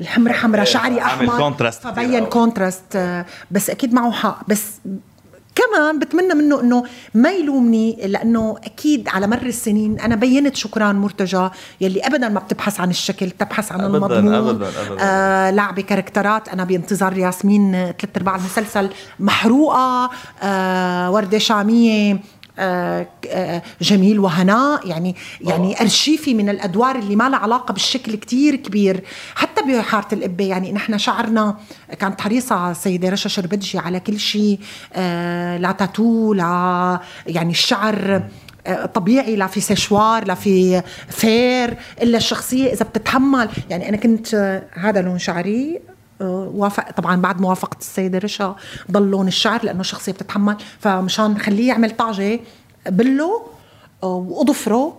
الحمرة 0.00 0.32
حمرة 0.32 0.64
شعري 0.64 1.00
عامل 1.00 1.28
أحمر 1.28 1.38
contrast 1.38 1.82
فبين. 1.82 2.24
contrast 2.24 2.96
آه، 2.96 3.26
بس 3.50 3.70
أكيد 3.70 3.94
معه 3.94 4.12
حق. 4.12 4.40
بس 4.48 4.64
كمان 5.54 5.98
بتمنى 5.98 6.34
منه 6.34 6.60
إنه 6.60 6.84
ما 7.14 7.30
يلومني 7.30 7.96
لأنه 8.06 8.56
أكيد 8.64 9.08
على 9.08 9.26
مر 9.26 9.42
السنين 9.46 10.00
أنا 10.00 10.14
بينت 10.16 10.56
شكران 10.56 10.96
مرتجى 10.96 11.48
يلي 11.80 12.00
ابدا 12.06 12.28
ما 12.28 12.40
بتبحث 12.40 12.80
عن 12.80 12.90
الشكل 12.90 13.26
بتبحث 13.26 13.72
عن 13.72 13.80
أبداً، 13.80 13.96
المضمون 13.96 14.34
أبداً، 14.34 14.68
أبداً. 14.68 14.96
آه 15.00 15.50
لعبة 15.50 15.82
كاركترات 15.82 16.48
أنا 16.48 16.64
بانتظار 16.64 17.18
ياسمين 17.18 17.72
ثلاث 17.72 18.16
أرباع 18.16 18.36
المسلسل 18.36 18.88
محروقة 19.20 20.10
آه 20.42 21.10
وردة 21.10 21.38
شامية 21.38 22.12
آه 22.12 22.14
آه، 22.14 22.18
جميل 23.80 24.18
وهناء 24.18 24.88
يعني 24.88 25.16
يعني 25.40 25.80
أرشيفي 25.80 26.34
من 26.34 26.48
الأدوار 26.48 26.96
اللي 26.96 27.16
ما 27.16 27.28
لها 27.28 27.38
علاقة 27.38 27.72
بالشكل 27.72 28.14
كتير 28.14 28.56
كبير. 28.56 29.04
حتى 29.34 29.62
بحاره 29.62 30.14
القبه 30.14 30.44
يعني 30.44 30.72
نحن 30.72 30.98
شعرنا 30.98 31.56
كانت 31.98 32.20
حريصة 32.20 32.70
السيده 32.70 33.08
رشا 33.08 33.28
شربتجي 33.28 33.78
على 33.78 34.00
كل 34.00 34.18
شيء 34.18 34.58
آه 34.92 35.58
لا 35.58 35.72
تاتو 35.72 36.34
لا 36.34 37.00
يعني 37.26 37.50
الشعر 37.50 38.22
آه، 38.66 38.86
طبيعي 38.86 39.36
لا 39.36 39.46
في 39.46 39.60
سشوار 39.60 40.24
لا 40.24 40.34
في 40.34 40.82
فير 41.08 41.76
إلا 42.02 42.16
الشخصية 42.18 42.72
إذا 42.72 42.84
بتتحمل. 42.84 43.48
يعني 43.70 43.88
أنا 43.88 43.96
كنت 43.96 44.34
آه، 44.34 44.62
هذا 44.72 45.02
لون 45.02 45.18
شعري 45.18 45.76
آه، 45.76 45.93
وافق 46.20 46.90
طبعا 46.90 47.20
بعد 47.20 47.40
موافقة 47.40 47.76
السيدة 47.80 48.18
رشا 48.18 48.56
ضل 48.90 49.10
لون 49.10 49.28
الشعر 49.28 49.64
لأنه 49.64 49.80
الشخصية 49.80 50.12
بتتحمل 50.12 50.56
فمشان 50.80 51.30
نخليه 51.30 51.68
يعمل 51.68 51.90
طعجه 51.90 52.40
بله 52.86 53.42
آه، 54.02 54.14
وأضفره. 54.14 54.96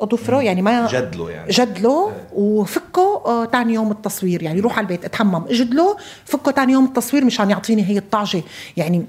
أضفره 0.00 0.42
يعني 0.42 0.62
ما 0.62 0.86
جدله 0.86 1.30
يعني. 1.30 1.50
جدله 1.50 2.12
وفكه 2.32 3.22
آه، 3.26 3.44
تاني 3.44 3.74
يوم 3.74 3.90
التصوير 3.90 4.42
يعني 4.42 4.60
روح 4.60 4.78
على 4.78 4.84
البيت 4.84 5.04
اتحمم. 5.04 5.44
اجدله 5.44 5.96
فكه 6.24 6.50
تاني 6.50 6.72
يوم 6.72 6.84
التصوير 6.84 7.24
مشان 7.24 7.50
يعطيني 7.50 7.84
هي 7.88 7.98
الطعجه 7.98 8.42
يعني 8.76 9.06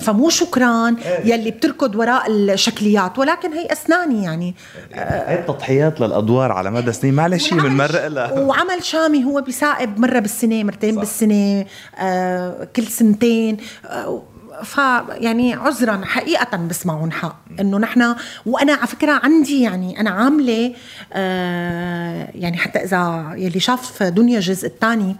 فمو 0.00 0.28
شكران 0.30 0.96
يلي 1.24 1.50
بتركض 1.50 1.96
وراء 1.96 2.30
الشكليات. 2.30 3.18
ولكن 3.18 3.52
هي 3.52 3.66
أسناني 3.72 4.24
يعني. 4.24 4.54
هاي 4.94 5.34
التضحيات 5.40 6.00
للأدوار 6.00 6.52
على 6.52 6.70
مدى 6.70 6.92
سنين 6.92 7.14
معلش 7.14 7.52
والعمل- 7.52 7.68
بنمرق 7.70 8.06
لها 8.06 8.32
وعمل 8.40 8.84
شامي 8.84 9.24
هو 9.24 9.40
بيسائب 9.40 10.00
مرة 10.00 10.18
بالسنة 10.18 10.64
مرتين 10.64 10.94
صح. 10.94 11.00
بالسنة 11.00 11.64
آه 11.98 12.68
كل 12.76 12.86
سنتين. 12.86 13.56
آه 13.86 14.22
فيعني 14.64 15.54
عذرا 15.54 16.00
حقيقة 16.04 16.56
بسمعهم 16.56 17.10
حق 17.10 17.36
إنه 17.60 17.78
نحن. 17.78 18.14
وأنا 18.46 18.72
على 18.72 18.86
فكرة 18.86 19.12
عندي 19.24 19.62
يعني 19.62 20.00
أنا 20.00 20.10
عاملة 20.10 20.74
آه 21.12 22.28
يعني 22.34 22.56
حتى 22.56 22.78
إذا 22.78 23.32
يلي 23.36 23.60
شاف 23.60 24.02
دنيا 24.02 24.36
الجزء 24.38 24.66
الثاني 24.66 25.16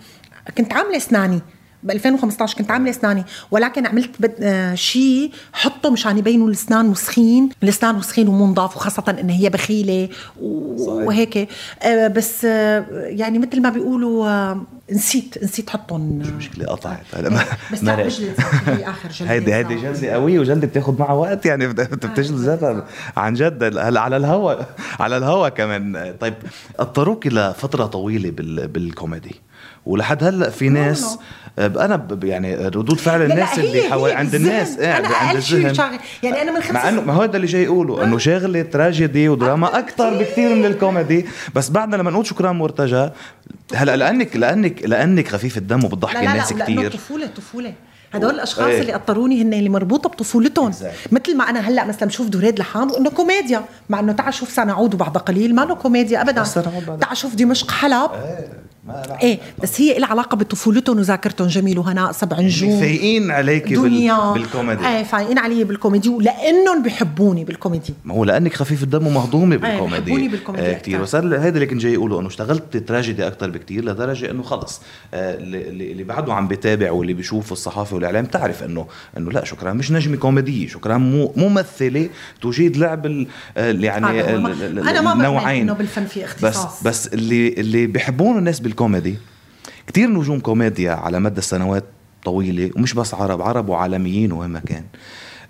كنت 0.58 0.72
عاملة 0.72 0.96
أسناني. 0.96 1.40
ب 1.82 1.90
2015 1.90 2.58
كنت 2.58 2.70
عاملة 2.70 2.90
أسناني 2.90 3.24
ولكن 3.50 3.86
عملت 3.86 4.10
بد... 4.20 4.34
آه 4.40 4.74
شيء 4.74 5.30
حطه 5.52 5.90
مشان 5.90 6.18
يبينوا 6.18 6.48
الأسنان 6.48 6.88
وسخين 6.88 7.48
الأسنان 7.62 7.96
وسخين 7.96 8.28
ومو 8.28 8.46
نضاف 8.46 8.76
وخاصة 8.76 9.16
إن 9.20 9.30
هي 9.30 9.48
بخيلة 9.50 10.08
و... 10.40 10.82
وهيك. 11.06 11.48
آه 11.82 12.08
بس 12.08 12.44
آه 12.44 12.84
يعني 12.92 13.38
مثل 13.38 13.62
ما 13.62 13.70
بيقولوا 13.70 14.28
آه 14.28 14.62
نسيت 14.92 15.44
نسيت 15.44 15.70
حطهم. 15.70 16.18
مش 16.18 16.26
مشكلة 16.28 16.66
قطعت. 16.66 17.00
هلا 17.14 17.30
ما 17.30 17.44
بس 17.72 17.82
ما 17.84 17.90
لا. 17.96 18.02
بجلد 18.04 18.34
آخر 18.68 19.08
جلد 19.08 19.28
هيدي 19.28 19.54
هيدي 19.54 19.74
جلدة 19.74 20.08
قوية 20.12 20.38
وجلدة 20.40 20.66
بتاخد 20.66 21.00
معها 21.00 21.12
وقت 21.12 21.46
يعني 21.46 21.66
بت- 21.66 21.80
بت- 21.80 22.06
بتجلد 22.06 22.38
ذاتها 22.38 22.84
عن 23.16 23.34
جد. 23.34 23.62
هلا 23.78 24.00
على 24.00 24.16
الهوا 24.16 24.54
على 25.00 25.16
الهوا 25.16 25.48
كمان. 25.48 26.14
طيب 26.20 26.34
اضطروك 26.78 27.26
لفترة 27.26 27.86
طويلة 27.86 28.30
بال 28.30 28.68
بالكوميدي. 28.68 29.34
ولحد 29.86 30.24
هلأ 30.24 30.50
في 30.50 30.68
ناس 30.68 31.18
أنا 31.66 31.96
ب- 31.96 32.24
يعني 32.24 32.56
ردود 32.56 33.00
فعل 33.00 33.20
لا 33.20 33.26
الناس 33.34 33.58
لا 33.58 33.64
هي 33.64 33.68
اللي 33.68 33.90
حوالي 33.90 34.14
عند. 34.14 34.34
الناس 34.34 34.78
إيه، 34.78 34.98
أنا 34.98 35.08
عند 35.08 35.36
الذهن. 35.36 35.98
يعني 36.22 36.42
أنا 36.42 36.52
من 36.52 36.60
خمس 36.62 36.70
مع 36.74 36.88
انه 36.88 37.00
ما 37.00 37.12
هو 37.12 37.22
هذا 37.22 37.36
اللي 37.36 37.46
جاي 37.46 37.62
يقوله 37.62 38.04
إنه 38.04 38.18
شغله 38.18 38.62
تراجيدي 38.62 39.28
ودراما 39.28 39.78
أكثر 39.78 40.18
بكثير 40.18 40.54
من 40.54 40.64
الكوميدي. 40.64 41.26
بس 41.54 41.68
بعدنا 41.70 41.96
لما 41.96 42.10
نقول 42.10 42.26
شكران 42.26 42.52
مرتجى 42.52 43.08
هلا 43.74 43.96
لانك 43.96 44.36
لانك 44.36 44.82
لأنك 44.82 45.28
خفيف 45.28 45.56
الدم 45.58 45.78
لا 45.78 45.86
وبتضحكي 45.86 46.24
لا 46.24 46.32
الناس 46.32 46.52
لا 46.52 46.58
لأنه 46.58 46.74
كثير 46.76 46.86
الطفوله 46.86 47.26
طفولة 47.26 47.72
هدول 48.14 48.30
الأشخاص 48.34 48.64
إيه. 48.66 48.80
اللي 48.80 48.94
اضطروني 48.94 49.42
هن 49.42 49.54
اللي 49.54 49.68
مربوطة 49.68 50.08
بطفولتهم. 50.08 50.72
Exactly. 50.72 51.12
مثل 51.12 51.36
ما 51.36 51.50
أنا 51.50 51.60
هلأ 51.60 51.84
مثلا 51.84 52.08
بشوف 52.08 52.28
دوريد 52.28 52.58
لحام 52.58 52.94
انه 52.94 53.10
كوميديا 53.10 53.64
مع 53.88 54.00
إنه 54.00 54.12
تعال 54.12 54.34
شوف 54.34 54.50
سنعود 54.50 54.94
وبعد 54.94 55.16
قليل 55.16 55.54
ما 55.54 55.62
له 55.62 55.74
كوميديا 55.74 56.22
ابدا. 56.22 56.42
تعال 57.00 57.16
شوف 57.16 57.34
دمشق 57.34 57.70
حلب. 57.70 58.10
إيه. 58.12 58.48
بس 59.62 59.80
هي 59.80 59.98
لها 59.98 60.08
علاقة 60.08 60.36
بطفولتهم 60.36 60.98
وذاكرتهم. 60.98 61.48
جميل 61.48 61.78
وهناء 61.78 62.12
سبع 62.12 62.40
نجوم 62.40 62.80
فايقين 62.80 63.30
عليك 63.30 63.68
بال... 63.68 63.82
دنيا. 63.82 64.32
بالكوميدي 64.32 64.86
إيه 64.88 65.02
فايقين 65.02 65.38
علي 65.38 65.64
بالكوميدي 65.64 66.08
ولأنهم 66.08 66.82
بحبوني 66.82 67.44
بالكوميدي. 67.44 67.94
ما 68.04 68.14
هو 68.14 68.24
لأنك 68.24 68.54
خفيف 68.54 68.82
الدم 68.82 69.06
ومهضومة 69.06 69.56
بالكوميدي. 69.56 70.00
بيحبوني 70.04 70.28
بالكوميدي 70.28 70.70
آه. 70.70 70.78
كثير 70.78 71.02
بس 71.02 71.14
هذا 71.14 71.42
هيدا 71.44 71.54
اللي 71.54 71.66
كنت 71.66 71.80
جاي 71.80 71.96
أقوله 71.96 72.20
إنه 72.20 72.28
اشتغلت 72.28 72.76
تراجيدي 72.76 73.26
أكثر 73.26 73.50
بكثير 73.50 73.84
لدرجة 73.84 74.30
إنه 74.30 74.42
خلص. 74.42 74.80
آه 75.14 75.34
اللي, 75.34 76.04
بعده 76.04 76.34
عم 76.34 76.48
بتابع 76.48 76.90
واللي 76.90 77.12
بيشوف 77.12 77.52
الصحافة 77.52 77.94
والإعلام 77.96 78.24
تعرف 78.24 78.62
انه 78.62 78.86
إنه 79.16 79.30
لا 79.32 79.44
شكرا 79.44 79.72
مش 79.72 79.92
نجمة 79.92 80.16
كوميدية 80.16 80.66
شكرا 80.68 80.96
مو 80.96 81.32
ممثلة 81.36 82.08
تجيد 82.42 82.76
لعب 82.76 83.06
ال- 83.06 83.26
آه، 83.56 83.72
يعني 83.72 84.34
أنا 84.34 85.00
ما 85.00 85.12
النوعين. 85.12 85.62
إنه 85.62 85.72
بالفن 85.72 86.04
في 86.04 86.20
بس 86.20 86.26
اختصاص. 86.44 86.82
بس 86.82 87.06
اللي 87.06 87.48
اللي 87.48 87.86
بيحبون 87.86 88.38
الناس 88.38 88.60
بالكوميدي 88.60 88.77
كتير 89.86 90.10
نجوم 90.10 90.40
كوميديا 90.40 90.92
على 90.92 91.20
مدى 91.20 91.38
السنوات 91.38 91.84
طويلة 92.24 92.70
ومش 92.76 92.94
بس 92.94 93.14
عرب 93.14 93.42
عرب 93.42 93.68
وعالميين 93.68 94.32
وين 94.32 94.50
ما 94.50 94.60
كان. 94.60 94.84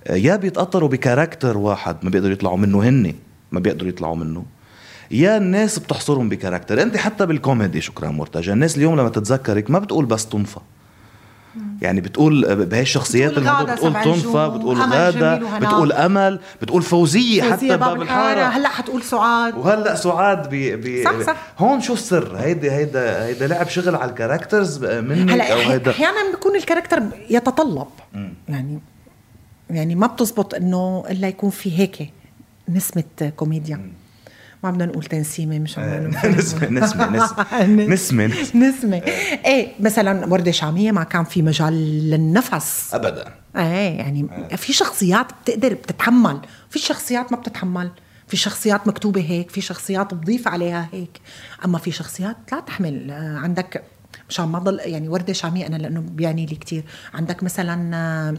آه، 0.06 0.14
يا 0.14 0.36
بيتاثروا 0.36 0.88
ب 0.88 0.95
character 0.95 1.58
واحد 1.58 1.96
ما 2.02 2.10
بيقدروا 2.10 2.32
يطلعوا 2.32 2.56
منه 2.56 2.88
هن 2.88 3.14
ما 3.52 3.60
بيقدروا 3.60 3.88
يطلعوا 3.88 4.16
منه. 4.16 4.44
يا 5.10 5.36
الناس 5.36 5.78
بتحصرهم 5.78 6.28
ب 6.28 6.33
character. 6.33 6.82
أنت 6.82 6.96
حتى 6.96 7.26
بالكوميدي 7.26 7.80
شكران 7.80 8.10
مرتجى. 8.10 8.52
الناس 8.52 8.76
اليوم 8.76 9.00
لما 9.00 9.08
تتذكرك 9.08 9.70
ما 9.70 9.78
بتقول 9.78 10.04
بس 10.04 10.26
تنفى. 10.26 10.60
يعني 11.82 12.00
بتقول 12.00 12.54
بهي 12.66 12.82
الشخصيات 12.82 13.30
بتقول 13.30 13.46
الموضوع 13.48 13.74
بتقول 13.74 13.92
نجوم، 14.20 14.48
بتقول 14.58 14.80
أمل 14.82 14.92
غادة. 14.94 15.36
بتقول 15.58 15.92
أمل 15.92 16.40
بتقول 16.62 16.82
فوزية, 16.82 17.42
فوزية 17.42 17.52
حتى 17.52 17.76
باب 17.76 18.02
الحارة. 18.02 18.40
هلأ 18.42 18.68
حتقول 18.68 19.02
سعاد. 19.02 19.54
وهلأ 19.54 19.94
سعاد 19.94 20.48
بي 20.50 20.76
بي 20.76 21.04
صح، 21.04 21.20
صح. 21.26 21.36
هون 21.58 21.80
شو 21.80 21.92
السر؟ 21.92 22.36
هيدا 22.36 22.72
هيدا 22.72 23.24
هيدا 23.26 23.46
لعب 23.46 23.68
شغل 23.68 23.94
على 23.94 24.10
ال 24.10 24.17
characters 24.17 24.84
منك 24.84 25.30
هلأ 25.30 25.44
أح- 25.48 25.68
هيدا؟ 25.70 25.90
أحيانا 25.90 26.30
بيكون 26.30 26.56
الكاركتر 26.56 27.02
يتطلب. 27.30 27.86
يعني 28.48 28.78
يعني 29.70 29.94
ما 29.94 30.06
بتزبط 30.06 30.54
إنه 30.54 31.04
إلا 31.10 31.28
يكون 31.28 31.50
في 31.50 31.78
هيك 31.78 32.10
نسمة 32.68 33.04
كوميديا. 33.36 33.90
ما 34.64 34.70
بدنا 34.70 34.86
نقول 34.86 35.04
تنسيمة 35.04 35.58
مش 35.58 35.78
نسمة 35.78 36.68
نسمة 36.70 37.06
نسمة 37.66 38.26
نسمة 38.54 38.96
إيه 39.46 39.72
مثلا 39.80 40.26
وردة 40.26 40.50
شامية 40.50 40.92
ما 40.92 41.04
كان 41.04 41.24
في 41.24 41.42
مجال 41.42 41.72
للنفس. 42.10 42.94
ابدا. 42.94 43.24
إيه 43.56 43.98
يعني 43.98 44.26
في 44.56 44.72
شخصيات 44.72 45.26
بتقدر 45.42 45.74
بتتحمل. 45.74 46.40
في 46.70 46.78
شخصيات 46.78 47.32
ما 47.32 47.38
بتتحمل. 47.38 47.90
في 48.28 48.36
شخصيات 48.36 48.86
مكتوبة 48.88 49.20
هيك 49.20 49.50
في 49.50 49.60
شخصيات 49.60 50.14
بضيف 50.14 50.48
عليها 50.48 50.88
هيك. 50.92 51.20
أما 51.64 51.78
في 51.78 51.90
شخصيات 51.90 52.36
لا 52.52 52.60
تحمل. 52.60 53.10
آه، 53.10 53.38
عندك 53.38 53.82
مشان 54.28 54.44
ما 54.48 54.58
ضل 54.58 54.80
يعني 54.84 55.08
وردة 55.08 55.32
شامية 55.32 55.66
أنا 55.66 55.76
لأنه 55.76 56.00
بيعني 56.00 56.46
لي 56.46 56.54
كتير. 56.56 56.84
عندك 57.14 57.42
مثلا 57.42 57.96
آه، 57.96 58.34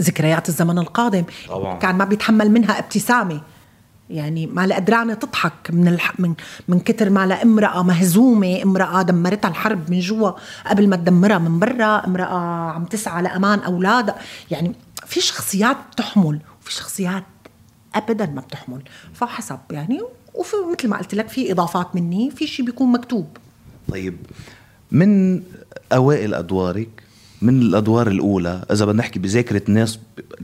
ذكريات 0.00 0.48
الزمن 0.48 0.78
القادم. 0.78 1.24
طبعاً. 1.48 1.78
كان 1.78 1.94
ما 1.94 2.04
بيتحمل 2.04 2.50
منها 2.50 2.78
ابتسامة. 2.78 3.40
يعني 4.10 4.46
ما 4.46 4.74
قدرانة 4.74 5.14
تضحك 5.14 5.70
من 5.70 5.88
الح... 5.88 6.20
من 6.20 6.34
من 6.68 6.80
كتر 6.80 7.10
ما 7.10 7.26
لها 7.26 7.42
امرأة 7.42 7.82
مهزومة 7.82 8.62
امرأة 8.62 9.02
دمرتها 9.02 9.48
الحرب 9.48 9.90
من 9.90 10.00
جوا 10.00 10.30
قبل 10.66 10.88
ما 10.88 10.96
تدمرها 10.96 11.38
من 11.38 11.58
برا 11.58 12.04
امرأة 12.06 12.70
عم 12.70 12.84
تسعى 12.84 13.22
لأمان 13.22 13.58
أولادها. 13.58 14.18
يعني 14.50 14.72
في 15.06 15.20
شخصيات 15.20 15.76
بتحمل 15.92 16.40
وفي 16.60 16.72
شخصيات 16.72 17.24
أبدا 17.94 18.26
ما 18.26 18.40
بتحمل. 18.40 18.82
فحسب 19.14 19.58
يعني 19.70 20.00
وفي 20.34 20.56
مثل 20.72 20.88
ما 20.88 20.98
قلت 20.98 21.14
لك 21.14 21.28
في 21.28 21.52
إضافات 21.52 21.96
مني 21.96 22.30
في 22.30 22.46
شيء 22.46 22.66
بيكون 22.66 22.92
مكتوب. 22.92 23.36
طيب 23.88 24.16
من 24.92 25.42
أوائل 25.92 26.34
أدوارك 26.34 27.03
من 27.44 27.62
الأدوار 27.62 28.08
الأولى 28.08 28.64
إذا 28.70 28.84
بدنا 28.84 28.98
نحكي 28.98 29.18
بذاكرة 29.18 29.62
الناس 29.68 29.98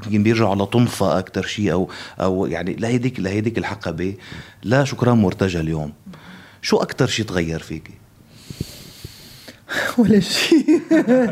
يمكن 0.07 0.23
بيرجعوا 0.23 0.55
لطنفة 0.55 1.19
أكثر 1.19 1.47
شيء 1.47 1.73
أو 1.73 1.89
أو 2.21 2.47
يعني 2.47 2.75
لهيديك 2.75 3.21
لهيديك 3.21 3.59
الحقبة. 3.59 4.15
لا 4.63 4.85
شكرا 4.85 5.15
مرتجى 5.15 5.61
اليوم. 5.61 5.93
شو 6.63 6.77
أكثر 6.77 7.07
شيء 7.07 7.27
تغير 7.27 7.59
فيكي 7.59 8.00
ولا 9.99 10.21
شيء 10.21 10.81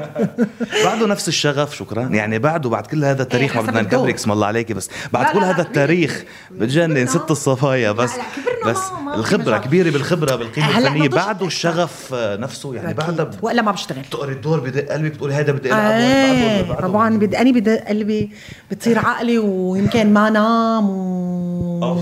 بعده 0.85 1.07
نفس 1.07 1.29
الشغف 1.29 1.77
شكرا 1.77 2.03
يعني 2.03 2.39
بعده 2.39 2.71
بعد 2.71 2.87
كل 2.87 3.05
هذا 3.05 3.23
التاريخ 3.23 3.57
ما 3.57 3.63
حسب 3.63 3.69
بدنا. 3.71 3.83
نكبرك 3.83 4.15
اسم 4.15 4.33
الله 4.33 4.47
عليكي 4.47 4.75
بس 4.75 4.91
بعد 5.13 5.27
لا، 5.27 5.33
كل 5.33 5.41
لا، 5.41 5.51
هذا 5.51 5.63
التاريخ 5.63 6.25
بتجنن. 6.51 7.07
ست 7.07 7.31
الصفايا 7.31 7.93
بس 7.93 8.11
لا، 8.17 8.71
بس 8.71 8.77
ما- 8.77 9.01
ما 9.01 9.15
الخبرة. 9.15 9.59
كبيرة 9.59 9.91
بالخبرة 9.91 10.37
بالقيمة 10.37 10.79
الفنية 10.79 11.09
بعده 11.09 11.47
الشغف 11.47 12.15
نفسه 12.15 12.75
يعني. 12.75 12.95
بعدها 12.95 13.31
ولا 13.43 13.63
ما 13.63 13.73
بشتغل 13.73 14.01
بتقري 14.03 14.33
الدور 14.33 14.61
بدق 14.61 14.93
قلبك 14.93 15.11
بتقولي 15.13 15.35
هذا 15.35 15.53
بدي 15.53 15.69
إيه 15.69 15.75
بعده- 15.75 16.69
بعده- 16.69 16.87
طبعا 16.89 17.19
بدقني 17.19 17.53
بدق 17.53 17.89
قلبي 17.89 18.31
بتصير 18.71 18.99
عقلي 18.99 19.39
ويمكن 19.39 20.13
ما 20.13 20.31
نام 20.31 20.91
و 20.91 21.85
أوف. 21.85 22.01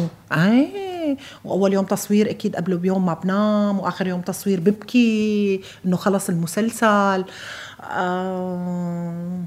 إيه 1.06 1.16
وأول 1.44 1.72
يوم 1.72 1.84
تصوير 1.84 2.30
أكيد 2.30 2.56
قبله 2.56 2.76
بيوم 2.76 3.06
ما 3.06 3.14
بنام 3.14 3.78
وآخر 3.78 4.06
يوم 4.06 4.20
تصوير 4.20 4.60
ببكي 4.60 5.60
إنه 5.86 5.96
خلص 5.96 6.28
المسلسل. 6.28 7.24
آه 7.82 9.40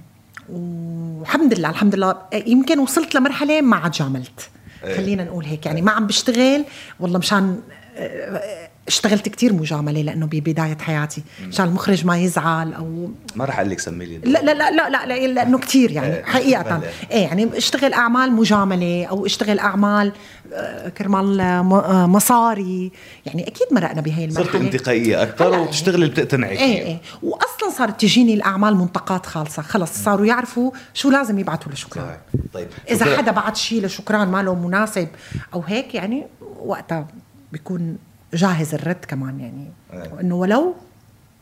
والحمد 0.53 1.53
لله 1.53 1.69
الحمد 1.69 1.95
لله. 1.95 2.15
يمكن 2.33 2.79
وصلت 2.79 3.15
لمرحلة 3.15 3.61
ما 3.61 3.75
عاد 3.75 3.91
جاملت. 3.91 4.49
إيه. 4.83 4.97
خلينا 4.97 5.23
نقول 5.23 5.45
هيك 5.45 5.65
يعني 5.65 5.81
ما 5.81 5.91
عم 5.91 6.07
بشتغل 6.07 6.65
والله 6.99 7.19
مشان 7.19 7.59
آه، 7.97 8.68
اشتغلت 8.89 9.29
كتير 9.29 9.53
مجاملة 9.53 10.01
لأنه 10.01 10.25
ببدايه 10.25 10.77
حياتي. 10.77 11.23
مشان 11.47 11.65
المخرج 11.65 12.05
ما 12.05 12.17
يزعل 12.17 12.73
أو 12.73 13.09
ما 13.35 13.45
رح 13.45 13.59
أقول 13.59 13.71
لك 13.71 13.79
سمي 13.79 14.05
لي. 14.05 14.17
لا 14.17 14.39
لا 14.39 14.53
لا 14.53 14.71
لا 14.71 14.89
لا, 14.89 15.05
لا 15.05 15.27
لأنه 15.27 15.57
كثير 15.57 15.91
يعني 15.91 16.15
إيه، 16.15 16.23
حقيقة. 16.23 16.81
إيه 17.11 17.23
يعني 17.23 17.57
اشتغل 17.57 17.93
أعمال 17.93 18.31
مجاملة 18.31 19.05
أو 19.05 19.25
اشتغل 19.25 19.59
أعمال 19.59 20.11
آه، 20.53 20.89
كرمال 20.89 21.39
آه، 21.41 22.05
مصاري. 22.07 22.91
يعني 23.25 23.47
أكيد 23.47 23.67
مرقنا 23.71 24.01
بهي 24.01 24.29
صرت 24.29 24.55
المرحله 24.55 24.61
أنتقائية 24.61 25.23
أكثر 25.23 25.59
وبتشتغلي 25.59 25.95
اللي 25.95 26.09
بتقتنعي 26.09 26.57
إيه 26.57 26.83
إيه. 26.83 27.01
واصلا 27.23 27.69
صارت 27.77 28.01
تجيني 28.01 28.33
الأعمال 28.33 28.75
منطقات 28.75 29.25
خالصة. 29.25 29.61
خلص 29.61 29.91
صاروا 30.03 30.25
يعرفوا 30.25 30.71
شو 30.93 31.09
لازم 31.09 31.39
يبعثوا 31.39 31.71
لشكران. 31.71 32.05
صحيح. 32.05 32.43
طيب 32.53 32.67
إذا. 32.89 33.17
حدا 33.17 33.31
بعت 33.31 33.55
شيء 33.55 33.85
لشكران 33.85 34.27
ما 34.27 34.43
له 34.43 34.55
مناسب 34.55 35.07
أو 35.53 35.61
هيك 35.61 35.95
يعني 35.95 36.27
وقتها 36.59 37.07
بيكون 37.51 37.97
جاهز 38.33 38.73
الرد 38.73 39.05
كمان 39.07 39.39
يعني. 39.39 39.71
إيه. 39.93 40.19
إنه 40.21 40.35
ولو 40.35 40.75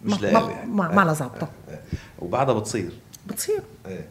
مش 0.06 0.22
ما, 0.22 0.32
ما, 0.32 0.52
يعني. 0.52 0.72
ما, 0.72 0.88
ما 0.92 1.02
لها 1.02 1.14
ظابطة. 1.14 1.50
إيه. 1.70 1.80
وبعدها 2.20 2.54
بتصير. 2.56 2.90
بتصير. 3.28 3.60
إيه. 3.88 4.06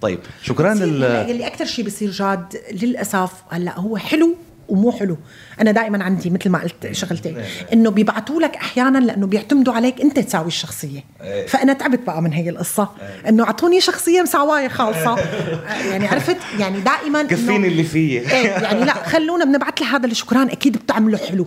طيب 0.00 0.18
شكرا 0.42 0.72
بتصير. 0.74 0.86
ال- 0.88 1.04
هلا 1.04 1.28
يلي 1.28 1.46
أكثر 1.46 1.64
شيء 1.64 1.86
بصير 1.86 2.10
جاد 2.10 2.60
للأسف 2.72 3.32
هلأ 3.50 3.78
هو 3.78 3.96
حلو 3.96 4.34
ومو 4.68 4.92
حلو. 4.92 5.16
أنا 5.60 5.70
دائما 5.70 6.04
عندي 6.04 6.30
مثل 6.30 6.50
ما 6.50 6.58
قلت 6.58 6.92
شغلتين. 6.92 7.42
إنه 7.72 7.90
بيبعتوا 7.90 8.40
لك 8.40 8.56
أحيانا 8.56 8.98
لأنه 8.98 9.26
بيعتمدوا 9.26 9.72
عليك 9.74 10.00
أنت 10.00 10.18
تساوي 10.18 10.46
الشخصية. 10.46 11.04
إيه. 11.22 11.46
فأنا 11.46 11.72
تعبت 11.72 12.00
بقى 12.06 12.22
من 12.22 12.32
هي 12.32 12.48
القصة. 12.50 12.88
إنه 13.28 13.44
أعطوني 13.44 13.80
شخصية 13.80 14.22
مساواية 14.22 14.68
خالصة. 14.68 15.16
يعني 15.90 16.06
عرفت؟ 16.08 16.36
يعني 16.58 16.80
دائما 16.80 17.22
كفيني 17.22 17.68
اللي 17.68 17.84
فيي. 17.84 18.18
إيه. 18.20 18.46
يعني 18.48 18.84
لا 18.84 18.92
خلونا 18.94 19.44
بنبعت 19.44 19.80
لي 19.80 19.86
هذا 19.86 20.06
الشكران 20.06 20.48
أكيد 20.50 20.76
بتعمله 20.76 21.18
حلو. 21.18 21.46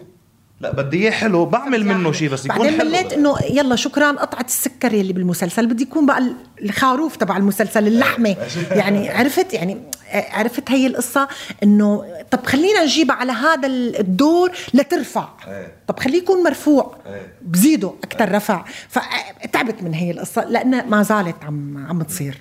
لا 0.62 0.72
بدي 0.72 0.98
إياه 0.98 1.12
حلو 1.12 1.46
بعمل 1.46 1.86
منه 1.86 2.12
شيء 2.12 2.30
بس 2.30 2.46
يكون 2.46 2.58
بعدين 2.58 2.80
حلو 2.80 2.90
مليت 2.90 3.14
إنه 3.14 3.36
يلا 3.50 3.76
شكرا 3.76 4.12
قطعة 4.12 4.46
السكر 4.46 4.94
يلي 4.94 5.14
بالمسلسل 5.14 5.68
بدي 5.68 5.84
يكون 5.84 6.06
بقى 6.06 6.24
الخروف 6.62 7.16
تبع 7.16 7.38
المسلسل 7.38 7.88
اللحمة. 7.88 8.36
يعني 8.72 9.10
عرفت؟ 9.10 9.54
يعني 9.54 9.78
عرفت 10.14 10.72
هي 10.72 10.88
القصة 10.88 11.28
إنه 11.64 12.06
طب 12.32 12.46
خلينا 12.46 12.84
نجيبها 12.84 13.16
على 13.16 13.32
هذا 13.32 13.68
الدور 13.68 14.52
لترفع. 14.74 15.30
إيه. 15.48 15.72
طب 15.88 16.00
خليه 16.00 16.18
يكون 16.18 16.44
مرفوع 16.44 16.98
إيه. 17.06 17.34
بزيده 17.42 17.94
أكثر 18.04 18.32
رفع. 18.32 18.66
فتعبت 18.90 19.84
من 19.84 19.94
هي 19.94 20.12
القصة 20.12 20.46
لانها 20.46 20.86
ما 20.86 21.04
زالت 21.04 21.44
عم 21.44 21.86
عم 21.90 22.04
تصير. 22.04 22.38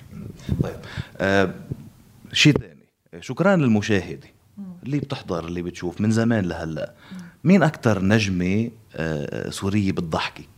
طيب 0.62 0.76
آه 1.18 1.54
شيء 2.32 2.52
ثاني 2.52 2.86
شكرا 3.20 3.56
للمشاهدة. 3.56 4.28
اللي 4.82 4.98
بتحضر 4.98 5.44
اللي 5.44 5.62
بتشوف 5.62 6.00
من 6.00 6.10
زمان 6.10 6.44
لهلأ. 6.44 6.92
مين 7.47 7.62
أكثر 7.62 8.03
نجمة 8.05 8.70
آه 8.97 9.51
سورية 9.51 9.92
بتضحكك؟ 9.92 10.49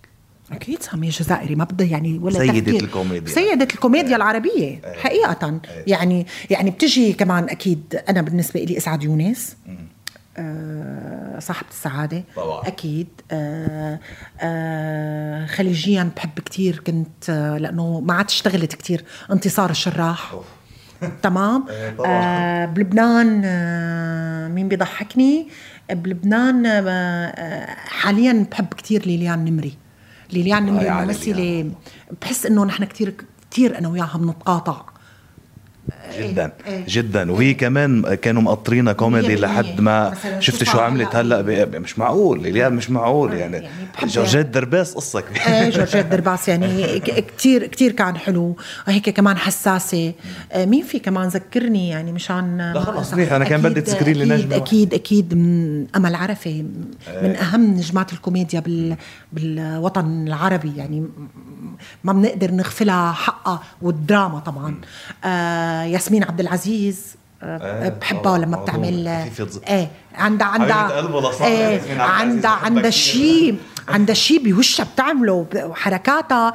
أكيد 0.52 0.82
سامية 0.82 1.10
جزائري 1.10 1.54
ما 1.54 1.64
بدها 1.64 1.86
يعني 1.86 2.18
ولا 2.18 2.38
سيدة 2.38 2.60
تفكير. 2.60 2.82
الكوميديا. 2.84 3.34
سيدة 3.34 3.64
الكوميديا 3.74 4.16
العربية 4.16 4.80
حقيقة. 4.96 5.60
يعني 5.86 6.26
يعني 6.50 6.70
بتجي 6.70 7.12
كمان 7.12 7.44
أكيد 7.44 8.02
أنا 8.08 8.22
بالنسبة 8.22 8.60
لي 8.60 8.76
إسعاد 8.76 9.02
يونس 9.02 9.56
آه 10.36 11.38
صاحبة 11.38 11.68
السعادة. 11.70 12.24
طبعاً. 12.36 12.66
أكيد. 12.68 13.08
آه 13.32 14.00
آه 14.40 15.46
خليجيا 15.46 16.10
بحب 16.16 16.38
كتير 16.38 16.82
كنت 16.86 17.30
آه 17.30 17.58
لأنه 17.58 18.00
ما 18.00 18.14
عاد 18.14 18.26
اشتغلت 18.26 18.74
كتير. 18.74 19.04
انتصار 19.32 19.70
الشراح. 19.70 20.34
تمام. 21.22 21.66
إيه،. 21.70 21.96
آه 22.06 22.66
بلبنان 22.66 23.42
آه 23.44 24.48
مين 24.48 24.68
بيضحكني؟ 24.68 25.48
بلبنان 25.90 26.66
آه 26.66 26.80
آه، 26.88 27.74
حاليا 27.76 28.46
بحب 28.50 28.66
كتير 28.66 29.06
ليليان 29.06 29.44
نمري. 29.44 29.76
ليليان 30.32 30.66
نمري 30.66 30.88
على 30.88 31.06
ممثلة 31.06 31.70
بحس 32.22 32.46
إنه 32.46 32.64
نحن 32.64 32.84
كتير 32.84 33.14
كتير 33.50 33.78
أنا 33.78 33.88
وياها 33.88 34.18
بنتقاطع. 34.18 34.82
جدا 36.18 36.52
إيه. 36.66 36.84
جدا. 36.88 37.32
وهي 37.32 37.54
كمان 37.54 38.14
كانوا 38.14 38.42
مأطرينها 38.42 38.92
كوميدي. 38.92 39.34
لحد 39.36 39.80
ما 39.80 40.14
شفت 40.38 40.64
شو 40.64 40.78
عملت. 40.78 41.16
هلأ 41.16 41.78
مش 41.78 41.98
معقول 41.98 42.42
ليليان 42.42 42.72
مش 42.72 42.90
معقول 42.90 43.32
يعني, 43.34 43.56
يعني 43.56 43.68
بحبها. 43.94 44.10
جورجيت 44.12 44.46
درباس 44.46 44.94
قصة 44.94 45.20
كبيرة. 45.20 45.42
إيه 45.42 45.70
جورجيت 45.70 46.06
درباس 46.06 46.48
يعني 46.48 46.98
ك- 47.00 47.26
كتير 47.26 47.66
كتير 47.66 47.92
كان 47.92 48.16
حلو. 48.16 48.56
وهيك 48.88 49.10
كمان 49.10 49.36
حساسة. 49.38 50.12
آه، 50.52 50.64
مين 50.64 50.84
في 50.84 50.98
كمان 50.98 51.28
ذكرني 51.28 51.88
يعني 51.88 52.12
مشان 52.12 52.72
لا 52.74 52.80
خلص 52.80 53.14
منيح، 53.14 53.32
أنا 53.32 53.44
كان 53.44 53.62
بدي 53.62 53.80
تذكري 53.80 54.12
لي 54.12 54.24
نجمة. 54.24 54.56
أكيد 54.56 54.94
أكيد 54.94 55.34
من 55.34 55.86
أمل 55.96 56.14
عرفة 56.14 56.64
من 57.22 57.36
أهم 57.36 57.74
نجمات 57.74 58.12
الكوميديا 58.12 58.60
بال 58.60 58.96
بالوطن 59.32 60.26
العربي. 60.26 60.72
يعني 60.76 61.06
ما 62.04 62.12
بنقدر 62.12 62.50
نغفلها 62.50 63.12
حقها 63.12 63.62
والدراما 63.82 64.38
طبعا. 64.38 64.74
آه 65.24 65.82
ياسمين 65.98 66.24
عبد 66.24 66.40
العزيز 66.40 67.16
آه 67.42 67.82
إيه، 67.84 67.88
بحبها 67.88 68.22
طبعاً، 68.22 68.38
لما 68.38 68.46
موضوع 68.56 68.64
بتعمل. 68.64 69.08
إيه 69.68 69.88
عندها 70.14 70.46
عندها 70.46 71.46
إيه 71.46 72.00
عندها 72.00 72.50
عندها. 72.50 72.90
شيء 72.90 73.56
عندها 73.88 74.14
شيء 74.14 74.44
بوشها 74.52 74.86
بتعمله 74.94 75.46
وحركاتها 75.56 76.52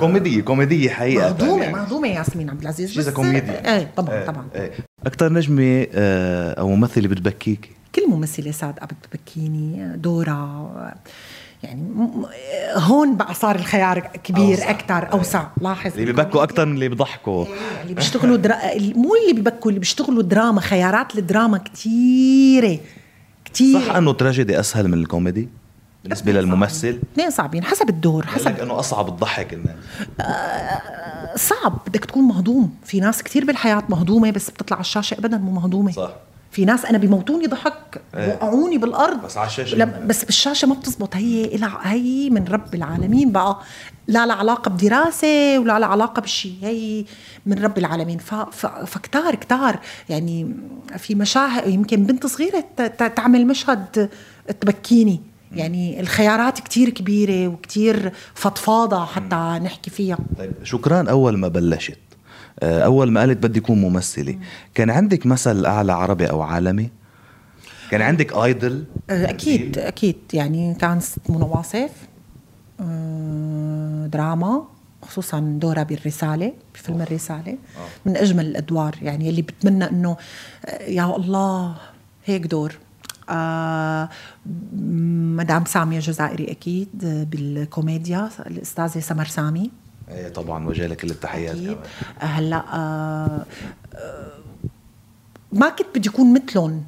كوميدية 0.00 0.42
كوميدية 0.42 0.90
حقيقة 0.90 1.28
مهضومة 1.28 1.62
يعني. 1.62 1.74
مهضومة 1.76 2.08
ياسمين 2.08 2.50
عبد 2.50 2.60
العزيز 2.62 2.92
شيزا 2.92 3.10
كوميديا 3.12 3.76
إيه 3.76 3.90
طبعا 3.96 4.24
طبعا 4.24 4.46
أكثر 5.06 5.32
نجمة 5.32 5.86
آه، 5.94 6.52
أو 6.60 6.68
ممثلة 6.68 7.08
بتبكيك 7.08 7.70
كل 7.94 8.08
ممثلة 8.08 8.52
صادقه 8.52 8.86
بتبكيني 8.86 9.92
دورة 9.96 10.94
يعني 11.62 11.82
هون 12.74 13.16
بقى 13.16 13.34
صار 13.34 13.56
الخيار 13.56 13.98
كبير 14.00 14.54
أوسع. 14.58 14.70
أكثر 14.70 15.12
أوسع. 15.12 15.46
لاحظ. 15.60 15.92
اللي 15.92 16.04
بيبكوا 16.04 16.42
أكثر 16.42 16.66
من 16.66 16.74
اللي 16.74 16.88
بيضحكوا 16.88 17.44
يعني 17.46 17.82
اللي 17.82 17.94
بيشتغلوا 17.94 18.36
درا... 18.36 18.56
مو 18.78 19.14
اللي 19.14 19.32
بيبكوا 19.32 19.70
اللي 19.70 19.80
بيشتغلوا 19.80 20.22
دراما 20.22 20.60
خيارات 20.60 21.18
الدراما 21.18 21.58
كتيرة 21.58 22.78
كتير 23.44 23.80
صح 23.80 23.94
إنه 23.96 24.12
تراجيدي 24.12 24.60
أسهل 24.60 24.88
من 24.88 24.94
الكوميدي 24.94 25.48
بالنسبة 26.02 26.32
للممثل؟ 26.32 27.00
اثنين 27.12 27.30
صعبين 27.30 27.64
حسب 27.64 27.88
الدور 27.88 28.26
حسب 28.26 28.34
حسب 28.34 28.48
لك 28.48 28.60
إنه 28.60 28.78
أصعب 28.78 29.16
تضحك 29.16 29.54
الناس 29.54 29.76
صعب. 31.36 31.78
بدك 31.86 32.04
تكون 32.04 32.24
مهضوم. 32.24 32.74
في 32.84 33.00
ناس 33.00 33.22
كتير 33.22 33.44
بالحياة 33.44 33.82
مهضومة 33.88 34.30
بس 34.30 34.50
بتطلع 34.50 34.76
على 34.76 34.80
الشاشة 34.84 35.14
أبدا 35.18 35.36
مو 35.36 35.50
مهضومة. 35.52 35.92
صح. 35.92 36.10
في 36.52 36.64
ناس 36.64 36.84
أنا 36.84 36.98
بيموتوني 36.98 37.46
ضحك 37.46 38.00
إيه. 38.14 38.28
وقعوني 38.28 38.78
بالأرض. 38.78 39.22
بس 39.24 39.36
على 39.36 39.46
الشاشة. 39.46 39.76
لم 39.76 39.88
ما- 39.88 40.06
بس 40.06 40.24
بالشاشة 40.24 40.68
ما 40.68 40.74
بتزبط. 40.74 41.16
هي 41.16 41.50
هي 41.82 42.30
من 42.30 42.44
رب 42.44 42.74
العالمين 42.74 43.32
بقى. 43.32 43.58
لا 44.08 44.26
لها 44.26 44.36
علاقة 44.36 44.68
بدراسة 44.68 45.58
ولا 45.58 45.78
لها 45.78 45.88
علاقة 45.88 46.22
بشيء 46.22 46.54
هي 46.62 47.04
من 47.46 47.64
رب 47.64 47.78
العالمين. 47.78 48.18
ف... 48.18 48.34
ف... 48.34 48.66
فكتار 48.66 49.34
كتار. 49.34 49.78
يعني 50.08 50.54
في 50.98 51.14
مشاهد 51.14 51.66
يمكن 51.66 52.04
بنت 52.04 52.26
صغيرة 52.26 52.64
ت... 52.76 52.82
ت... 52.82 53.02
تعمل 53.16 53.46
مشهد 53.46 54.08
تبكيني. 54.60 55.20
يعني 55.52 56.00
الخيارات 56.00 56.60
كتير 56.60 56.88
كبيرة 56.90 57.48
وكتير 57.48 58.12
فضفاضة 58.34 59.04
حتى 59.04 59.60
نحكي 59.64 59.90
فيها. 59.90 60.18
طيب 60.38 60.52
شكرا 60.62 61.10
أول 61.10 61.38
ما 61.38 61.48
بلشت. 61.48 61.98
أول 62.62 63.10
ما 63.10 63.20
قالت 63.20 63.42
بدي 63.46 63.58
أكون 63.60 63.80
ممثلة. 63.80 64.38
كان 64.74 64.90
عندك 64.90 65.26
مثل 65.26 65.66
أعلى 65.66 65.92
عربي 65.92 66.30
أو 66.30 66.42
عالمي؟ 66.42 66.90
كان 67.90 68.02
عندك 68.02 68.32
ايدل 68.36 68.84
أكيد 69.10 69.78
أكيد. 69.78 70.16
يعني 70.32 70.74
كان 70.74 71.00
ست 71.00 71.30
منى 71.30 71.44
واصف 71.44 71.90
آه، 72.80 74.06
دراما 74.06 74.64
خصوصا 75.02 75.40
دورها 75.40 75.82
بالرسالة 75.82 76.52
بفيلم 76.74 77.02
الرسالة. 77.02 77.58
من 78.06 78.16
أجمل 78.16 78.46
الأدوار. 78.46 78.94
يعني 79.02 79.28
اللي 79.28 79.42
بتمنى 79.42 79.84
إنه 79.84 80.16
آه، 80.66 80.82
يا 80.82 81.16
الله 81.16 81.76
هيك 82.24 82.46
دور. 82.46 82.78
آه 83.30 84.08
مدام 85.36 85.64
سامية 85.64 85.98
جزائري 85.98 86.50
أكيد 86.50 87.04
آه، 87.04 87.24
بالكوميديا 87.24 88.28
الأستاذة 88.46 89.00
سمر 89.00 89.24
سامي. 89.24 89.70
إيه 90.14 90.28
طبعا 90.28 90.68
وجه 90.68 90.86
لك 90.86 90.96
كل 91.00 91.10
التحيات. 91.10 91.56
أكيد. 91.56 91.66
كمان. 91.66 91.78
هلأ 92.18 92.64
آه 92.72 93.46
آه 93.94 94.32
ما 95.52 95.68
كنت 95.68 95.86
بدي 95.94 96.08
يكون 96.08 96.34
مثلهم. 96.34 96.84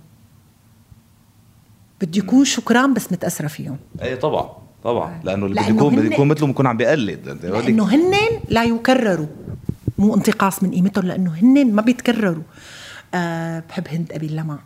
بدي 2.00 2.18
يكون 2.18 2.44
شكران 2.44 2.94
بس 2.94 3.12
متأثرة 3.12 3.46
فيهم. 3.46 3.76
إيه 4.02 4.14
طبعا 4.14 4.50
طبعا. 4.84 5.20
لأنه 5.24 5.46
اللي 5.46 5.60
بده 5.60 5.68
يكون 5.68 5.96
بده 5.96 6.14
يكون 6.14 6.28
مثله 6.28 6.46
بكون 6.46 6.66
عم 6.66 6.76
بيقلد. 6.76 7.28
لأنه 7.44 7.94
هن 7.94 8.14
لا 8.48 8.64
يكرروا. 8.64 9.26
مو 9.98 10.14
انتقاص 10.14 10.62
من 10.62 10.70
قيمتهم 10.70 11.04
لأنه 11.04 11.34
هن 11.34 11.72
ما 11.72 11.82
بيتكرروا. 11.82 12.42
أه 13.14 13.62
بحب 13.68 13.88
هند 13.88 14.12
أبي 14.12 14.26
اللمع. 14.26 14.58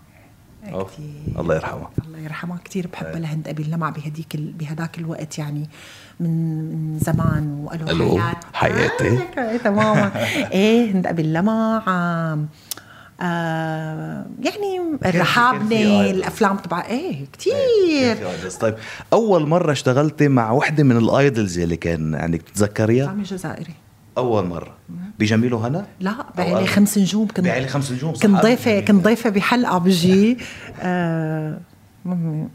كتير. 0.66 1.40
الله 1.40 1.54
يرحمها. 1.54 1.90
الله 2.06 2.18
يرحمها 2.18 2.58
كثير 2.64 2.86
بحبها 2.92 3.18
لهند 3.20 3.48
أبي 3.48 3.62
اللمع 3.62 3.90
بهديك 3.90 4.34
ال... 4.34 4.52
بهداك 4.52 4.98
الوقت 4.98 5.38
يعني 5.38 5.68
من 6.20 6.30
من 6.74 6.98
زمان 6.98 7.60
وقالوا 7.64 7.90
ألو، 7.90 8.20
حياتي. 8.52 9.18
آه، 9.38 9.56
تماما. 9.56 10.12
إيه 10.52 10.92
هند 10.92 11.06
أبي 11.06 11.22
اللمع 11.22 11.82
آه 11.88 12.38
آه 13.20 14.26
يعني 14.42 14.80
الرحابنة 15.06 15.76
آيدل. 15.76 16.16
الأفلام 16.18 16.56
تبع 16.56 16.84
إيه 16.86 17.24
كتير. 17.32 18.16
في 18.16 18.30
آيدلز. 18.30 18.54
طيب 18.54 18.74
أول 19.12 19.46
مرة 19.46 19.72
اشتغلتي 19.72 20.28
مع 20.28 20.50
وحدة 20.52 20.84
من 20.84 20.96
الآيدلز 20.96 21.58
اللي 21.58 21.76
كان 21.76 22.14
عندك 22.14 22.42
تتذكريها؟ 22.42 23.06
سامي 23.06 23.22
جزائري 23.22 23.74
أول 24.18 24.46
مرة. 24.46 24.74
بجميله 25.18 25.66
هنا؟ 25.68 25.86
لا 26.00 26.14
أنا. 26.38 26.66
خمس 26.66 26.98
نجوم 26.98 27.26
كنت 27.28 27.40
بعيلي 27.40 27.68
خمس 27.68 27.92
نجوم 27.92 28.12
كنت 28.12 28.26
ضيفه. 28.42 28.80
كنت 28.80 29.04
ضيفة 29.04 29.30
بحلقة 29.30 29.78
بجي. 29.78 30.38
آه 30.80 31.58
م- 32.04 32.48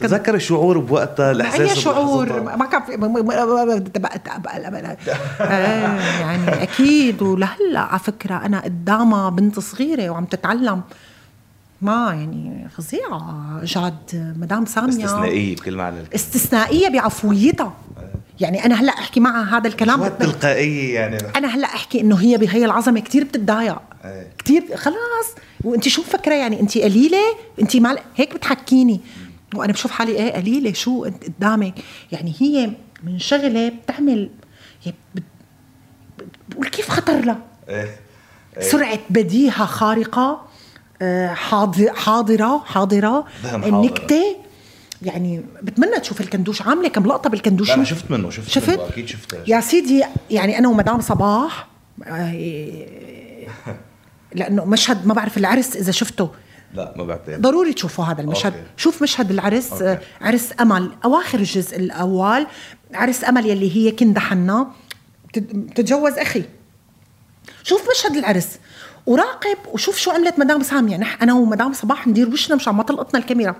تذكر 0.00 0.34
الشعور 0.34 0.78
بوقتها 0.78 1.30
الإحساس 1.30 1.60
اي 1.60 1.76
شعور؟ 1.76 2.40
ما 2.56 2.66
كان 2.66 2.82
في 2.82 2.96
آه، 5.40 6.20
يعني 6.20 6.62
أكيد. 6.62 7.22
ولهلأ 7.22 7.80
على 7.80 7.98
فكرة 7.98 8.34
أنا 8.34 8.60
قدامها 8.60 9.30
بنت 9.30 9.58
صغيرة 9.60 10.10
وعم 10.10 10.24
تتعلم. 10.24 10.80
ما 11.82 12.06
يعني 12.12 12.68
فظيعة 12.76 13.60
جاد 13.64 14.34
مدام 14.38 14.66
سامية. 14.66 14.88
استثنائية 14.88 15.56
بكل 15.56 15.76
معنى 15.76 15.96
استثنائية 16.14 16.88
بعفويتها. 16.88 17.72
يعني 18.40 18.64
أنا 18.64 18.74
هلأ 18.74 18.92
أحكي 18.92 19.20
معها 19.20 19.58
هذا 19.58 19.68
الكلام. 19.68 20.02
هالتلقائيه 20.02 20.94
يعني. 20.94 21.18
أنا 21.36 21.48
هلأ 21.48 21.66
أحكي 21.66 22.00
إنه 22.00 22.16
هي 22.16 22.36
بهي 22.38 22.64
العظمة 22.64 23.00
كتير 23.00 23.24
بتتضايق. 23.24 23.78
إيه. 24.04 24.32
كتير 24.38 24.76
خلاص. 24.76 25.26
وأنت 25.64 25.88
شو 25.88 26.02
مفكره 26.02 26.34
يعني؟ 26.34 26.60
أنت 26.60 26.78
قليلة؟ 26.78 27.18
أنت 27.62 27.76
مال 27.76 27.98
هيك 28.16 28.34
بتحكيني. 28.34 29.00
وأنا 29.54 29.72
بشوف 29.72 29.90
حالي 29.90 30.12
إيه؟ 30.12 30.32
قليلة. 30.32 30.72
شو 30.72 31.04
أنت 31.04 31.24
قدامك؟ 31.24 31.74
يعني 32.12 32.34
هي 32.40 32.70
من 33.02 33.18
شغلة 33.18 33.68
بتعمل 33.68 34.30
بت- 35.14 35.22
بقول 36.48 36.68
كيف 36.68 36.88
خطر 36.90 37.24
لها؟ 37.24 37.38
إيه. 37.68 37.88
سرعة 38.60 38.98
بديهة 39.10 39.66
خارقة 39.66 40.46
آه، 41.02 41.34
حاضر 41.34 41.92
حاضره 41.94 42.64
حاضرة. 42.66 43.24
النكتة 43.54 44.36
يعني 45.02 45.44
بتمنى 45.62 46.00
تشوف 46.00 46.20
الكندوش. 46.20 46.62
عاملة 46.62 46.88
كم 46.88 47.06
لقطة 47.06 47.30
بالكندوش؟ 47.30 47.70
أنا 47.70 47.84
شفت 47.84 48.10
منه 48.10 48.30
شفت 48.30 48.48
شفت؟ 48.48 48.68
منه 48.70 48.88
أكيد 48.88 49.08
شفته. 49.08 49.38
يا 49.46 49.60
سيدي 49.60 50.04
يعني 50.30 50.58
أنا 50.58 50.68
ومدام 50.68 51.00
صباح 51.00 51.68
آه، 52.06 52.32
لأنه 54.34 54.64
مشهد 54.64 55.06
ما 55.06 55.14
بعرف 55.14 55.38
العرس 55.38 55.76
إذا 55.76 55.92
شفته. 55.92 56.30
لا 56.74 56.94
ما 56.96 57.04
بعتقد. 57.04 57.40
ضروري 57.40 57.72
تشوفوا 57.72 58.04
هذا 58.04 58.20
المشهد. 58.22 58.52
أوكي. 58.52 58.66
شوف 58.76 59.02
مشهد 59.02 59.30
العرس 59.30 59.72
أوكي. 59.72 59.84
آه، 59.84 60.00
عرس 60.20 60.50
أمل. 60.60 60.90
أواخر 61.04 61.38
الجزء 61.38 61.76
الأول 61.76 62.46
عرس 62.94 63.24
أمل 63.24 63.46
يلي 63.46 63.76
هي 63.76 63.90
كندا 63.90 64.20
حنا. 64.20 64.66
بتت- 65.28 65.54
بتتجوز 65.56 66.12
أخي. 66.12 66.44
شوف 67.62 67.82
مشهد 67.96 68.16
العرس. 68.16 68.48
وراقب 69.06 69.58
وشوف 69.72 69.98
شو 69.98 70.10
عملت 70.10 70.38
مدام 70.38 70.62
سامية. 70.62 70.96
نح 70.96 71.22
أنا 71.22 71.34
ومدام 71.34 71.72
صباح 71.72 72.06
ندير 72.06 72.28
وشنا 72.28 72.56
مشان 72.56 72.74
ما 72.74 72.82
تلقطنا 72.82 73.20
الكاميرا. 73.20 73.56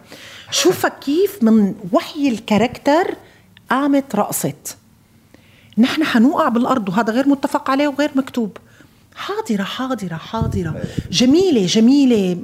شوفها 0.51 0.91
كيف 0.91 1.43
من 1.43 1.74
وحي 1.93 2.28
ال 2.29 2.37
character 2.37 3.14
قامت 3.70 4.16
رقصت. 4.16 4.76
نحن 5.78 6.05
حنوقع 6.05 6.49
بالأرض 6.49 6.88
وهذا 6.88 7.12
غير 7.12 7.28
متفق 7.28 7.70
عليه 7.70 7.88
وغير 7.88 8.11
مكتوب. 8.14 8.57
حاضرة 9.14 9.62
حاضرة 9.62 10.16
حاضرة. 10.16 10.82
جميلة 11.11 11.66
جميلة. 11.66 12.38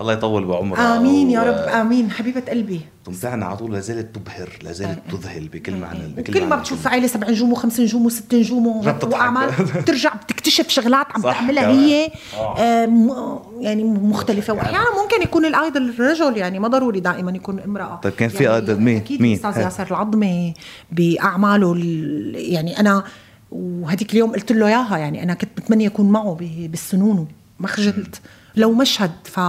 الله 0.00 0.12
يطول 0.12 0.44
بعمرها 0.44 0.96
آمين 0.96 1.30
يا 1.30 1.42
رب 1.42 1.68
آمين 1.68 2.10
حبيبة 2.10 2.40
قلبي 2.40 2.80
تمتعنا 3.04 3.46
على 3.46 3.56
طول 3.56 3.72
لا 3.72 3.80
زالت 3.80 4.14
تبهر 4.16 4.48
لا 4.62 4.72
زالت 4.72 4.98
تذهل 5.10 5.48
بكل 5.48 5.76
معنى 5.76 5.98
بكل 6.16 6.30
وكل 6.32 6.46
ما 6.46 6.56
بتشوف 6.56 6.86
عائله 6.86 7.06
سبع 7.06 7.28
نجوم 7.30 7.52
وخمس 7.52 7.80
نجوم 7.80 8.06
وست 8.06 8.34
نجوم. 8.34 8.66
وأعمال 9.04 9.50
بترجع 9.76 10.14
بتكتشف 10.14 10.68
شغلات 10.68 11.06
عم 11.14 11.22
تعملها. 11.22 11.70
هي 11.70 12.08
آه. 12.36 12.58
آه، 12.58 13.42
يعني 13.60 13.84
مختلفة 13.84 14.52
وأحيانا 14.52 14.84
ممكن 15.02 15.22
يكون 15.22 15.44
الايدل 15.44 15.94
رجل 16.00 16.36
يعني 16.36 16.58
ما 16.58 16.68
ضروري 16.68 17.00
دائما 17.00 17.30
يكون 17.30 17.60
امرأة 17.60 17.96
طيب 17.96 18.12
كان 18.12 18.28
في 18.28 18.44
يعني 18.44 18.66
idol 18.66 18.70
مين؟ 18.70 18.96
أكيد 18.96 19.20
مين؟ 19.22 19.32
الأستاذ 19.32 19.58
هي. 19.58 19.64
ياسر 19.64 19.86
العظمي 19.90 20.54
بأعماله 20.92 21.72
ال- 21.72 22.34
يعني 22.52 22.80
أنا 22.80 23.04
وهديك 23.50 24.12
اليوم 24.12 24.32
قلت 24.32 24.52
له 24.52 24.66
إياها 24.68 24.98
يعني 24.98 25.22
أنا 25.22 25.34
كنت 25.34 25.50
بتمنى 25.56 25.86
أكون 25.86 26.10
معه 26.10 26.36
بالسنون 26.60 27.28
ما 27.60 27.66
خجلت 27.68 28.20
لو 28.56 28.72
مشهد 28.72 29.12
ف 29.24 29.40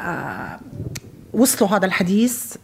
آه، 0.00 0.60
وصلوا 1.32 1.70
هذا 1.70 1.86
الحديث 1.86 2.54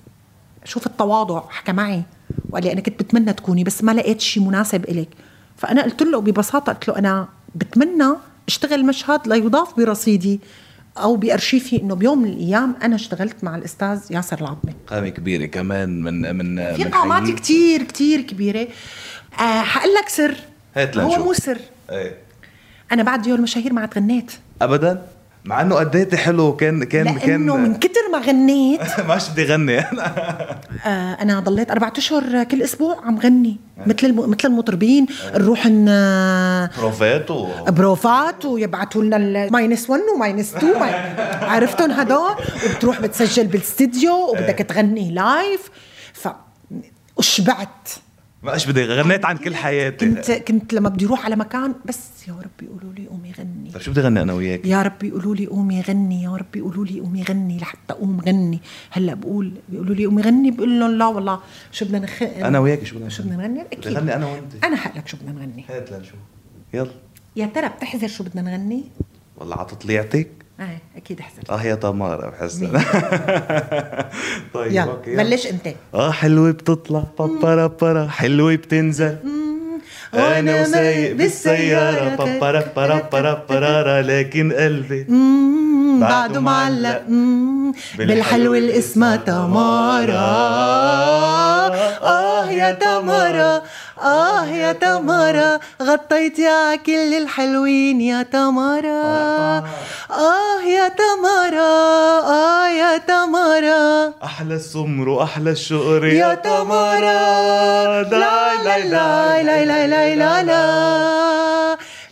شوف 0.64 0.86
التواضع 0.86 1.42
حكى 1.48 1.72
معي 1.72 2.02
وقال 2.50 2.64
لي 2.64 2.72
أنا 2.72 2.80
كنت 2.80 3.02
بتمنى 3.02 3.32
تكوني 3.32 3.64
بس 3.64 3.84
ما 3.84 3.92
لقيت 3.92 4.20
شيء 4.20 4.42
مناسب 4.42 4.84
إلك. 4.84 5.08
فأنا 5.56 5.82
قلت 5.82 6.02
له 6.02 6.20
ببساطة 6.20 6.72
قلت 6.72 6.88
له 6.88 6.98
أنا 6.98 7.28
بتمنى 7.54 8.14
أشتغل 8.48 8.86
مشهد 8.86 9.28
ليضاف 9.28 9.76
برصيدي 9.76 10.40
أو 10.98 11.16
بأرشيفي 11.16 11.82
إنه 11.82 11.94
بيوم 11.94 12.18
من 12.22 12.28
الأيام 12.28 12.76
أنا 12.82 12.94
اشتغلت 12.94 13.44
مع 13.44 13.56
الأستاذ 13.56 14.00
ياسر 14.10 14.40
العظمي. 14.40 14.72
قامة 14.86 15.08
كبيرة 15.08 15.46
كمان 15.46 16.02
من 16.02 16.36
من 16.36 16.74
في 16.74 16.84
قامات 16.84 17.22
حيي. 17.22 17.32
كتير 17.32 17.82
كتير 17.82 18.20
كبيرة. 18.20 18.68
آه 19.40 19.62
حقول 19.62 19.94
لك 19.94 20.08
سر. 20.08 20.34
هات 20.76 20.96
هو. 20.98 21.24
مو 21.24 21.32
سر. 21.32 21.58
إيه. 21.90 22.16
أنا 22.92 23.02
بعد 23.02 23.22
ديو 23.22 23.38
المشاهير 23.38 23.72
ما 23.72 23.80
عاد 23.80 23.94
غنيت. 23.94 24.32
ابدا؟ 24.62 25.06
مع 25.47 25.61
إنه 25.61 25.74
قديتي 25.74 26.16
حلو 26.16 26.57
كان 26.57 26.84
كان 26.84 27.18
كان 27.18 27.28
لأنه 27.30 27.57
من 27.57 27.74
كتر 27.74 28.01
ما 28.12 28.18
غنيت. 28.18 28.80
ما 29.09 29.18
بدي 29.32 29.44
غني 29.44 29.78
آه 29.78 31.12
أنا 31.22 31.40
ضليت 31.40 31.70
أربعة 31.70 31.92
أشهر 31.97 32.44
كل 32.44 32.62
أسبوع 32.62 33.01
عم 33.05 33.18
غني 33.18 33.57
مثل 33.86 34.07
الم... 34.07 34.30
مثل 34.30 34.49
المطربين 34.49 35.07
نروح 35.34 35.66
ن... 35.66 35.84
بروفات 36.78 37.30
و 37.30 37.49
بروفات 37.68 38.44
ويبعثوا 38.44 39.03
لنا 39.03 39.16
ال 39.16 39.29
minus 39.29 39.90
1 39.90 40.03
و 40.14 40.21
minus 40.21 40.54
2 40.55 40.80
mi... 40.80 40.90
عرفتهم 41.42 41.90
هدول؟ 41.90 42.34
وبتروح 42.64 43.01
بتسجل 43.01 43.47
بالاستديو 43.47 44.30
وبدك 44.30 44.59
تغني 44.59 45.11
live 45.11 45.70
ف 46.12 46.28
وشبعت. 47.16 47.88
ما 48.47 48.55
إيش 48.55 48.66
بدي 48.66 48.84
غنيت 48.84 49.24
عن 49.24 49.36
كل 49.36 49.55
حياتي. 49.55 50.07
كنت 50.07 50.30
كنت 50.30 50.74
لما 50.74 50.88
بدي 50.88 51.07
أروح 51.07 51.24
على 51.24 51.36
مكان 51.36 51.74
بس 51.84 52.28
يا 52.28 52.32
رب 52.32 52.62
يقولوا 52.62 52.92
لي 52.92 53.07
قومي 53.07 53.32
غني. 53.32 53.70
طيب 53.70 53.82
شو 53.82 53.90
بدي 53.90 54.01
غني 54.01 54.22
أنا 54.22 54.32
وياك؟ 54.32 54.66
يا 54.66 54.82
رب 54.82 55.05
يقولوا 55.05 55.34
لي 55.34 55.47
قومي 55.47 55.80
غني 55.80 56.22
يا 56.22 56.30
رب 56.30 56.57
يقولوا 56.57 56.84
لي 56.84 57.01
قومي 57.01 57.22
غني 57.22 57.59
لحتى 57.59 57.92
أقوم 57.92 58.20
غني. 58.20 58.61
هلأ 58.90 59.14
بقول 59.14 59.53
بيقولوا 59.68 59.94
لي 59.94 60.07
قومي 60.07 60.22
غني 60.22 60.51
بقول 60.51 60.80
لهم 60.80 60.90
لا 60.90 61.07
والله 61.07 61.40
شو 61.72 61.84
بدنا 61.84 61.99
نخ... 61.99 62.22
أنا 62.22 62.59
وياك 62.59 62.84
شو 62.84 62.97
بدنا 62.97 63.09
شو 63.09 63.22
بدنا 63.22 63.36
نغني؟ 63.36 63.62
أكيد. 63.62 63.88
غني 63.88 64.16
أنا 64.16 64.26
وأنت. 64.26 64.64
أنا 64.64 64.86
هقلك 64.86 65.09
شو 65.09 65.16
بدنا 65.16 65.32
نغني. 65.32 65.64
هات 65.68 65.92
لنشوف. 65.92 66.18
يلا. 66.74 66.90
يا 67.36 67.47
ترى 67.47 67.68
بتحذر 67.68 68.09
شو 68.09 68.24
بدنا 68.24 68.42
نغني؟ 68.42 68.84
والله 69.36 69.57
على 69.57 69.66
تطليعتك. 69.66 70.28
إيه 70.61 70.78
أكيد 70.96 71.20
احذر 71.20 71.42
آه 71.50 71.62
يا 71.62 71.74
تمارا 71.74 72.30
بحس. 72.30 72.54
طيب 74.54 74.72
يلا 74.72 74.82
أوكي 74.82 75.16
بلش 75.16 75.46
أنت. 75.46 75.68
آه 75.94 76.11
حلوة 76.11 76.50
بتطلع 76.50 77.04
بابارا 77.18 77.66
بارا 77.66 78.07
حلوة 78.09 78.54
بتنزل. 78.54 79.16
أنا 80.14 80.62
وسايق 80.62 81.16
بالسيارة. 81.16 82.16
بابارا 82.16 82.64
بارا 82.76 83.02
بارا 83.12 83.44
بارا 83.48 84.02
لكن 84.02 84.52
قلبي. 84.52 85.07
بعده 86.00 86.40
معلق. 86.40 87.02
بالحلو 87.98 88.54
اللي 88.54 88.78
اسمها 88.78 89.16
تمارا 89.16 90.16
آه 92.02 92.50
يا 92.50 92.72
تمارا 92.72 93.62
آه 94.03 94.47
يا 94.47 94.72
تمارا 94.72 95.59
غطيتي 95.82 96.47
على 96.49 96.78
كل 96.78 97.14
الحلوين 97.14 98.01
يا 98.01 98.22
تمارا 98.22 99.59
آه 100.11 100.61
يا 100.66 100.88
تمارا 100.88 101.72
آه 102.20 102.68
يا 102.68 102.99
تمارا 102.99 104.12
أحلى 104.24 104.55
السمر 104.55 105.09
واحلى 105.09 105.51
الشقر 105.51 106.05
يا 106.07 106.34
تمارا 106.34 108.03
لا 108.03 108.55
لا 108.62 108.78
لا 108.78 109.42
لا 109.42 109.64
لا 109.64 109.86
لا 109.86 109.86
لا 109.86 110.42
لا 110.42 110.42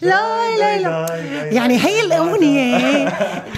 لا 0.03 0.57
لا 0.59 0.79
لا 0.79 1.07
يعني 1.53 1.79
هي 1.85 2.01
الأغنية 2.01 3.09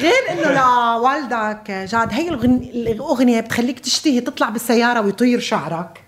غير 0.01 0.23
إنه 0.31 0.51
لوالدك 0.51 1.71
جاد 1.71 2.09
هي 2.13 2.31
الأغن- 2.31 2.75
الأغنية 2.77 3.41
بتخليك 3.41 3.81
تشتهي 3.81 4.21
تطلع 4.21 4.49
بالسيارة 4.49 5.01
ويطير 5.01 5.41
شعرك 5.41 6.01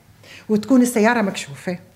وتكون 0.48 0.82
السيارة 0.82 1.20
مكشوفة 1.22 1.72
إيه 1.72 1.87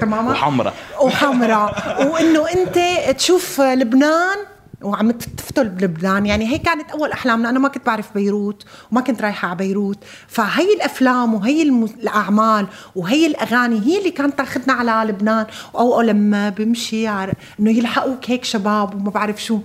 تماما؟ 0.00 0.30
وحمرا 0.30 0.72
وحمراء 1.00 2.06
وإنه 2.12 2.50
أنت 2.50 2.78
تشوف 3.16 3.60
لبنان 3.60 4.36
وعم 4.82 5.10
تفتل 5.10 5.68
بلبنان. 5.68 6.26
يعني 6.26 6.52
هي 6.52 6.58
كانت 6.58 6.90
أول 6.90 7.12
أحلامنا. 7.12 7.50
أنا 7.50 7.58
ما 7.58 7.68
كنت 7.68 7.86
بعرف 7.86 8.14
بيروت 8.14 8.64
وما 8.92 9.00
كنت 9.00 9.22
رايحة 9.22 9.48
على 9.48 9.56
بيروت. 9.56 9.98
فهي 10.28 10.74
الأفلام 10.74 11.34
وهي 11.34 11.62
الأعمال 11.62 12.66
وهي 12.96 13.26
الأغاني 13.26 13.80
هي 13.86 13.98
اللي 13.98 14.10
كانت 14.10 14.38
تأخذنا 14.38 14.72
على 14.72 15.10
لبنان. 15.10 15.46
أو 15.74 15.94
أو 15.94 16.00
لما 16.00 16.48
بمشي. 16.48 17.08
إنه 17.08 17.32
يلحقوك 17.60 18.30
هيك 18.30 18.44
شباب 18.44 18.94
وما 18.94 19.10
بعرف 19.10 19.44
شو. 19.44 19.58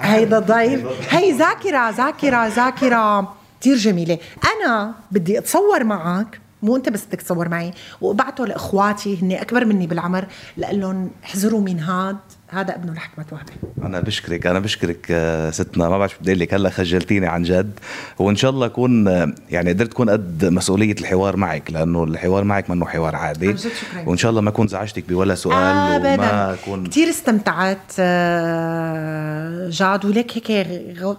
هيدا 0.00 0.38
ضيف. 0.38 0.86
هي 1.14 1.32
ذاكرة 1.32 1.90
ذاكرة 1.90 2.46
ذاكرة. 2.46 3.34
كثير 3.60 3.76
جميلة. 3.76 4.18
أنا 4.44 4.94
بدي 5.10 5.38
أتصور 5.38 5.84
معك 5.84 6.40
مو 6.62 6.76
انت 6.76 6.88
بس 6.88 7.06
بدك 7.06 7.22
تصور 7.22 7.48
معي 7.48 7.72
وابعته 8.00 8.46
لإخواتي 8.46 9.18
هن 9.22 9.32
أكبر 9.32 9.64
مني 9.64 9.86
بالعمر 9.86 10.24
لأقول 10.56 10.80
لهم 10.80 11.10
احذروا 11.24 11.60
من 11.60 11.80
هاد 11.80 12.16
هذا 12.48 12.74
ابنه 12.74 12.92
لحكمة 12.92 13.24
وهبة. 13.32 13.52
أنا 13.84 14.00
بشكرك 14.00 14.46
أنا 14.46 14.58
بشكرك 14.58 15.06
آه، 15.10 15.50
ستنا. 15.50 15.88
ما 15.88 15.98
بعرف 15.98 16.18
بدي 16.20 16.30
أقول 16.30 16.40
لك. 16.40 16.54
هلا 16.54 16.70
خجلتيني 16.70 17.26
عن 17.26 17.42
جد. 17.42 17.72
وإن 18.18 18.36
شاء 18.36 18.50
الله 18.50 18.66
أكون 18.66 19.08
آه، 19.08 19.34
يعني 19.50 19.70
قدرت 19.70 19.90
أكون 19.92 20.10
قد 20.10 20.44
مسؤولية 20.44 20.92
الحوار 21.00 21.36
معك 21.36 21.70
لأنه 21.70 22.04
الحوار 22.04 22.44
معك 22.44 22.70
منه 22.70 22.86
حوار 22.86 23.16
عادي. 23.16 23.48
عن 23.48 23.54
جد 23.54 23.58
شكراً. 23.60 24.02
وإن 24.08 24.16
شاء 24.16 24.30
الله 24.30 24.40
ما 24.40 24.50
أكون 24.50 24.68
زعجتك 24.68 25.08
بولا 25.08 25.34
سؤال 25.34 25.56
وما 25.56 25.96
ابدا. 25.96 26.54
اكون 26.54 26.86
كثير 26.86 27.08
استمتعت 27.08 27.92
آه، 27.98 29.68
جاد 29.70 30.04
ولك 30.04 30.48
هيك 30.50 30.68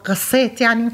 غصيت 0.10 0.62
يعني. 0.62 0.92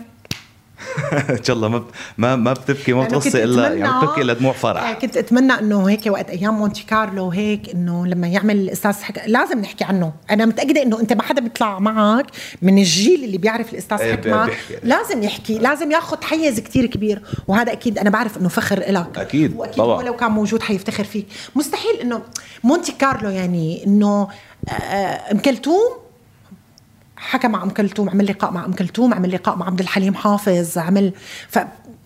ان 1.37 1.43
شاء 1.43 1.55
الله 1.55 1.67
ما 1.67 1.83
ما 2.17 2.35
ما 2.35 2.53
بتبكي 2.53 2.93
ما 2.93 3.03
بتغصي 3.03 3.43
إلا 3.43 3.73
يعني 3.73 3.97
بتبكي 3.97 4.21
إلا 4.21 4.33
دموع 4.33 4.51
آه، 4.51 4.57
فرح 4.57 4.93
كنت 4.93 5.17
أتمنى 5.17 5.53
إنه 5.53 5.89
هيك 5.89 6.05
وقت 6.07 6.29
أيام 6.29 6.53
مونتي 6.53 6.83
كارلو 6.83 7.29
هيك 7.29 7.69
إنه 7.69 8.05
لما 8.05 8.27
يعمل 8.27 8.57
الاستاذ 8.57 8.93
حك... 8.93 9.23
لازم 9.27 9.59
نحكي 9.59 9.83
عنه. 9.83 10.13
أنا 10.31 10.45
متأكدة 10.45 10.81
إنه 10.83 10.99
أنت 10.99 11.13
ما 11.13 11.23
حدا 11.23 11.41
بيطلع 11.41 11.79
معك 11.79 12.25
من 12.61 12.77
الجيل 12.77 13.23
اللي 13.23 13.37
بيعرف 13.37 13.73
الإستاذ 13.73 13.97
إيه، 13.97 14.13
حكمة. 14.13 14.45
بيحكي. 14.45 14.77
لازم 14.83 15.23
يحكي 15.23 15.57
لازم 15.57 15.91
ياخذ 15.91 16.23
حيز 16.23 16.59
كتير 16.59 16.85
كبير 16.85 17.21
وهذا 17.47 17.71
أكيد 17.71 17.99
أنا 17.99 18.09
بعرف 18.09 18.37
إنه 18.37 18.49
فخر 18.49 18.79
لك 18.79 19.17
وأكيد 19.17 19.57
طبعاً. 19.77 19.97
ولو 19.97 20.15
كان 20.15 20.31
موجود 20.31 20.61
حيفتخر 20.61 21.03
فيك. 21.03 21.27
مستحيل 21.55 21.99
إنه 22.01 22.21
مونتي 22.63 22.91
كارلو 22.91 23.29
يعني 23.29 23.85
إنه 23.85 24.27
آه، 24.69 25.31
أم 25.31 25.37
كلثوم 25.37 26.08
حكى 27.19 27.47
مع 27.47 27.63
أم 27.63 27.69
كلثوم 27.69 28.09
عمل 28.09 28.25
لقاء 28.25 28.51
مع 28.51 28.65
أم 28.65 28.73
كلثوم 28.73 29.13
عمل 29.13 29.31
لقاء 29.31 29.55
مع 29.55 29.65
عبد 29.65 29.79
الحليم 29.79 30.13
حافظ 30.13 30.77
عمل 30.77 31.13
ف, 31.49 31.59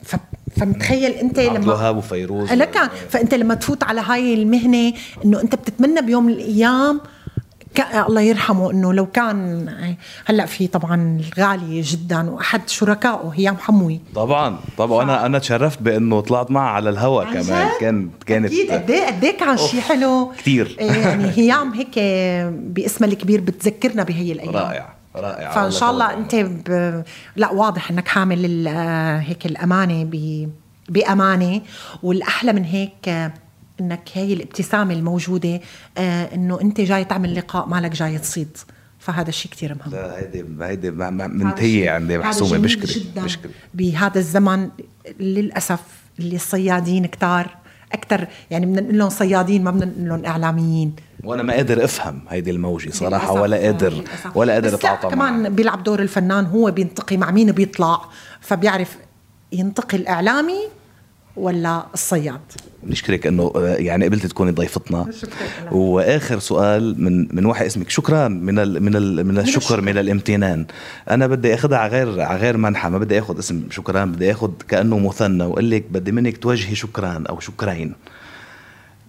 ف 0.04 0.16
فمتخيل 0.58 1.12
أنت 1.12 1.40
عبد 1.40 1.50
لما 1.50 1.64
الوهاب 1.64 1.98
وفيروز 1.98 2.54
لك 2.54 2.92
فأنت 3.10 3.34
لما 3.34 3.56
تفوت 3.56 3.84
على 3.84 4.02
هاي 4.02 4.34
المهنة 4.34 4.94
إنه 5.26 5.42
أنت 5.42 5.56
بتتمنى 5.56 6.02
بيوم 6.02 6.26
من 6.26 6.34
الأيام. 6.34 7.02
الله 8.08 8.22
يرحمه 8.22 8.72
إنه 8.72 8.94
لو 8.94 9.06
كان 9.06 9.70
هلأ 10.26 10.46
في 10.46 10.68
طبعا 10.68 11.20
الغالي 11.20 11.82
جدا 11.82 12.30
وأحد 12.30 12.70
شركائه 12.70 13.32
هيام 13.36 13.58
حموي. 13.58 14.00
طبعا 14.16 14.58
طبعا. 14.78 15.00
ف... 15.00 15.02
أنا 15.02 15.26
أنا 15.26 15.40
تشرفت 15.40 15.82
بإنه 15.82 16.22
طلعت 16.22 16.52
معها 16.52 16.70
على 16.70 16.90
الهواء 16.90 17.34
كمان. 17.34 17.68
كان 17.80 18.10
كانت 18.26 18.54
أكيد. 18.54 18.72
قد 18.72 18.92
إيه 18.92 19.06
قد 19.06 19.24
إيه 19.24 19.38
كان 19.38 19.58
شيء 19.58 19.82
حلو؟ 19.82 20.32
كثير 20.38 20.76
يعني 20.80 21.32
هيام 21.38 21.74
هيك 21.74 22.00
باسمها 22.50 23.10
الكبير 23.10 23.42
بتذكرنا 23.42 24.04
بهي 24.04 24.32
الأيام. 24.32 24.56
رائع. 24.56 25.03
رائع 25.16 25.52
فإن 25.52 25.72
شاء 25.72 25.92
الله 25.92 26.14
أنت 26.14 26.36
ب... 26.36 27.04
لا 27.36 27.52
واضح 27.52 27.92
إنك 27.92 28.08
حامل 28.08 28.46
ال... 28.46 28.68
هيك 29.24 29.46
الأمانة 29.46 30.04
ب... 30.04 30.50
بأمانة. 30.90 31.62
والأحلى 32.04 32.54
من 32.54 32.64
هيك 32.64 33.32
إنك 33.82 34.10
هي 34.14 34.34
الابتسامة 34.34 34.94
الموجودة 34.94 35.60
آه 35.98 36.36
إنه 36.36 36.62
أنت 36.62 36.82
جاي 36.82 37.06
تعمل 37.06 37.36
لقاء 37.36 37.68
مالك 37.68 37.92
جاي 37.92 38.18
تصيد. 38.20 38.58
فهذا 39.00 39.30
الشيء 39.30 39.52
كثير 39.52 39.76
مهم. 39.76 39.92
لا 39.92 40.20
هيدي 40.20 40.46
هيدي 40.62 40.92
منتهية 40.92 41.92
عندي 41.92 42.18
محسومة 42.18 42.58
بشكرك 42.58 43.04
بشكرك. 43.16 43.52
بهذا 43.74 44.20
الزمن 44.20 44.70
للأسف 45.20 45.80
اللي 46.20 46.36
الصيادين 46.36 47.06
كتار 47.06 47.63
أكثر 47.94 48.28
يعني 48.52 48.66
بدنا 48.66 48.82
نقول 48.82 48.98
لهم 48.98 49.10
صيادين 49.10 49.64
ما 49.64 49.72
بدنا 49.72 49.86
نقول 49.86 50.10
لهم 50.10 50.26
إعلاميين. 50.26 50.96
وأنا 51.24 51.44
ما 51.44 51.54
قادر 51.54 51.84
أفهم 51.84 52.22
هيدي 52.30 52.52
الموجة 52.52 52.90
صراحة 52.90 53.32
ولا 53.42 53.58
قادر 53.58 54.04
ولا 54.36 54.54
قادر 54.54 54.76
أتعاطى 54.76 55.10
كمان 55.10 55.56
بيلعب 55.56 55.84
دور 55.84 56.02
الفنان 56.02 56.46
هو 56.46 56.72
بينتقي 56.72 57.18
مع 57.18 57.32
مين؟ 57.32 57.52
بيطلع. 57.52 58.02
فبيعرف 58.42 58.98
ينتقي 59.52 59.98
الإعلامي 59.98 60.60
ولا 61.36 61.86
الصياد؟ 61.94 62.42
بنشكرك 62.84 63.28
إنه 63.28 63.52
آه، 63.56 63.76
يعني 63.76 64.06
قبلت 64.06 64.26
تكوني 64.26 64.52
ضيفتنا. 64.52 65.12
شكرا 65.12 65.74
وآخر 65.74 66.40
سؤال 66.40 67.04
من 67.04 67.36
من 67.36 67.46
واحد 67.46 67.66
اسمك 67.66 67.90
شكرا 67.90 68.28
من 68.28 68.60
ال 68.60 68.84
من 68.84 68.96
ال 68.96 69.28
من 69.28 69.38
الشكر 69.38 69.82
من 69.82 69.98
الامتنان. 69.98 70.66
أنا 71.10 71.28
بدي 71.28 71.54
أخذها 71.54 71.78
على 71.78 71.92
غير 71.92 72.22
على 72.22 72.40
غير 72.40 72.58
منحى 72.58 72.90
ما 72.90 72.98
بدي 72.98 73.20
أخذ 73.20 73.40
اسم 73.40 73.64
شكرا 73.72 74.06
بدي 74.06 74.32
أخذ 74.32 74.52
كأنه 74.68 75.00
مثنى 75.00 75.44
وأقول 75.44 75.72
لك 75.72 75.86
بدي 75.92 76.12
منك 76.12 76.38
توجهي 76.38 76.76
شكران 76.76 77.26
أو 77.26 77.40
شكرين 77.40 77.96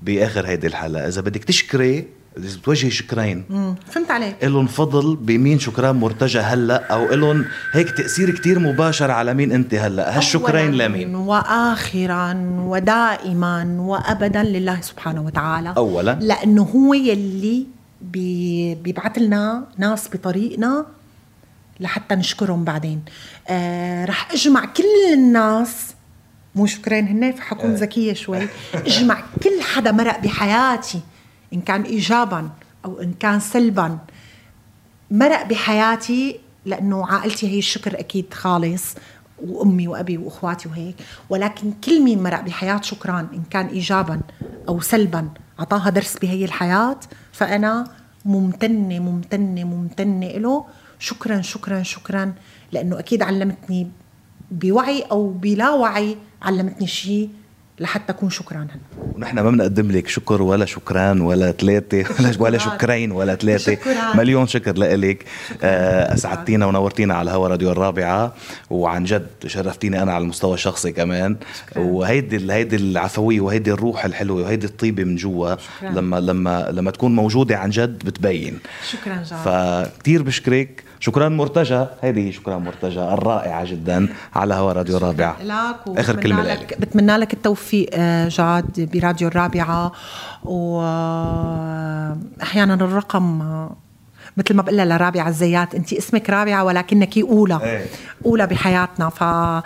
بآخر 0.02 0.46
هيدي 0.46 0.66
الحلقة. 0.66 1.08
إذا 1.08 1.20
بدك 1.20 1.44
تشكري 1.44 2.04
بتوجهي 2.36 2.90
شكرين. 2.90 3.44
فهمت 3.90 4.10
عليك. 4.10 4.44
إلهم 4.44 4.66
فضل 4.66 5.16
بمين 5.16 5.58
شكران 5.58 5.96
مرتجى 5.96 6.38
هلأ 6.38 6.92
أو 6.92 7.12
إلهم 7.14 7.44
هيك 7.72 7.90
تأثير 7.90 8.30
كتير 8.30 8.58
مباشر 8.58 9.10
على 9.10 9.34
مين 9.34 9.52
أنت 9.52 9.74
هلأ. 9.74 10.16
هالشكرين 10.16 10.70
لمين؟ 10.72 11.14
واخرا 11.14 12.32
ودائما 12.66 13.76
وابدا 13.78 14.42
لله 14.42 14.80
سبحانه 14.80 15.22
وتعالى. 15.22 15.74
اولا. 15.76 16.18
لأنه 16.20 16.62
هو 16.62 16.94
يلي 16.94 17.66
بي 18.02 18.74
بيبعث 18.74 19.18
لنا 19.18 19.64
ناس 19.78 20.08
بطريقنا 20.14 20.86
لحتى 21.80 22.14
نشكرهم 22.14 22.64
بعدين. 22.64 23.02
آه 23.48 24.04
رح 24.04 24.32
أجمع 24.32 24.64
كل 24.64 25.12
الناس 25.12 25.94
مو 26.54 26.66
شكرين 26.66 27.06
هن 27.08 27.32
فحكون 27.32 27.70
آه. 27.70 27.76
ذكية 27.76 28.12
شوي. 28.12 28.38
أجمع 28.74 29.22
كل 29.42 29.62
حدا 29.74 29.92
مرق 29.92 30.20
بحياتي 30.20 31.00
إن 31.54 31.60
كان 31.60 31.82
إيجابا 31.82 32.50
أو 32.84 33.00
إن 33.00 33.12
كان 33.12 33.40
سلبا. 33.40 33.98
مرق 35.10 35.42
بحياتي 35.46 36.40
لأنه 36.64 37.06
عائلتي 37.06 37.48
هي 37.48 37.58
الشكر 37.58 38.00
أكيد 38.00 38.34
خالص 38.34 38.94
وأمي 39.46 39.88
وأبي 39.88 40.18
وأخواتي 40.18 40.68
وهيك. 40.68 40.96
ولكن 41.30 41.72
كل 41.84 42.02
مين 42.02 42.22
مرق 42.22 42.40
بحياة 42.40 42.80
شكران 42.82 43.26
إن 43.34 43.42
كان 43.50 43.66
ايجابا 43.66 44.20
أو 44.68 44.80
سلبا 44.80 45.28
أعطاها 45.60 45.90
درس 45.90 46.18
بهي 46.18 46.44
الحياة 46.44 47.00
فأنا 47.32 47.84
ممتنة 48.24 48.98
ممتنة 48.98 49.64
ممتنة 49.64 50.26
له 50.26 50.64
شكرا 50.98 51.40
شكرا 51.40 51.82
شكرا 51.82 52.34
لأنه 52.72 52.98
أكيد 52.98 53.22
علمتني 53.22 53.90
بوعي 54.50 55.02
أو 55.02 55.28
بلا 55.28 55.70
وعي 55.70 56.16
علمتني 56.42 56.86
شيء 56.86 57.30
لحتى 57.78 58.12
أكون 58.12 58.30
شكرا 58.30 58.58
هلا. 58.58 59.14
ونحن 59.16 59.36
ما 59.40 59.50
بنقدم 59.50 59.90
لك 59.90 60.08
شكر 60.08 60.42
ولا 60.42 60.64
شكران 60.64 61.20
ولا 61.20 61.52
ثلاثة 61.52 61.98
ولا 62.20 62.32
ولا 62.38 62.58
شكرين 62.58 63.12
ولا 63.12 63.34
ثلاثة. 63.34 63.78
مليون 64.14 64.46
شكر 64.46 64.72
لك 64.78 65.24
آه، 65.62 66.14
أسعدتينا 66.14 66.66
ونورتينا 66.66 67.14
على 67.14 67.30
الهوا 67.30 67.48
راديو 67.48 67.72
الرابعة 67.72 68.34
وعن 68.70 69.04
جد 69.04 69.26
شرفتيني 69.46 70.02
أنا 70.02 70.12
على 70.12 70.22
المستوى 70.22 70.54
الشخصي 70.54 70.92
كمان. 70.92 71.36
وهيدي 71.76 72.52
هيدي 72.52 72.76
العفوية 72.76 73.40
وهيدي 73.40 73.72
الروح 73.72 74.04
الحلوة 74.04 74.42
وهيدي 74.42 74.66
الطيبة 74.66 75.04
من 75.04 75.16
جوا 75.16 75.54
لما 75.82 76.20
لما 76.20 76.68
لما 76.70 76.90
تكون 76.90 77.14
موجودة 77.14 77.58
عن 77.58 77.70
جد 77.70 78.04
بتبين. 78.04 78.58
شكرا 78.90 79.14
جاد 79.14 79.38
فكتير 79.44 80.22
بشكرك. 80.22 80.84
شكرا 81.04 81.28
مرتجى. 81.28 81.86
هذه 82.00 82.30
شكرا 82.30 82.58
مرتجى 82.58 83.00
الرائعة 83.00 83.64
جدا 83.64 84.08
على 84.34 84.54
هوا 84.54 84.72
راديو 84.72 84.96
الرابعة. 84.96 85.36
لك 85.42 85.98
آخر 85.98 86.20
كلمة 86.20 86.42
لك 86.42 86.80
بتمنى 86.80 87.16
لك 87.16 87.32
التوفيق 87.32 87.90
آه، 87.94 88.28
جاد 88.28 88.90
براديو 88.92 89.28
الرابعة. 89.28 89.92
واحيانا 90.44 91.54
الرقم 92.74 93.42
مثل 94.36 94.54
ما 94.54 94.62
بقول 94.62 94.76
لرابعه 94.76 95.28
الزيات. 95.28 95.74
انت 95.74 95.92
اسمك 95.92 96.30
رابعة 96.30 96.64
ولكنك 96.64 97.18
أولى. 97.18 97.60
إيه. 97.62 97.86
أولى 98.26 98.46
بحياتنا. 98.46 99.08
ف 99.08 99.22
آه 99.22 99.62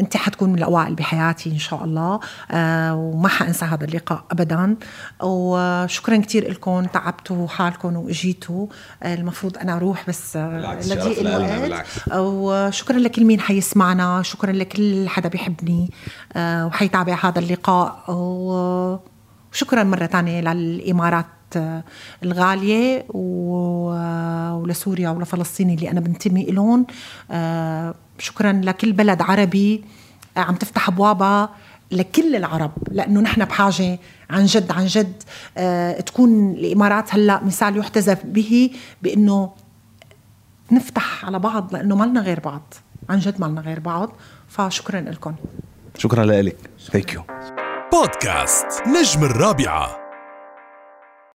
انت 0.00 0.16
حتكون 0.16 0.48
من 0.48 0.58
الأوائل 0.58 0.94
بحياتي 0.94 1.50
إن 1.50 1.58
شاء 1.58 1.84
الله. 1.84 2.20
آه 2.50 2.94
وما 2.94 3.28
حأنسى 3.28 3.64
هذا 3.64 3.84
اللقاء 3.84 4.24
ابدا. 4.30 4.76
وشكرا 5.22 6.16
كثير 6.16 6.50
لكم 6.50 6.84
تعبتوا 6.84 7.48
حالكم 7.48 7.96
وأجيتوا. 7.96 8.66
آه 9.02 9.14
المفروض 9.14 9.58
أنا 9.58 9.76
أروح 9.76 10.04
بس 10.08 10.36
لضيق 10.36 11.18
الوقت. 11.20 11.84
وشكرا 12.16 12.98
لكل 12.98 13.24
مين 13.24 13.40
حيسمعنا. 13.40 14.22
شكرا 14.22 14.52
لكل 14.52 15.08
حدا 15.08 15.28
بيحبني. 15.28 15.90
وحيتابع 16.36 17.18
هذا 17.22 17.38
اللقاء. 17.38 18.04
وشكرا 18.08 19.82
مرة 19.82 20.06
ثانية 20.06 20.40
للإمارات. 20.40 21.26
الغالية 22.22 23.06
ولسوريا 24.58 25.10
ولفلسطين 25.10 25.70
اللي 25.70 25.90
أنا 25.90 26.00
بنتمي 26.00 26.44
لهم 26.44 26.86
آه، 27.30 27.94
شكرا 28.18 28.52
لكل 28.52 28.92
بلد 28.92 29.22
عربي 29.22 29.84
عم 30.36 30.54
تفتح 30.54 30.88
أبوابها 30.88 31.50
لكل 31.90 32.36
العرب 32.36 32.72
لأنه 32.90 33.20
نحن 33.20 33.44
بحاجة 33.44 33.98
عن 34.30 34.46
جد 34.46 34.72
عن 34.72 34.86
جد 34.86 35.22
آه، 35.56 36.00
تكون 36.00 36.50
الإمارات 36.50 37.14
هلأ 37.14 37.44
مثال 37.44 37.76
يحتذى 37.76 38.16
به 38.24 38.70
بأنه 39.02 39.52
نفتح 40.72 41.24
على 41.24 41.38
بعض 41.38 41.74
لأنه 41.74 41.96
ما 41.96 42.04
لنا 42.04 42.20
غير 42.20 42.40
بعض 42.40 42.74
عن 43.08 43.18
جد 43.18 43.40
ما 43.40 43.46
لنا 43.46 43.60
غير 43.60 43.80
بعض. 43.80 44.12
فشكرا 44.48 45.00
لكم. 45.00 45.34
شكرا 45.98 46.24
لك 46.24 46.56
ثانك 46.92 47.14
يو 47.14 47.22
بودكاست 47.92 48.66
نجم 48.86 49.24
الرابعة. 49.24 50.05